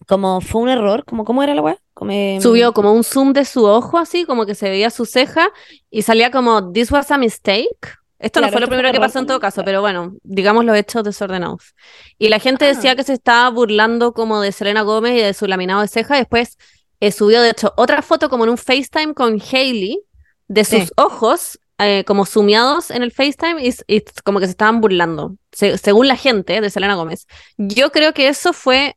[0.06, 3.32] como fue un error, como cómo era la wea, como, em, Subió como un zoom
[3.32, 5.48] de su ojo, así, como que se veía su ceja,
[5.90, 7.96] y salía como, this was a mistake.
[8.18, 11.04] Esto no fue lo primero que pasó en todo caso, pero bueno, digamos los hechos
[11.04, 11.74] desordenados.
[12.18, 12.68] Y la gente Ah.
[12.68, 16.16] decía que se estaba burlando como de Selena Gómez y de su laminado de ceja.
[16.16, 16.56] Después
[17.00, 20.00] eh, subió, de hecho, otra foto como en un FaceTime con Hailey
[20.48, 20.88] de sus Sí.
[20.96, 25.76] ojos, eh, como sumiados en el FaceTime y, y como que se estaban burlando, se-
[25.76, 27.26] según la gente de Selena Gómez.
[27.58, 28.96] Yo creo que eso fue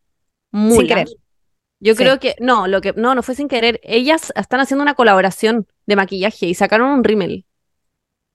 [0.52, 0.88] sin mula.
[0.88, 1.08] querer.
[1.82, 1.98] Yo Sí.
[2.04, 3.82] creo que no, lo que no, no fue sin querer.
[3.84, 7.46] Ellas están haciendo una colaboración de maquillaje y sacaron un rímel.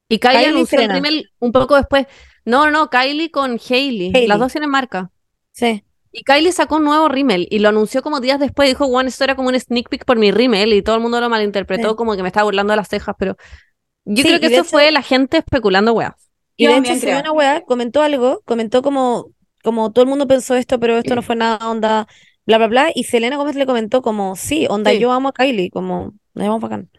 [0.09, 2.07] Y Kylie, anunció el rímel un poco después.
[2.45, 4.09] No, no, Kylie con Hailey.
[4.15, 4.27] Hailey.
[4.27, 5.11] Las dos tienen marca.
[5.53, 5.83] Sí.
[6.13, 8.69] Y Kylie sacó un nuevo rímel y lo anunció como días después.
[8.69, 11.21] Dijo, bueno, esto era como un sneak peek por mi rímel y todo el mundo
[11.21, 11.97] lo malinterpretó Sí.
[11.97, 13.37] como que me estaba burlando de las cejas, pero
[14.05, 16.17] yo Sí, creo que eso hecho- fue la gente especulando weá.
[16.57, 19.31] Y Yo de hecho una weá, comentó algo, comentó como,
[19.65, 22.07] como todo el mundo pensó esto, pero esto no fue nada, onda,
[22.47, 22.93] bla, bla, bla.
[22.95, 25.01] Y Selena Gómez le comentó como, sí, onda, Sí.
[25.01, 26.91] yo amo a Kylie, como, nos llevamos bacán.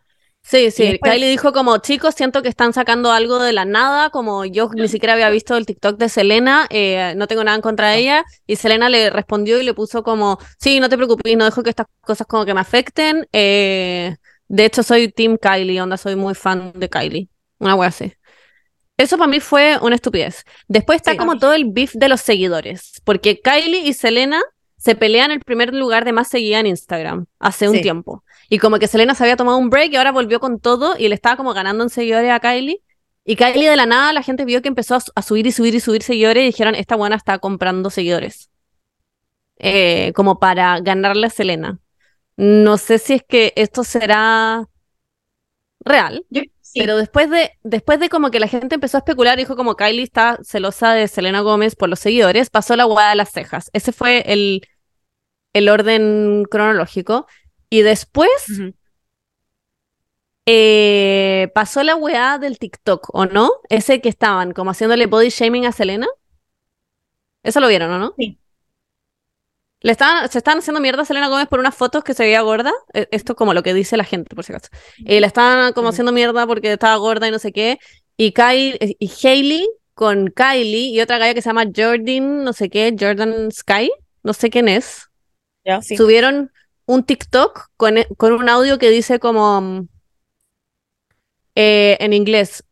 [0.47, 4.11] Sí, sí, después- Kylie dijo como, chicos, siento que están sacando algo de la nada,
[4.11, 7.63] como yo ni siquiera había visto el TikTok de Selena, eh, no tengo nada en
[7.63, 11.35] contra de ella, y Selena le respondió y le puso como, sí, no te preocupes,
[11.35, 14.17] no dejo que estas cosas como que me afecten, eh,
[14.47, 17.27] de hecho soy Team Kylie, onda, soy muy fan de Kylie,
[17.57, 18.13] una wea así.
[18.97, 20.43] Eso para mí fue una estupidez.
[20.67, 21.17] Después está Sí.
[21.17, 24.41] como todo el beef de los seguidores, porque Kylie y Selena
[24.77, 28.23] se pelean el primer lugar de más seguida en Instagram hace un tiempo.
[28.49, 31.07] Y como que Selena se había tomado un break y ahora volvió con todo y
[31.09, 32.81] le estaba como ganando en seguidores a Kylie.
[33.25, 35.51] Y Kylie de la nada la gente vio que empezó a, su- a subir y
[35.51, 38.49] subir y subir seguidores y dijeron, esta buena está comprando seguidores.
[39.57, 41.79] Eh, como para ganarle a Selena.
[42.37, 44.67] No sé si es que esto será
[45.79, 49.37] real, Yo, sí, pero después de, después de como que la gente empezó a especular,
[49.37, 53.15] dijo como Kylie está celosa de Selena Gómez por los seguidores, pasó la hueá de
[53.15, 53.69] las cejas.
[53.73, 54.61] Ese fue el,
[55.53, 57.27] el orden cronológico.
[57.75, 58.29] Y después
[60.45, 63.51] eh, pasó la weá del TikTok, ¿o no?
[63.67, 66.07] Ese que estaban como haciéndole body shaming a Selena.
[67.43, 68.13] Eso lo vieron, ¿o no?
[68.17, 68.39] Sí.
[69.81, 72.39] Le estaban, se estaban haciendo mierda a Selena Gómez por unas fotos que se veía
[72.39, 72.71] gorda.
[72.93, 74.69] Eh, Esto es como lo que dice la gente, por si acaso.
[74.99, 77.77] Y le estaban como haciendo mierda porque estaba gorda y no sé qué.
[78.15, 82.53] Y Kyle, eh, y Hailey con Kylie y otra galla que se llama Jordan, no
[82.53, 83.91] sé qué, Jordan Sky,
[84.23, 85.09] no sé quién es
[85.81, 85.97] sí.
[85.97, 86.51] subieron
[86.85, 89.87] un TikTok con, e- con un audio que dice como mm,
[91.55, 92.63] eh, en inglés.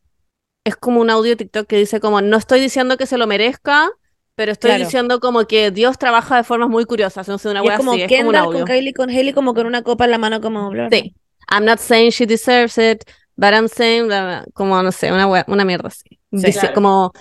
[0.63, 3.89] Es como un audio TikTok que dice como no estoy diciendo que se lo merezca,
[4.35, 4.83] pero estoy Claro.
[4.85, 7.27] diciendo como que Dios trabaja de formas muy curiosas.
[7.27, 8.59] No sé, una es como así, es como un Kendall audio.
[8.59, 10.97] con Kylie con Hailey como con una copa en la mano como bla, bla.
[10.97, 11.15] Sí.
[11.51, 13.03] I'm not saying she deserves it,
[13.35, 16.19] but I'm saying bla, como no sé, una wea- una mierda así.
[16.31, 16.73] Dice claro.
[16.75, 17.11] como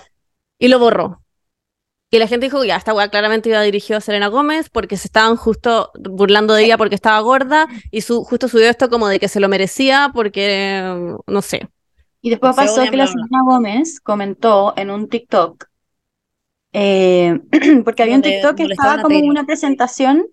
[0.57, 1.21] y lo borró.
[2.13, 5.07] Y la gente dijo, ya, esta weá claramente iba dirigido a Selena Gómez porque se
[5.07, 9.19] estaban justo burlando de ella porque estaba gorda y su, justo subió esto como de
[9.19, 11.67] que se lo merecía porque, no sé.
[12.21, 13.07] Y después Se pasó que la.
[13.07, 15.65] Selena Gómez comentó en un TikTok,
[16.73, 17.39] eh,
[17.83, 20.27] porque había un TikTok que estaba a como una presentación,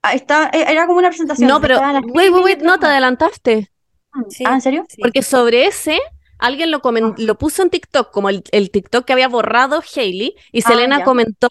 [0.00, 1.46] ah, está, eh, era como una presentación.
[1.46, 1.78] No, pero,
[2.14, 3.70] wait, wait, wait, no, te adelantaste.
[4.30, 4.44] Sí.
[4.46, 4.86] Ah, ¿en serio?
[4.88, 5.02] Sí.
[5.02, 5.98] Porque sobre ese,
[6.40, 10.34] alguien lo, comen- lo puso en TikTok, como el, el TikTok que había borrado Hailey,
[10.52, 11.04] y Ah, Selena ya.
[11.04, 11.48] comentó,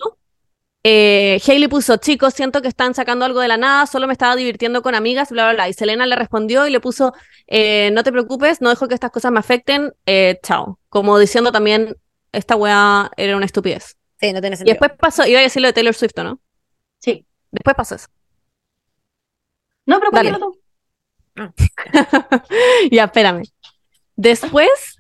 [0.84, 4.36] eh, Hailey puso, chicos, siento que están sacando algo de la nada, solo me estaba
[4.36, 5.70] divirtiendo con amigas, bla, bla, bla.
[5.70, 7.14] Y Selena le respondió y le puso,
[7.48, 10.80] eh, no te preocupes, no dejo que estas cosas me afecten, eh, chao.
[10.90, 11.96] Como diciendo también,
[12.32, 13.98] esta weá era una estupidez.
[14.20, 14.74] Sí, no tiene Y sentido.
[14.80, 16.40] después pasó, iba a decir lo de Taylor Swift, ¿o ¿no?
[17.00, 17.26] Sí.
[17.52, 18.08] Después pasó eso.
[19.86, 20.34] No, pero Dale.
[20.38, 20.60] tú.
[22.92, 23.44] ya, espérame.
[24.22, 24.98] Después,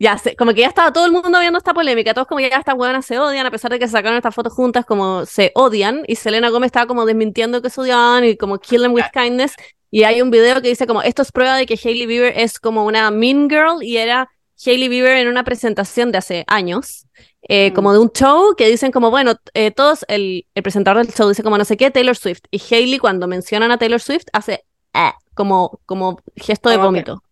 [0.00, 2.48] ya sé, como que ya estaba todo el mundo viendo esta polémica, todos como ya
[2.48, 5.52] estas hueonas se odian, a pesar de que se sacaron estas fotos juntas, como se
[5.54, 9.04] odian, y Selena Gómez estaba como desmintiendo que se odiaban y como kill them with
[9.12, 9.54] kindness,
[9.92, 12.58] y hay un video que dice como, esto es prueba de que Hailey Bieber es
[12.58, 14.28] como una mean girl, y era
[14.66, 17.06] Hailey Bieber en una presentación de hace años,
[17.48, 17.74] eh, Mm.
[17.76, 21.28] como de un show, que dicen como, bueno, eh, todos, el, el presentador del show
[21.28, 24.64] dice como no sé qué, Taylor Swift, y Hailey cuando mencionan a Taylor Swift hace
[24.92, 27.22] "Ah", como, como gesto de vómito.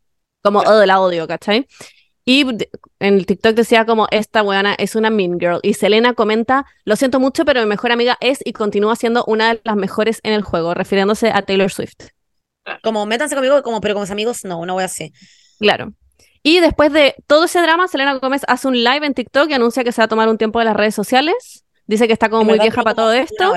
[0.45, 1.67] Como, oh, la odio, ¿cachai?
[2.27, 5.59] Y en el TikTok decía como, esta weona es una mean girl.
[5.63, 9.55] Y Selena comenta, lo siento mucho, pero mi mejor amiga es y continúa siendo una
[9.55, 12.11] de las mejores en el juego, refiriéndose a Taylor Swift.
[12.83, 15.15] Como métanse conmigo, como, pero con mis amigos, no, una wea así.
[15.59, 15.95] Claro.
[16.43, 19.83] Y después de todo ese drama, Selena Gómez hace un live en TikTok y anuncia
[19.83, 21.65] que se va a tomar un tiempo de las redes sociales.
[21.87, 23.55] Dice que está como muy vieja para todo esto.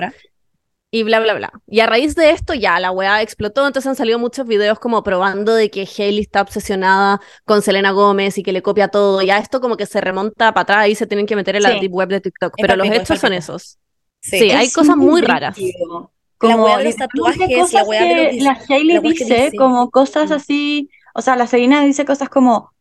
[0.90, 1.52] Y bla, bla, bla.
[1.68, 5.04] Y a raíz de esto ya la weá explotó, entonces han salido muchos videos como
[5.04, 9.22] probando de que Hailey está obsesionada con Selena Gómez y que le copia todo.
[9.22, 11.72] Ya esto como que se remonta para atrás y se tienen que meter en la
[11.72, 12.54] deep web de TikTok.
[12.56, 13.80] Es Pero los hechos son esos.
[14.22, 14.40] Sí.
[14.40, 15.56] Sí, hay cosas muy raras.
[15.56, 16.12] brígido.
[16.40, 19.58] La Como weá de los tatuajes, la weá de los la Hailey dice, dice.
[19.58, 22.74] como cosas así, o sea, la Selena dice cosas como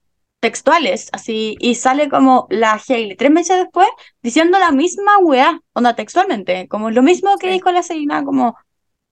[0.47, 3.89] textuales, así, y sale como la Hailey tres meses después
[4.23, 7.55] diciendo la misma weá, onda textualmente, como lo mismo que Sí.
[7.55, 8.57] dijo la Selena, como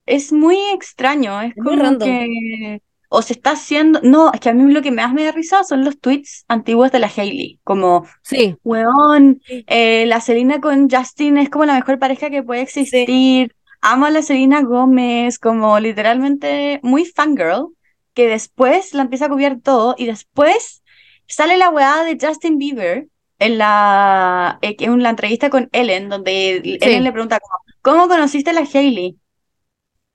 [0.06, 2.08] es muy extraño, es como random.
[2.08, 2.80] que
[3.16, 5.62] o se está haciendo, no, es que a mí lo que más me da risa
[5.64, 9.64] son los tweets antiguos de la Hailey, como Sí, Weón, Sí.
[9.68, 13.54] eh, la Selena con Justin es como la mejor pareja que puede existir.
[13.82, 17.68] Amo a la Selena Gómez, como literalmente muy fangirl,
[18.14, 20.82] que después la empieza a copiar todo y después
[21.26, 23.06] sale la weá de Justin Bieber
[23.38, 27.38] en la, eh, en la entrevista con Ellen, donde Ellen le pregunta
[27.82, 29.16] ¿cómo conociste a la Hailey?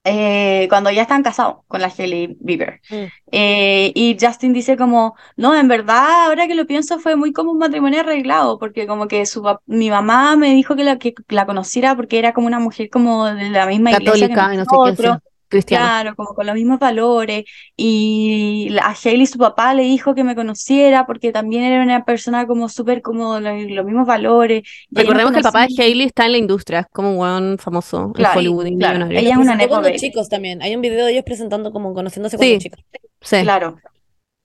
[0.06, 2.80] Eh, cuando ya están casados con la Hailey Bieber.
[2.90, 3.03] Mm.
[3.31, 7.52] Eh, y Justin dice como, no, en verdad, ahora que lo pienso fue muy como
[7.52, 11.45] un matrimonio arreglado, porque como que su, mi mamá me dijo que la, que la
[11.45, 14.95] conociera porque era como una mujer como de la misma iglesia que católica y no
[14.95, 15.19] sé
[15.52, 15.62] sí.
[15.64, 17.46] Claro, como con los mismos valores.
[17.76, 22.06] Y la- a Hailey su papá le dijo que me conociera porque también era una
[22.06, 24.64] persona como súper como lo- los, mismos valores.
[24.92, 25.84] Y Recordemos que el papá de.
[25.84, 29.06] Hailey está en la industria, es como un famoso Claro, en Hollywood y claro.
[29.08, 29.98] Ella es una nepo baby.
[29.98, 30.62] chicos también.
[30.62, 32.44] Hay un video de ellos presentando como conociéndose Sí.
[32.44, 32.80] cuando chicos.
[33.22, 33.42] Sí.
[33.42, 33.78] Claro.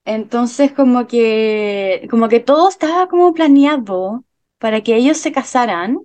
[0.06, 4.24] Entonces como que como que todo estaba como planeado
[4.58, 5.98] para que ellos se casaran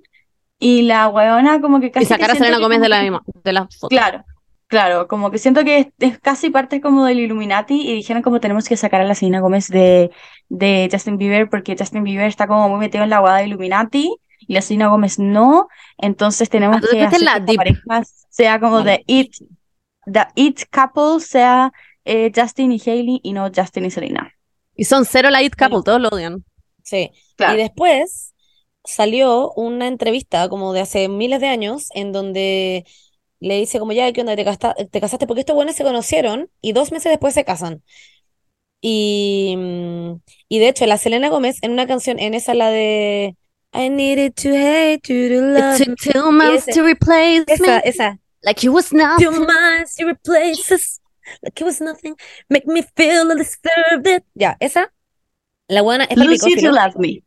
[0.57, 3.23] y la weona como que Y casi que sacar a Selena Gómez de la, misma-
[3.43, 3.87] de la foto.
[3.89, 4.23] Claro,
[4.69, 8.39] claro, como que siento que es, es casi parte como del Illuminati y dijeron como
[8.39, 10.11] tenemos que sacar a la Selena Gómez de,
[10.49, 14.15] de Justin Bieber porque Justin Bieber está como muy metido en la guada de Illuminati
[14.39, 15.67] y la Selena Gómez no,
[15.97, 19.35] entonces tenemos Ah, que hacer la que la pareja sea como de it,
[20.05, 21.71] the it couple sea
[22.05, 24.33] eh, Justin y Hailey y no Justin y Selena.
[24.75, 25.83] Y son cero light couple, Bueno.
[25.83, 26.45] todos lo odian.
[26.83, 27.11] Sí.
[27.35, 27.55] Claro.
[27.55, 28.33] Y después
[28.85, 32.85] salió una entrevista como de hace miles de años en donde
[33.39, 34.35] le dice como ya, ¿qué onda?
[34.35, 35.27] ¿Te, casta- te casaste?
[35.27, 37.83] Porque estos buenos se conocieron y dos meses después se casan.
[38.81, 43.35] Y, mm, y de hecho, la Selena Gómez en una canción, en esa la de
[43.73, 45.95] I needed to hate you to It love took me.
[46.13, 48.19] two months ese- to replace Esa, me, esa.
[48.41, 49.45] like you was Two nothing.
[49.45, 50.99] months you replace us
[51.43, 52.15] like it was nothing.
[52.49, 54.23] Make me feel I deserved it.
[54.33, 54.91] Ya, esa.
[55.67, 57.23] La buena es you to love me.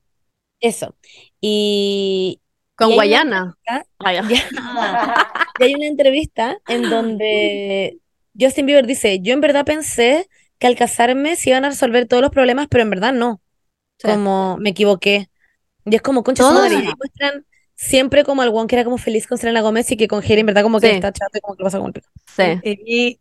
[0.60, 0.94] Eso.
[1.40, 2.40] Y,
[2.84, 3.56] Con una Guayana.
[3.68, 3.82] Ah.
[5.58, 7.98] Y hay una entrevista en donde
[8.38, 10.28] Justin Bieber dice, yo en verdad pensé
[10.58, 13.40] que al casarme se iban a resolver todos los problemas, pero en verdad no.
[13.98, 14.08] Sí.
[14.08, 15.28] Como me equivoqué.
[15.84, 17.44] Y es como, concha madre, y muestran
[17.74, 20.40] siempre como al one que era como feliz con Selena Gómez y que con Hailey
[20.40, 20.94] en verdad como que Sí.
[20.94, 22.08] está chato y como que lo pasa pico.
[22.34, 22.60] Sí.
[22.62, 23.20] Y vi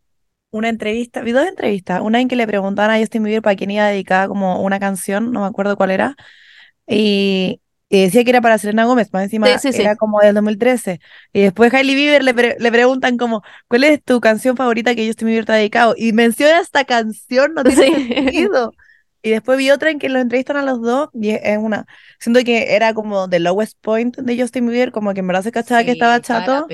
[0.50, 3.70] una entrevista, vi dos entrevistas, una en que le preguntaban a Justin Bieber para quién
[3.70, 6.16] iba dedicada como una canción, no me acuerdo cuál era,
[6.86, 7.61] y,
[7.92, 9.82] y decía que era para Selena Gómez, más encima Sí, sí, sí.
[9.82, 10.98] era como del 2013,
[11.32, 15.06] y después Hailey Bieber le, pre- le preguntan como, ¿cuál es tu canción favorita que
[15.06, 15.94] Justin Bieber te ha dedicado?
[15.96, 18.72] Y menciona esta canción, no tiene sentido.
[19.24, 21.84] Y después vi otra en que los entrevistan a los dos, y es una,
[22.18, 25.52] siento que era como the lowest point de Justin Bieber, como que en verdad se
[25.52, 26.66] cachaba que estaba chato,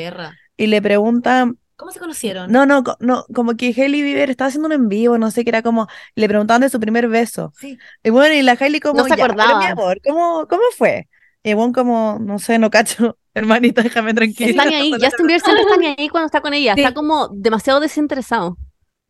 [0.57, 2.51] y le preguntan, ¿Cómo se conocieron?
[2.53, 5.51] no, no, no, como que Hailey Bieber estaba haciendo un en vivo, no sé, que
[5.51, 5.87] era como,
[6.17, 7.53] le preguntaban de su primer beso.
[7.59, 7.79] Sí.
[8.03, 9.59] Y bueno, y la Hailey como, No se "Ya, pero acordaba.
[9.61, 11.09] mi amor, ¿cómo, cómo fue?
[11.45, 14.51] Y bueno, como, no sé, no cacho, hermanita, déjame tranquila.
[14.51, 14.91] Está ni ahí.
[15.01, 16.75] Justin Bieber siempre está ni ahí cuando está con ella.
[16.75, 16.81] Sí.
[16.81, 18.59] Está como demasiado desinteresado.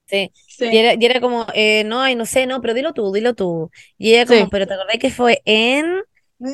[0.07, 0.31] Sí.
[0.47, 0.67] Sí.
[0.71, 3.35] Y era, y era como, eh, no, ay, no sé, no, pero dilo tú, dilo
[3.35, 3.71] tú.
[3.97, 4.49] Y ella como, Sí.
[4.51, 6.03] pero ¿te acordás que fue en...?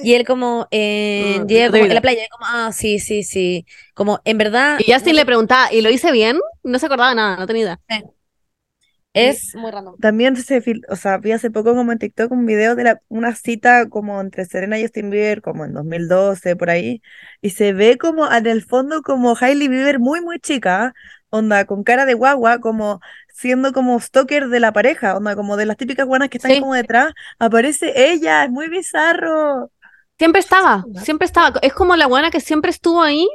[0.03, 0.69] Y él como,
[1.17, 1.95] como, en horrible.
[1.95, 3.67] la playa, como, ah, sí, sí, sí.
[3.95, 6.39] Como, en verdad, Y Justin no le preguntaba, ¿y lo hice bien?
[6.63, 7.81] No se acordaba nada, no tenía idea.
[9.13, 9.97] es muy random.
[10.01, 13.01] También se fil- o sea, vi hace poco como en TikTok un video de la,
[13.09, 17.01] una cita como entre Serena y Justin Bieber, como en 2012, por ahí,
[17.41, 20.95] y se ve como en el fondo como Hailey Bieber muy, muy chica,
[21.31, 23.01] onda, con cara de guagua, como
[23.33, 26.61] siendo como stalker de la pareja, onda, como de las típicas guanas que están Sí.
[26.61, 29.71] como detrás, aparece ella, es muy bizarro.
[30.19, 31.59] Siempre estaba, siempre estaba.
[31.63, 33.27] Es como la buena que siempre estuvo ahí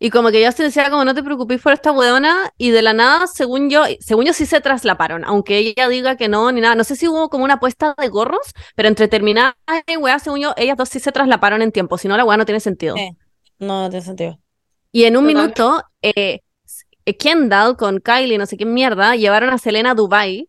[0.00, 2.92] y como que Justin decía como no te preocupes por esta weona y de la
[2.92, 6.76] nada, según yo, según yo sí se traslaparon, aunque ella diga que no ni nada.
[6.76, 10.40] No sé si hubo como una apuesta de gorros, pero entre terminar y weá, según
[10.40, 12.94] yo, ellas dos sí se traslaparon en tiempo, si no la weá no tiene sentido.
[13.58, 14.38] No, no tiene sentido.
[14.92, 16.40] Y en un minuto, eh,
[17.18, 20.48] Kendall con Kylie, no sé qué mierda, llevaron a Selena a Dubai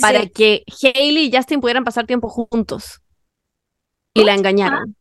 [0.00, 3.00] para que Hailey y Justin pudieran pasar tiempo juntos.
[4.14, 4.94] Y la engañaron.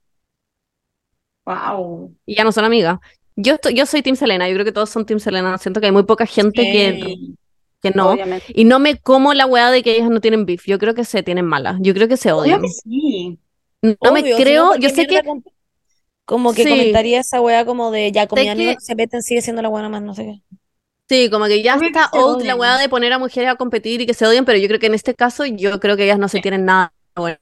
[1.45, 2.15] Wow.
[2.26, 2.99] Y ya no son amigas.
[3.36, 5.57] Yo, estoy- yo soy Team Selena, yo creo que todos son Team Selena.
[5.57, 7.36] Siento que hay muy poca gente que, Sí,
[7.81, 8.11] que no.
[8.11, 8.45] obviamente.
[8.49, 10.65] Y no me como la weá de que ellas no tienen beef.
[10.68, 11.77] Yo creo que se tienen malas.
[11.80, 12.61] Yo creo que se Obvio odian.
[12.61, 13.40] que sí.
[13.81, 15.41] No me Obvio, creo, ¿por yo sé que com-
[16.26, 16.69] Como que Sí.
[16.69, 19.69] comentaría esa weá como de, ya, mis amigos que- no se meten, sigue siendo la
[19.69, 20.41] buena más, no sé qué.
[21.10, 23.49] sí, como que ya Obvio que está se old la weá de poner a mujeres
[23.49, 25.98] a competir y que se odien, pero yo creo que en este caso, yo creo
[25.98, 27.40] que ellas no se tienen nada buena.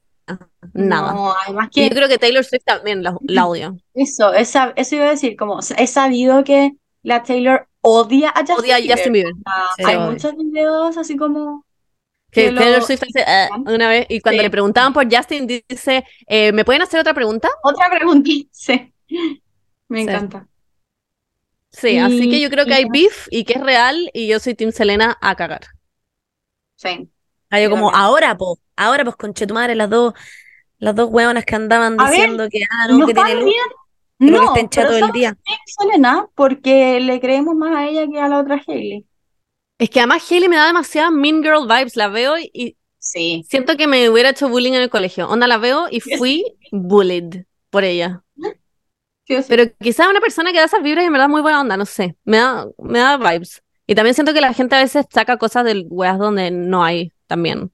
[0.74, 1.12] Nada.
[1.12, 3.74] No, además Y que yo creo que Taylor Swift también la, la odia.
[3.94, 6.72] eso, esa, eso iba a decir, como he sabido que
[7.02, 8.80] la Taylor odia a Justin Odia a.
[8.96, 9.32] Justin Bieber.
[9.46, 11.64] Ah, Sí, hay muchos videos así como
[12.30, 14.44] Que que lo- Taylor Swift hace "Ah", una vez y cuando Sí.
[14.46, 17.48] le preguntaban por Justin dice, eh, ¿me pueden hacer otra pregunta?
[17.62, 18.92] Otra pregunta, sí.
[19.88, 20.08] Me Sí.
[20.08, 20.46] encanta.
[21.70, 24.54] Sí, así que yo creo que hay beef y que es real y yo soy
[24.54, 25.60] Team Selena a cagar.
[26.76, 27.10] Sí.
[27.50, 30.12] Ah, yo como, ahora, po, ahora, pues, conchetumare, las dos,
[30.78, 33.44] las dos hueonas que andaban A ver, diciendo que, ah, no, No que tiene luz,
[33.44, 33.52] que
[34.18, 35.36] porque No, está hinchado pero todo el día.
[35.66, 39.06] Selena porque le creemos más a ella que a la otra Hailey.
[39.78, 43.46] Es que además Hailey me da demasiadas Mean Girl vibes, la veo y Sí.
[43.48, 45.28] siento que me hubiera hecho bullying en el colegio.
[45.28, 48.22] Onda, la veo y fui bullied por ella.
[49.24, 49.44] Sí, sí.
[49.48, 51.86] Pero quizás una persona que da esas vibras y en verdad muy buena onda, no
[51.86, 52.16] sé.
[52.24, 53.62] Me da, me da vibes.
[53.86, 57.12] Y también siento que la gente a veces saca cosas de weas donde no hay
[57.28, 57.72] también.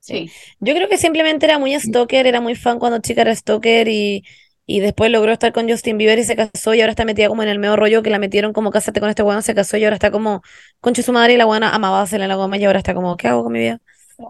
[0.00, 0.36] Sí.
[0.60, 4.24] Yo creo que simplemente era muy stalker, era muy fan cuando chica era stalker y,
[4.66, 7.42] y después logró estar con Justin Bieber y se casó y ahora está metida como
[7.42, 9.84] en el medio rollo que la metieron como cásate con este weón, se casó y
[9.84, 10.42] ahora está como
[10.80, 13.28] concha su madre y la buena amaba a Selena Gomez y ahora está como, ¿qué
[13.28, 13.80] hago con mi vida?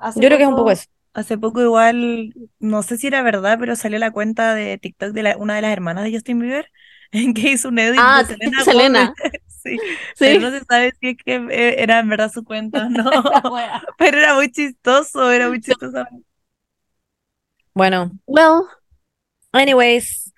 [0.01, 0.85] Hace Yo creo que es un poco eso.
[1.15, 5.23] Hace poco igual, no sé si era verdad, pero salió la cuenta de TikTok de
[5.23, 6.71] la- una de las hermanas de Justin Bieber
[7.15, 9.15] en que hizo un edit Ah, de Selena Selena.
[9.65, 9.79] Sí,
[10.15, 10.27] Sí.
[10.27, 13.11] pero no se sabe si es que eh, era en verdad su cuenta o no.
[13.99, 16.05] Pero era muy chistoso, era muy chistoso.
[17.75, 18.65] Bueno, Well,
[19.53, 20.33] anyways,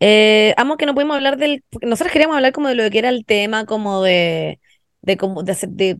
[0.00, 3.10] eh, amo que no pudimos hablar del, nosotros queríamos hablar como de lo que era
[3.10, 4.60] el tema, como de,
[5.02, 5.98] de como de hacer, de,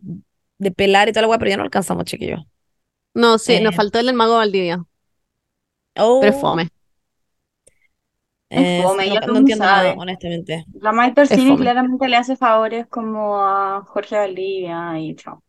[0.59, 2.41] de pelar y toda la weá, pero ya no alcanzamos, chiquillos.
[3.13, 3.77] no, sí, nos Eh.
[3.77, 4.83] faltó el del mago Valdivia,
[5.97, 6.33] Oh, pero
[8.49, 9.07] es fome.
[9.07, 10.65] eh, no, entiendo nada, honestamente.
[10.81, 11.63] La Torsini fome.
[11.63, 15.43] claramente le hace favores como a Jorge Valdivia y chao.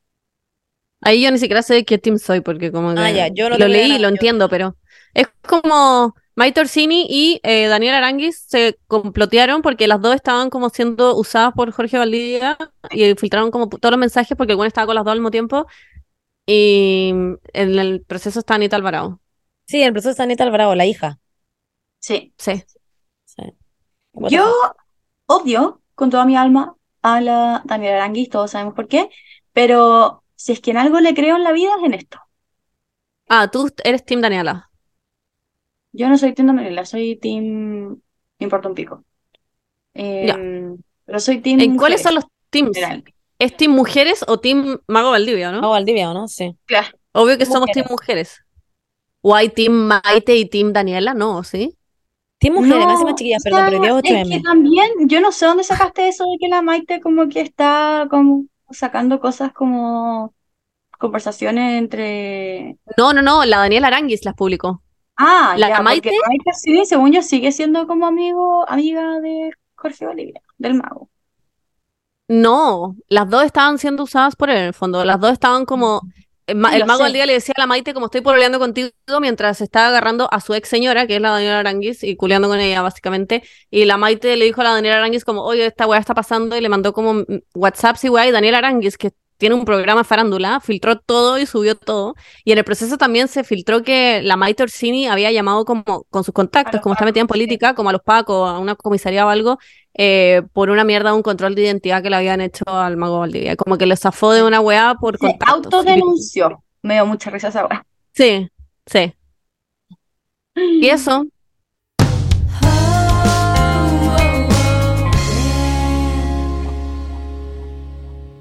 [1.01, 3.49] Ahí yo ni siquiera sé de qué team soy, porque como que Ah, ya, yo
[3.49, 4.77] no lo leí y lo yo- entiendo, pero
[5.15, 10.71] es como Mike Orsini y eh, Daniel Aranguis se complotearon porque las dos estaban como
[10.71, 12.57] siendo usadas por Jorge Valdivia
[12.91, 15.31] y filtraron como todos los mensajes porque el bueno estaba con las dos al mismo
[15.31, 15.67] tiempo
[16.47, 17.11] y
[17.53, 19.21] en el proceso está Anita Alvarado.
[19.67, 21.19] Sí, el proceso está Anita Alvarado, la hija.
[22.01, 22.33] Sí.
[22.39, 22.65] Sí.
[24.31, 24.53] Yo
[25.27, 29.09] odio con toda mi alma a la Daniela Aranguis, todos sabemos por qué,
[29.53, 32.19] pero si es que en algo le creo en la vida es en esto.
[33.29, 34.71] Ah, tú eres Team Daniela.
[35.93, 38.01] Yo no soy Team Daniela, soy Team...
[38.41, 39.05] Me importa un pico.
[39.95, 42.77] Em, Pero soy Team ¿En cuáles son los teams?
[42.77, 43.05] general.
[43.39, 45.61] ¿Es Team Mujeres o Team Mago Valdivia, no?
[45.61, 46.29] No, Valdivia, ¿o no?
[46.29, 46.57] Sí.
[46.67, 46.89] Claro.
[47.13, 48.45] Obvio que somos Team Mujeres.
[49.21, 51.15] ¿O hay Team Maite y Team Daniela?
[51.15, 51.78] No, ¿sí?
[52.39, 54.43] Team Mujeres, me hace No, más chiquillas, perdón, pero hoy día es que 8M.
[54.43, 58.45] también, yo no sé dónde sacaste eso de que la Maite como que está como
[58.71, 60.35] sacando cosas como
[60.99, 62.79] conversaciones entre...
[62.97, 64.83] No, no, no, la Daniela Aranguis las publicó.
[65.17, 66.11] Ah, ¿La ya, Maite?
[66.29, 71.09] Maite sí, según yo, sigue siendo como amigo, amiga de Jorge Bolivia, del mago.
[72.29, 75.05] No, las dos estaban siendo usadas por él, en el fondo.
[75.05, 76.03] Las dos estaban como.
[76.49, 77.05] El, ma- Sí, el mago sé.
[77.05, 80.41] al día le decía a la Maite, como estoy pololeando contigo, mientras estaba agarrando a
[80.41, 83.43] su ex señora, que es la Daniela Aranguis, y culeando con ella, básicamente.
[83.71, 86.57] Y la Maite le dijo a la Daniela Aranguis, como, oye, esta weá está pasando,
[86.57, 90.03] y le mandó como mm, WhatsApps y weá, y Daniela Aranguis, que tiene un programa
[90.05, 92.15] farándula, filtró todo y subió todo.
[92.45, 96.25] Y en el proceso también se filtró que la Maite Orsini había llamado como con
[96.25, 97.29] sus contactos, como está metida en sí.
[97.29, 99.59] política, como a los pacos, a una comisaría o algo,
[99.99, 103.57] eh, por una mierda, un control de identidad que le habían hecho al mago Valdivia.
[103.57, 106.63] Como que le zafó de una weá por Se autodenunció.
[106.83, 107.85] Me dio mucha risa esa weá.
[108.13, 108.49] Sí,
[108.87, 109.13] sí.
[110.55, 111.25] Y eso,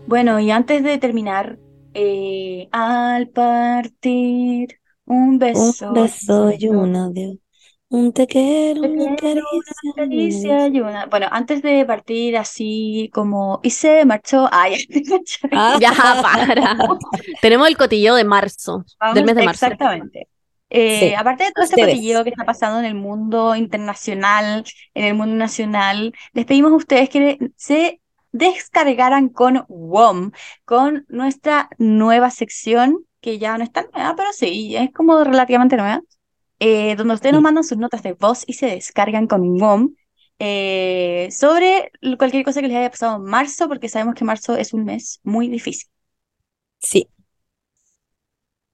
[0.08, 1.60] Bueno, y antes de terminar,
[1.94, 5.90] eh, al partir, un beso.
[5.90, 7.38] Un beso y un adiós.
[7.90, 13.62] Un te quiero, una caricia, una y una- Bueno, antes de partir así como...
[13.64, 14.50] Y se marchó...
[14.52, 14.86] Ay,
[15.52, 15.92] Ah, ya
[16.22, 16.78] para.
[17.42, 19.66] Tenemos el cotilleo de marzo, Vamos, del mes de marzo.
[19.66, 20.28] Exactamente.
[20.70, 25.06] Eh, Sí, aparte de todo este cotilleo que está pasando en el mundo internacional, en
[25.06, 28.02] el mundo nacional, les pedimos a ustedes que se
[28.34, 30.32] descargaran con WOM,
[30.66, 35.78] con nuestra nueva sección, que ya no es tan nueva, pero sí, es como relativamente
[35.78, 36.02] nueva,
[36.60, 39.96] eh, donde ustedes nos mandan sus notas de voz y se descargan con WOM
[40.40, 44.74] eh, sobre cualquier cosa que les haya pasado en marzo, porque sabemos que marzo es
[44.74, 45.90] un mes muy difícil.
[46.80, 47.10] Sí.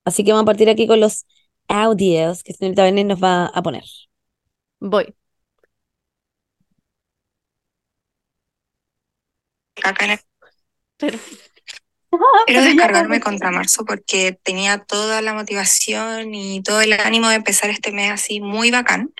[0.05, 1.25] Así que vamos a partir aquí con los
[1.67, 3.83] audios que señorita Benet nos va a poner.
[4.79, 5.15] Voy.
[9.75, 11.19] caca en el-
[12.47, 17.69] Quiero descargarme contra marzo porque tenía toda la motivación y todo el ánimo de empezar
[17.69, 19.13] este mes así muy bacán,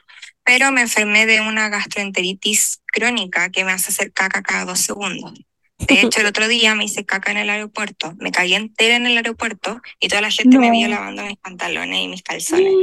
[0.43, 5.33] pero me enfermé de una gastroenteritis crónica que me hace hacer caca cada dos segundos.
[5.79, 9.05] De hecho, el otro día me hice caca en el aeropuerto, me caí entera en
[9.05, 12.73] el aeropuerto y toda la gente me vio lavando mis pantalones y mis calzones.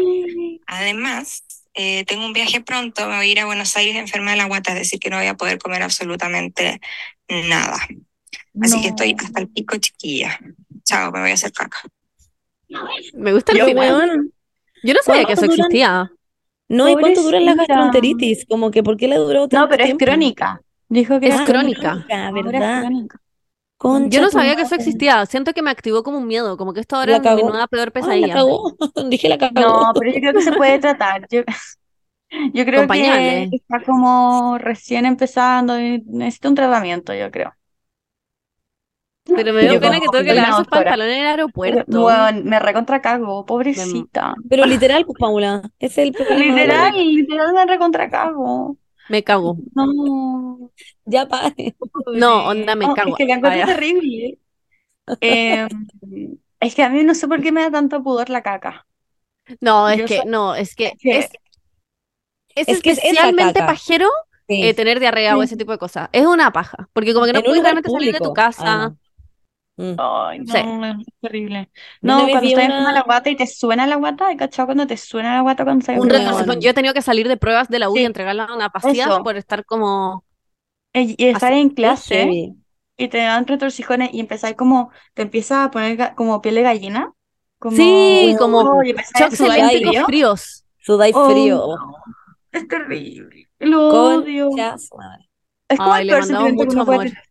[0.67, 4.37] Además, eh, tengo un viaje pronto, me voy a ir a Buenos Aires enferma de
[4.39, 6.81] la guata, es decir, que no voy a poder comer absolutamente
[7.29, 7.79] nada.
[8.61, 9.19] Así que estoy No.
[9.19, 10.39] hasta el pico chiquilla.
[10.85, 11.79] Chao, me voy a hacer caca.
[13.13, 14.33] Me gusta el Yo, final.
[14.83, 15.71] Yo no sabía que eso ¿Cuánto duran?
[15.71, 16.13] existía.
[16.69, 17.57] No, ¿y cuánto dura la Pobrecita.
[17.57, 18.47] gastroenteritis?
[18.47, 20.61] Como que, ¿por qué le duró No, tanto pero es crónica.
[20.89, 22.09] Dijo que Es era crónica.
[22.09, 22.73] Crónica, Ahora es ¿verdad?
[22.73, 23.21] crónica.
[23.79, 25.27] Concha Yo no sabía que eso existía.
[25.27, 27.67] Siento que me activó como un miedo, como que esto ahora La es mi nueva
[27.69, 28.31] peor Ay, la pesadilla.
[28.31, 28.77] cagó.
[29.11, 29.53] Dije la cagó.
[29.55, 31.27] No, pero yo creo que se puede tratar.
[31.31, 31.43] Yo,
[32.55, 37.55] yo creo que está como recién empezando y necesita un tratamiento, yo creo.
[39.37, 42.05] Pero me dio pena que tuve que lavar sus pantalones en el aeropuerto.
[42.07, 44.35] Weón, me recontra cago, pobrecita.
[44.49, 46.13] Pero literal, pues, Paula, es el.
[46.37, 48.77] Literal, literal me recontra cago.
[49.09, 49.57] Me cago.
[49.75, 50.71] No.
[51.05, 51.75] Ya pare.
[52.15, 53.11] No, onda, me No, cago.
[53.11, 53.67] Es que la Ah, ya.
[53.67, 54.39] terrible.
[55.21, 55.67] Eh,
[56.61, 58.87] es que a mí no sé por qué me da tanto pudor la caca.
[59.61, 61.31] No, es Yo que, soy- no, es que es,
[62.55, 63.67] es Es que es especialmente caca.
[63.67, 64.09] pajero
[64.49, 64.63] Sí.
[64.65, 65.47] eh, tener diarrea o Sí.
[65.47, 66.09] ese tipo de cosas.
[66.13, 68.63] Es una paja, porque como que no En puedes realmente salir de tu público, casa.
[68.67, 68.99] además.
[69.81, 69.95] Mm.
[69.99, 70.59] Ay, no, Sí.
[71.07, 71.71] es terrible.
[72.03, 74.87] No, cuando estás una- enferma la guata y te suena la guata, ¿hay cachado cuando
[74.87, 76.61] te suena la guata cuando Un retorcijón.
[76.61, 79.05] Yo he tenido que salir de pruebas de la U y entregarla a una pasilla
[79.05, 79.23] Eso.
[79.23, 80.25] por estar como...
[80.93, 82.53] Y y estar en clase
[82.97, 87.13] y te dan retorcijones y empezáis como, te empieza a poner como piel de gallina.
[87.59, 88.83] Como, Sí, como
[89.19, 90.05] Shocks eléctricos frío.
[90.07, 90.65] fríos.
[90.79, 91.57] Sudáis Oh, frío.
[91.57, 91.95] no,
[92.53, 93.49] es terrible.
[93.61, 94.51] Lo odio.
[95.69, 97.23] Es como Ay, el peor sentimiento que mucho uno puede tener.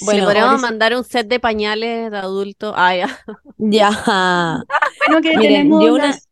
[0.00, 2.72] Bueno, Le podríamos mandar un set de pañales de adulto.
[2.74, 3.18] Ah, ya.
[3.58, 3.90] Ya.
[5.06, 6.28] Bueno, que Miren, tenemos yo una- las-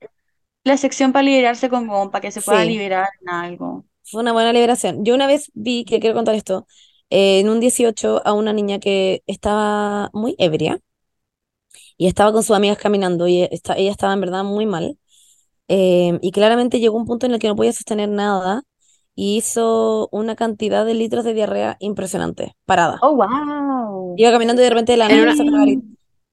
[0.65, 2.69] la sección para liberarse con Gon, para que se pueda Sí.
[2.69, 3.85] liberar en algo.
[4.05, 5.05] Fue una buena liberación.
[5.05, 6.67] Yo una vez vi, que quiero contar esto,
[7.11, 10.81] eh, en un 18 a una niña que estaba muy ebria
[11.97, 14.99] y estaba con sus amigas caminando y esta- ella estaba en verdad muy mal.
[15.69, 18.63] Eh, y claramente llegó un punto en el que no podía sostener nada
[19.15, 22.99] y hizo una cantidad de litros de diarrea impresionante, parada.
[23.03, 24.15] Oh, wow.
[24.17, 25.83] Iba caminando y de repente de la nada una- y,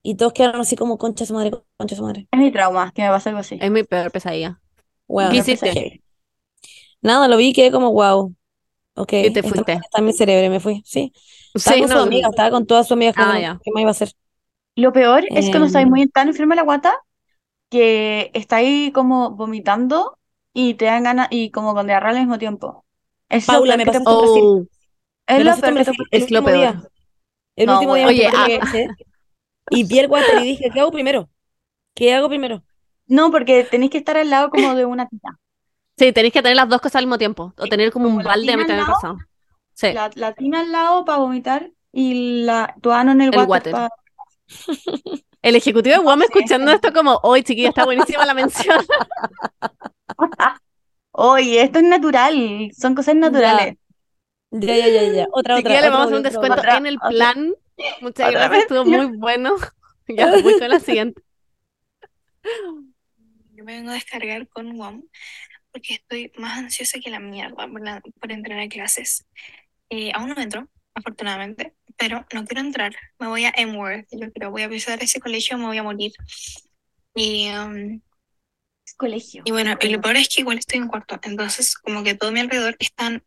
[0.04, 2.28] y todos quedaron así como concha su madre, concha su madre.
[2.32, 3.58] Es mi trauma, que me pasa algo así.
[3.62, 4.60] Es mi peor pesadilla.
[5.08, 6.02] Weón, ¿Qué hiciste?
[7.02, 8.34] Nada, lo vi y quedé como wow.
[8.95, 9.74] Ok, Y te fuiste.
[9.74, 10.82] está en mi cerebro y me fui.
[10.86, 11.14] Sí.
[11.54, 13.16] Estaba Sí, con no, sus amigas, estaba con todas sus amigas.
[13.18, 13.60] Ah.
[13.64, 14.12] ¿Qué más iba a hacer?
[14.76, 15.68] Lo peor es cuando Em.
[15.68, 16.95] estáis muy tan enferma la guata
[17.70, 20.16] que estáis como vomitando
[20.57, 22.85] y te dan ganas y como con diarrea al mismo tiempo.
[23.29, 24.03] Es lo Paula, peor me Brasil.
[24.05, 24.65] Oh,
[25.27, 26.73] es Me lo peor que te es lo último día.
[26.73, 26.91] peor.
[27.55, 28.47] El No, último día me Oye, tocó ah.
[29.69, 31.29] y vi el water y dije, ¿qué hago primero?
[31.93, 32.63] ¿Qué hago primero?
[33.07, 35.39] No, porque tenéis que estar al lado como de una tina.
[35.97, 37.53] Sí, tenéis que tener las dos cosas al mismo tiempo.
[37.57, 39.17] O tener como como un balde a del lado, pasado.
[39.73, 39.88] Sí.
[39.89, 43.63] La, la tina al lado para vomitar y la, tu ano en el El water
[43.63, 43.71] water.
[43.71, 43.89] pa-
[45.48, 48.86] El ejecutivo de Guam sí, escuchando esto como, hoy chiquilla, está buenísima la mención.
[51.11, 53.78] Oye, esto es natural, son cosas naturales.
[54.52, 55.28] Ya, ya, ya, ya.
[55.32, 57.10] Otra, otra, Chiquilla, le vamos a hacer un descuento Otra, en el otra.
[57.10, 57.53] plan.
[58.02, 59.56] Muchas Otra gracias, vez, estuvo muy bueno.
[60.10, 61.22] Ya, voy con la siguiente.
[63.56, 65.03] Yo me vengo a descargar con WOM
[65.72, 69.26] porque estoy más ansiosa que la mierda por, la- por entrar a clases.
[69.90, 72.95] Eh, aún no entro, afortunadamente, pero no quiero entrar.
[73.19, 76.14] Me voy a M-Word, yo creo, voy a pisar ese colegio, me voy a morir.
[77.15, 78.02] Y, um,
[78.95, 79.44] Colegio.
[79.45, 82.32] y bueno, y lo peor es que igual estoy en cuarto, entonces como que todo
[82.32, 83.24] mi alrededor están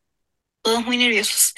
[0.62, 1.54] todos muy nerviosos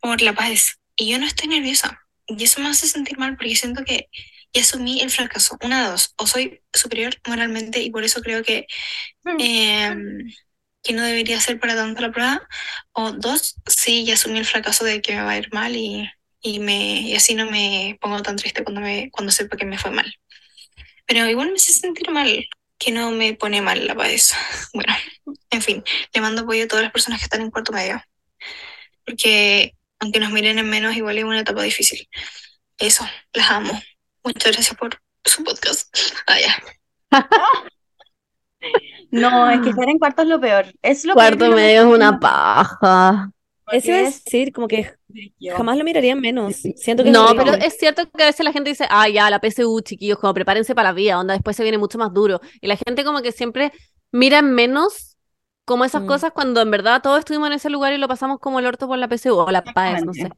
[0.00, 0.78] por la paz.
[0.96, 2.00] Y yo no estoy nerviosa.
[2.26, 4.08] Y eso me hace sentir mal porque siento que
[4.52, 5.58] ya asumí el fracaso.
[5.62, 6.14] Una de dos.
[6.16, 8.66] O soy superior moralmente y por eso creo que,
[9.38, 10.32] em,
[10.82, 12.48] que no debería ser para tanto la prueba.
[12.92, 16.08] O dos, sí, ya asumí el fracaso de que me va a ir mal y,
[16.46, 19.78] y, me, y así no me pongo tan triste cuando, me, cuando sepa que me
[19.78, 20.06] fue mal.
[21.04, 22.46] Pero igual me hace sentir mal,
[22.78, 24.32] que no me pone mal la paz.
[24.72, 24.94] Bueno,
[25.50, 25.82] en fin,
[26.14, 28.00] le mando apoyo a todas las personas que están en cuarto medio.
[29.04, 32.08] Porque aunque nos miren en menos, igual es una etapa difícil.
[32.78, 33.82] Eso, las amo.
[34.22, 35.96] Muchas gracias por su podcast.
[36.26, 36.62] Ah, ya.
[39.12, 40.66] No, es que estar en cuarto es lo peor.
[40.82, 43.30] Es lo peor Cuarto uno medio es una paja.
[43.72, 44.90] Eso es decir, como que
[45.56, 46.54] jamás lo mirarían menos.
[46.56, 49.28] Siento que es No, pero es cierto que a veces la gente dice, ah, ya,
[49.30, 52.40] la PSU, chiquillos, como prepárense para la vida, onda, después se viene mucho más duro.
[52.60, 53.72] Y la gente como que siempre
[54.12, 55.16] mira en menos
[55.64, 56.06] como esas Mm.
[56.06, 58.86] cosas cuando en verdad todos estuvimos en ese lugar y lo pasamos como el orto
[58.86, 60.30] por la PSU o la PAES, no sé.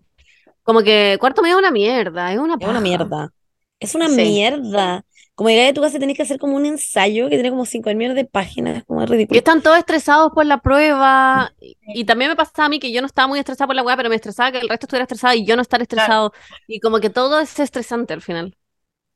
[0.62, 3.32] Como que cuarto medio es una mierda, es una Es una mierda.
[3.80, 4.16] Es una Sí.
[4.16, 5.04] mierda.
[5.38, 7.90] Como llegar a tu casa tenés que hacer como un ensayo que tiene como 5
[7.94, 8.84] millones de páginas.
[8.84, 9.38] Como es Y ridículo.
[9.38, 11.52] están todos estresados por la prueba.
[11.60, 13.82] Y, y también me pasaba a mí que yo no estaba muy estresada por la
[13.84, 16.32] weá, pero me estresaba que el resto estuviera estresado y yo no estar estresado.
[16.66, 18.56] Y como que todo es estresante al final.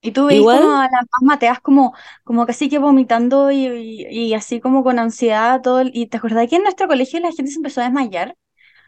[0.00, 1.94] Y tú veis Igual- como a las más mateas como,
[2.24, 6.16] como casi que vomitando y, y, y así como con ansiedad todo el- y te
[6.18, 8.36] acordás que en nuestro colegio la gente se empezó a desmayar.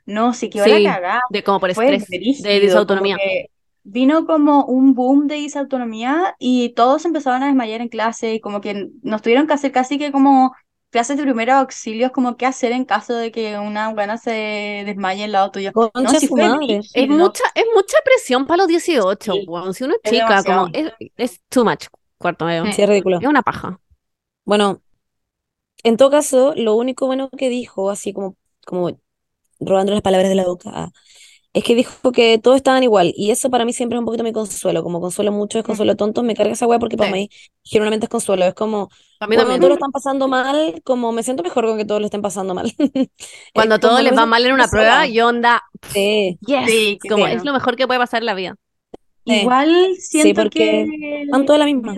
[0.07, 1.21] No, sí quedó Sí, la cagada.
[1.31, 3.17] de como por Fue estrés, de disautonomía.
[3.17, 3.51] que
[3.85, 8.61] vino como un boom de disautonomía y todos empezaron a desmayar en clase y como
[8.61, 10.55] que nos tuvieron que hacer casi que como
[10.91, 15.25] clases de primeros auxilios, como qué hacer en caso de que una buena se desmaye
[15.25, 15.73] al lado tuyo.
[15.75, 16.45] No, su fue.
[16.95, 19.75] Es mucha, es mucha presión para los 18, Sí, weón.
[19.75, 20.97] Si uno es es chica, como demasiado.
[20.99, 21.87] es, es too much,
[22.17, 22.65] cuarto medio.
[22.67, 22.73] Sí.
[22.75, 23.19] Sí, es ridículo.
[23.19, 23.81] Es una paja.
[24.45, 24.81] Bueno,
[25.83, 28.99] en todo caso, lo único bueno que dijo, así como, como
[29.61, 30.91] robando las palabras de la boca, ah,
[31.55, 33.13] Es que dijo que todos estaban igual.
[33.17, 34.83] Y eso para mí siempre es un poquito mi consuelo.
[34.83, 36.23] Como consuelo mucho es consuelo tonto.
[36.25, 37.15] Me carga esa weá porque para Sí.
[37.15, 37.31] mí
[37.65, 38.45] generalmente es consuelo.
[38.45, 38.91] Es como
[39.21, 39.61] A mí cuando también.
[39.61, 42.55] todos lo están pasando mal, como me siento mejor con que todos lo estén pasando
[42.55, 42.73] mal.
[43.55, 45.63] Cuando todo les va mal en una prueba, yo onda,
[45.93, 48.57] Sí, yes, Sí, como es lo mejor que puede pasar en la vida.
[49.25, 51.95] Igual siento porque que están todas la misma.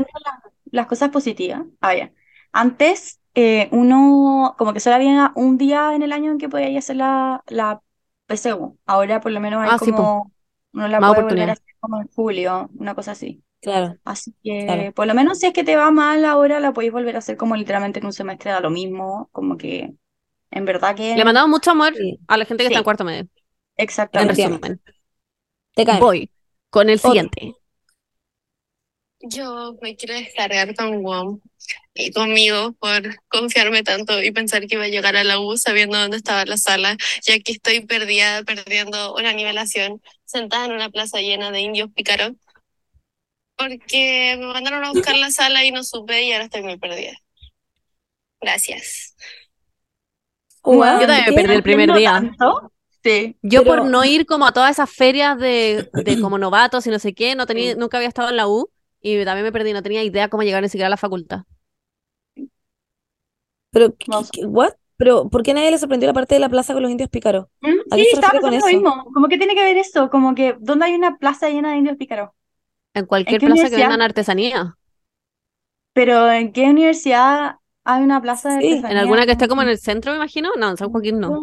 [0.71, 1.63] las cosas positivas.
[1.81, 2.13] Ah, ya.
[2.53, 6.79] Antes, eh, uno como que solo había un día en el año en que podía
[6.79, 7.81] hacer la, la
[8.27, 8.79] PSU.
[8.87, 10.33] Ahora por lo menos hay Ah, sí, como
[10.73, 13.43] uno la Más puede volver a hacer como en julio, una cosa así.
[13.61, 13.97] claro.
[14.05, 14.93] Así que Claro.
[14.93, 17.37] por lo menos si es que te va mal ahora, la podéis volver a hacer
[17.37, 19.29] como literalmente en un semestre da lo mismo.
[19.33, 19.95] Como que
[20.51, 22.19] en verdad que Le mandamos mucho amor Sí.
[22.29, 22.81] a la gente que está Sí.
[22.81, 23.21] en cuarto medio.
[23.21, 23.29] En
[23.77, 24.35] exactamente.
[24.43, 24.81] resumen,
[25.75, 26.31] Te voy
[26.71, 27.13] con el Otro.
[29.29, 31.41] Yo me quiero descargar con WOM
[31.95, 35.99] y conmigo por confiarme tanto y pensar que iba a llegar a la U sabiendo
[35.99, 41.21] dónde estaba la sala, ya que estoy perdida, perdiendo una nivelación, sentada en una plaza
[41.21, 42.33] llena de indios pícaros,
[43.57, 47.17] porque me mandaron a buscar la sala y no supe y ahora estoy muy perdida.
[48.41, 49.17] Gracias.
[50.63, 52.13] Guau, Yo también me perdí el primer día.
[52.13, 52.73] tanto,
[53.03, 53.37] Sí.
[53.41, 56.91] Yo Pero- por no ir como a todas esas ferias de, de como novatos y
[56.91, 58.69] no sé qué, no tenía, nunca había estado en la U
[59.01, 61.43] y también me perdí, no tenía idea cómo llegar ni siquiera a la facultad.
[63.71, 64.73] Pero, ¿qué- what?
[64.97, 67.11] Pero, ¿por qué a nadie le sorprendió la parte de la plaza con los indios
[67.11, 67.47] pícaros?
[67.61, 68.79] Mm, ¿A qué Sí, estaba pensando lo eso?
[68.79, 69.05] mismo.
[69.15, 70.09] ¿Cómo que tiene que ver eso?
[70.11, 72.31] Como que, ¿dónde hay una plaza llena de indios pícaros?
[72.95, 74.77] En cualquier plaza que vendan artesanía.
[75.93, 78.99] Pero ¿en qué universidad hay una plaza de Sí, en En artesanía?
[78.99, 80.51] alguna que esté como en el centro, me imagino.
[80.57, 81.43] No, en San Joaquín no.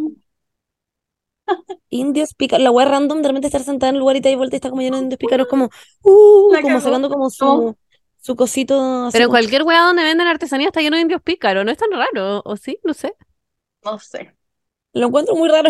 [1.89, 4.37] Indios pícaros, la wea random de repente estar sentada en un lugar y te das
[4.37, 5.69] vuelta y está como lleno de indios pícaros, como,
[6.03, 7.75] uh, La como sacando como su,
[8.19, 11.63] su cosito así Pero en cualquier weá donde venden artesanía está lleno de indios pícaros.
[11.65, 12.79] No es tan raro, ¿o sí?
[12.83, 13.15] No sé.
[13.83, 14.35] No sé.
[14.93, 15.69] Lo encuentro muy raro.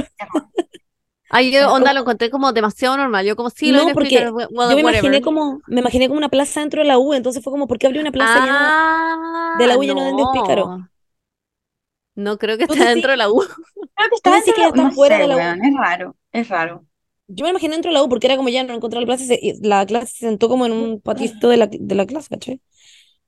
[1.29, 3.25] Ay, yo onda lo encontré como demasiado normal.
[3.25, 4.29] Yo como sí, los No, indios porque
[4.61, 4.81] Yo me whatever.
[4.81, 7.77] imaginé como, me imaginé como una plaza dentro de la U, entonces fue como, ¿por
[7.77, 10.71] qué abrió una plaza llena Ah, de la U lleno de indios pícaros?
[12.15, 12.37] No.
[12.37, 13.43] Creo que ¿Tú esté dentro de la U.
[13.95, 15.45] Creo que está dentro que de está no fuera sé, de la U?
[15.45, 16.85] weón, es raro, es raro.
[17.27, 19.23] Yo me imaginé dentro de la U porque era como ya no encontré la plaza
[19.23, 22.05] y, se- y la clase se sentó como en un patito de la, de la
[22.05, 22.61] clase, ¿cachai?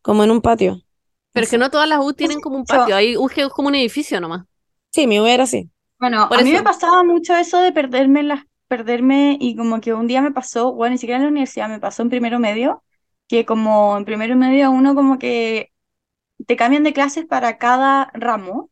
[0.02, 0.82] Como en un patio.
[1.34, 2.95] Pero es que no todas las U tienen como un patio.
[2.95, 4.45] Hay U que es como un edificio nomás.
[4.91, 5.70] Sí, mi U era así.
[5.99, 9.94] Bueno, Por a mí me pasaba mucho eso de perderme las, perderme y como que
[9.94, 12.84] un día me pasó, bueno, ni siquiera en la universidad, me pasó en primero medio,
[13.28, 15.72] que como en primero medio uno como que
[16.48, 18.72] te cambian de clases para cada ramo,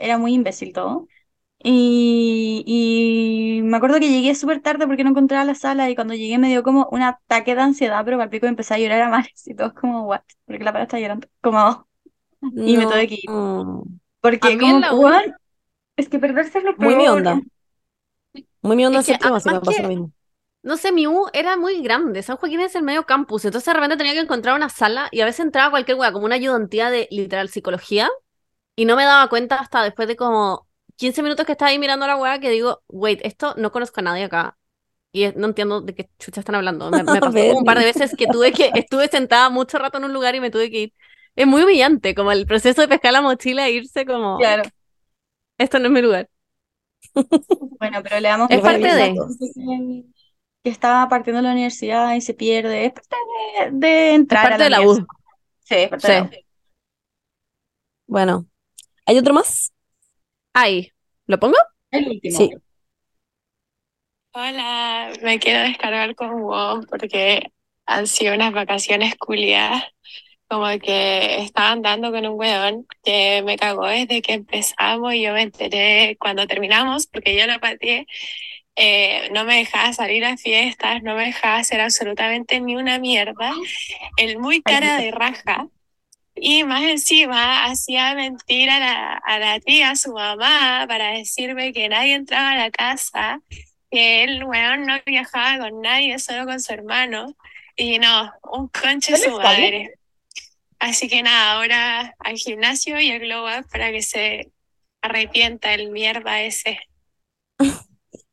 [0.00, 1.08] era muy imbécil todo.
[1.64, 6.14] Y, y me acuerdo que llegué súper tarde porque no encontraba la sala y cuando
[6.14, 9.10] llegué me dio como un ataque de ansiedad, pero al pico empecé a llorar a
[9.10, 11.88] mares y todos como, what, porque la para está llorando, como,
[12.64, 13.30] y me tuve que ir.
[13.30, 13.84] No.
[14.20, 14.92] Porque A mí en como, la
[15.96, 17.08] es que perderse es lo Muy mi peor.
[17.08, 17.44] onda.
[18.62, 20.12] Muy mi onda Es que así me pasó lo mismo.
[20.62, 22.22] No sé, mi U era muy grande.
[22.22, 23.44] San Joaquín es el medio campus.
[23.44, 26.26] Entonces de repente tenía que encontrar una sala y a veces entraba cualquier wea, como
[26.26, 28.08] una ayudantía de literal psicología.
[28.76, 32.06] Y no me daba cuenta hasta después de como 15 minutos que estaba ahí mirando
[32.06, 34.56] la wea que digo, wait, esto no conozco a nadie acá.
[35.12, 36.90] Y es- no entiendo de qué chucha están hablando.
[36.90, 39.98] Me, me pasó como un par de veces que tuve que, estuve sentada mucho rato
[39.98, 40.94] en un lugar y me tuve que ir.
[41.36, 44.62] Es muy humillante, como el proceso de pescar la mochila e irse como, Claro.
[45.58, 46.28] esto no es mi lugar.
[47.78, 52.34] Bueno, pero le damos Es parte de- que, está partiendo de la universidad y se
[52.34, 52.86] pierde.
[52.86, 53.16] Es parte
[53.70, 54.94] de, de Es entrar a parte de la U.
[55.60, 56.24] Sí, es parte de la.
[56.24, 56.30] U.
[58.06, 58.46] Bueno,
[59.10, 59.72] ¿hay otro más?
[60.54, 60.92] Ahí.
[61.26, 61.56] ¿Lo pongo?
[61.90, 62.38] El último.
[62.38, 62.50] Sí.
[64.32, 67.50] Hola, me quiero descargar con WoW porque
[67.86, 69.82] han sido unas vacaciones culiadas.
[70.46, 75.32] Como que estaba andando con un weón que me cagó desde que empezamos y yo
[75.32, 78.06] me enteré cuando terminamos porque yo lo pateé.
[78.76, 83.52] Eh, no me dejaba salir a fiestas, no me dejaba hacer absolutamente ni una mierda.
[84.16, 85.66] El muy cara de raja.
[86.42, 91.72] Y más encima hacía mentir a la, a la tía, a su mamá, para decirme
[91.74, 93.42] que nadie entraba a la casa
[93.90, 97.36] que el weón no viajaba con nadie, solo con su hermano.
[97.76, 99.94] Y no, un conche ¿Él su madre.
[100.78, 104.50] Así que nada, ahora al gimnasio y al glow up para que se
[105.02, 106.80] arrepienta el mierda ese.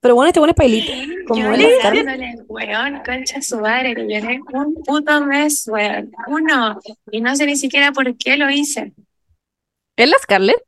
[0.07, 0.93] Pero bueno, este bueno es pailita.
[1.27, 6.79] Como Yo él las weón, concha su madre, le lloré un puto mes, weón, uno.
[7.11, 8.93] Y no sé ni siquiera por qué lo hice.
[9.97, 10.63] ¿Es la Scarlett?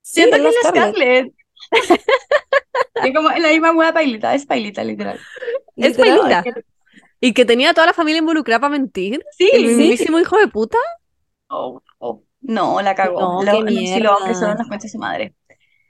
[0.00, 1.32] Siento es que la es Scarlett.
[1.70, 2.00] Scarlett.
[3.04, 5.20] Es como la misma hueá pailita, es pailita, literal.
[5.76, 5.96] Es.
[5.96, 6.42] Pailita.
[7.20, 9.24] Y que tenía a toda la familia involucrada para mentir.
[9.38, 9.76] Sí, El sí.
[9.76, 10.78] mismísimo hijo de puta.
[11.46, 12.24] Oh, oh.
[12.40, 13.44] No, la cagó.
[13.44, 15.34] No, Lo- qué no, si los hombres son unas conchas de su madre.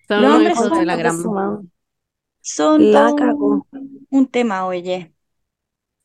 [0.09, 1.17] Son Los hombres son de la gran.
[1.23, 1.69] Su madre.
[2.43, 3.67] Son La cagó.
[3.73, 5.13] un- un tema, oye.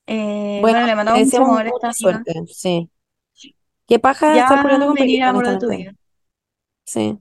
[0.08, 1.94] Eh, Bueno, bueno, le mandamos mucho amor a amiga.
[1.94, 2.90] suerte, sí.
[3.88, 5.94] Qué paja Ya estar peleando con me dirá Pailita, el amor de tu vida.
[6.86, 7.20] Sí.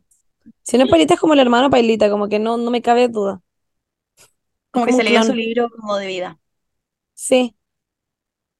[0.62, 3.08] Si no es Pailita, es como el hermano Pailita, como que no, no me cabe
[3.08, 3.42] duda.
[4.70, 6.38] Como que se leyó su libro como de vida.
[7.14, 7.56] Sí.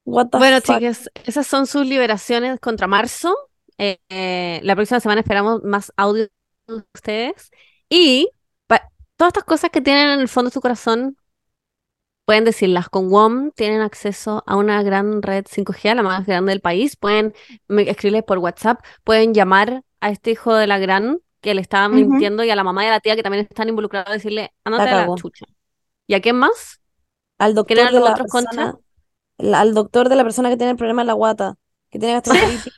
[0.05, 0.77] What the Bueno, fuck.
[0.77, 3.35] chicas, esas son sus liberaciones contra marzo.
[3.79, 6.29] Eh, eh, la próxima semana esperamos más audio
[6.69, 7.51] de ustedes.
[7.89, 8.29] Y
[9.17, 11.17] todas estas cosas que tienen en el fondo de su corazón,
[12.25, 12.89] pueden decirlas.
[12.89, 16.97] Con WOM tienen acceso a una gran red 5G, la más grande del país.
[16.97, 17.35] Pueden
[17.69, 22.43] escribirles por WhatsApp, pueden llamar a este hijo de la gran que le estaba mintiendo
[22.45, 24.91] y a la mamá y a la tía que también están involucrados, decirle, La ándate
[24.95, 25.47] a la chucha.
[26.07, 26.81] ¿Y a quién más?
[27.39, 28.75] Al ¿Quién eran doctor de la persona,
[29.39, 31.55] la- al doctor de la persona que tiene el problema en la guata,
[31.91, 32.73] que tiene gastroenteritis.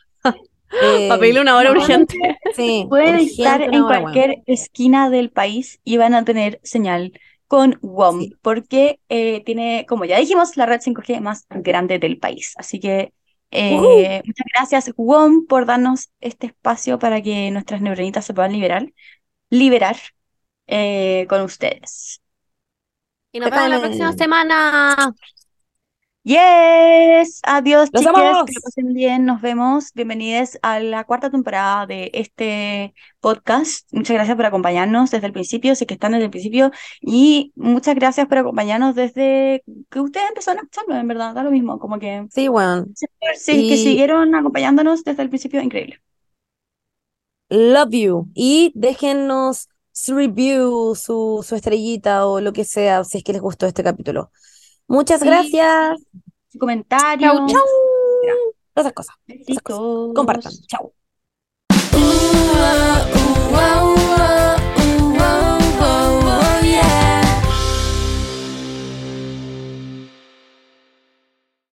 [1.07, 2.15] Para Eh, pedirle una hora no, urgente.
[2.49, 7.13] sí, Pueden urgente estar en cualquier esquina del país y van a tener señal
[7.47, 8.33] con WOM, Sí.
[8.43, 12.55] porque eh, tiene, como ya dijimos, la red 5G más grande del país.
[12.57, 13.13] Así que
[13.51, 18.93] eh, muchas gracias, WOM, por darnos este espacio para que nuestras neuronitas se puedan liberar,
[19.51, 19.97] liberar
[20.69, 22.23] eh, con ustedes.
[23.33, 25.15] Y nos vemos la próxima semana.
[26.29, 28.45] Yes, adiós ¡Los chiques, amamos!
[28.45, 29.95] que lo pasen bien, nos vemos.
[29.95, 33.91] Bienvenidos a la cuarta temporada de este podcast.
[33.93, 37.55] Muchas gracias por acompañarnos desde el principio, si es que están desde el principio, y
[37.57, 41.79] muchas gracias por acompañarnos desde que ustedes empezaron a escucharlo, en verdad, da lo mismo,
[41.79, 42.47] como que Sí,
[43.35, 46.03] si es que siguieron acompañándonos desde el principio, increíble.
[47.49, 48.29] Love you.
[48.35, 53.41] Y déjennos su review, su, su estrellita o lo que sea, si es que les
[53.41, 54.31] gustó este capítulo.
[54.89, 56.01] Muchas gracias.
[56.51, 57.29] Su comentario.
[57.31, 58.93] Chau, chau.
[58.93, 59.07] Cosas.
[59.27, 59.63] Esas.
[60.15, 60.53] Compartan.
[60.67, 60.93] Chau.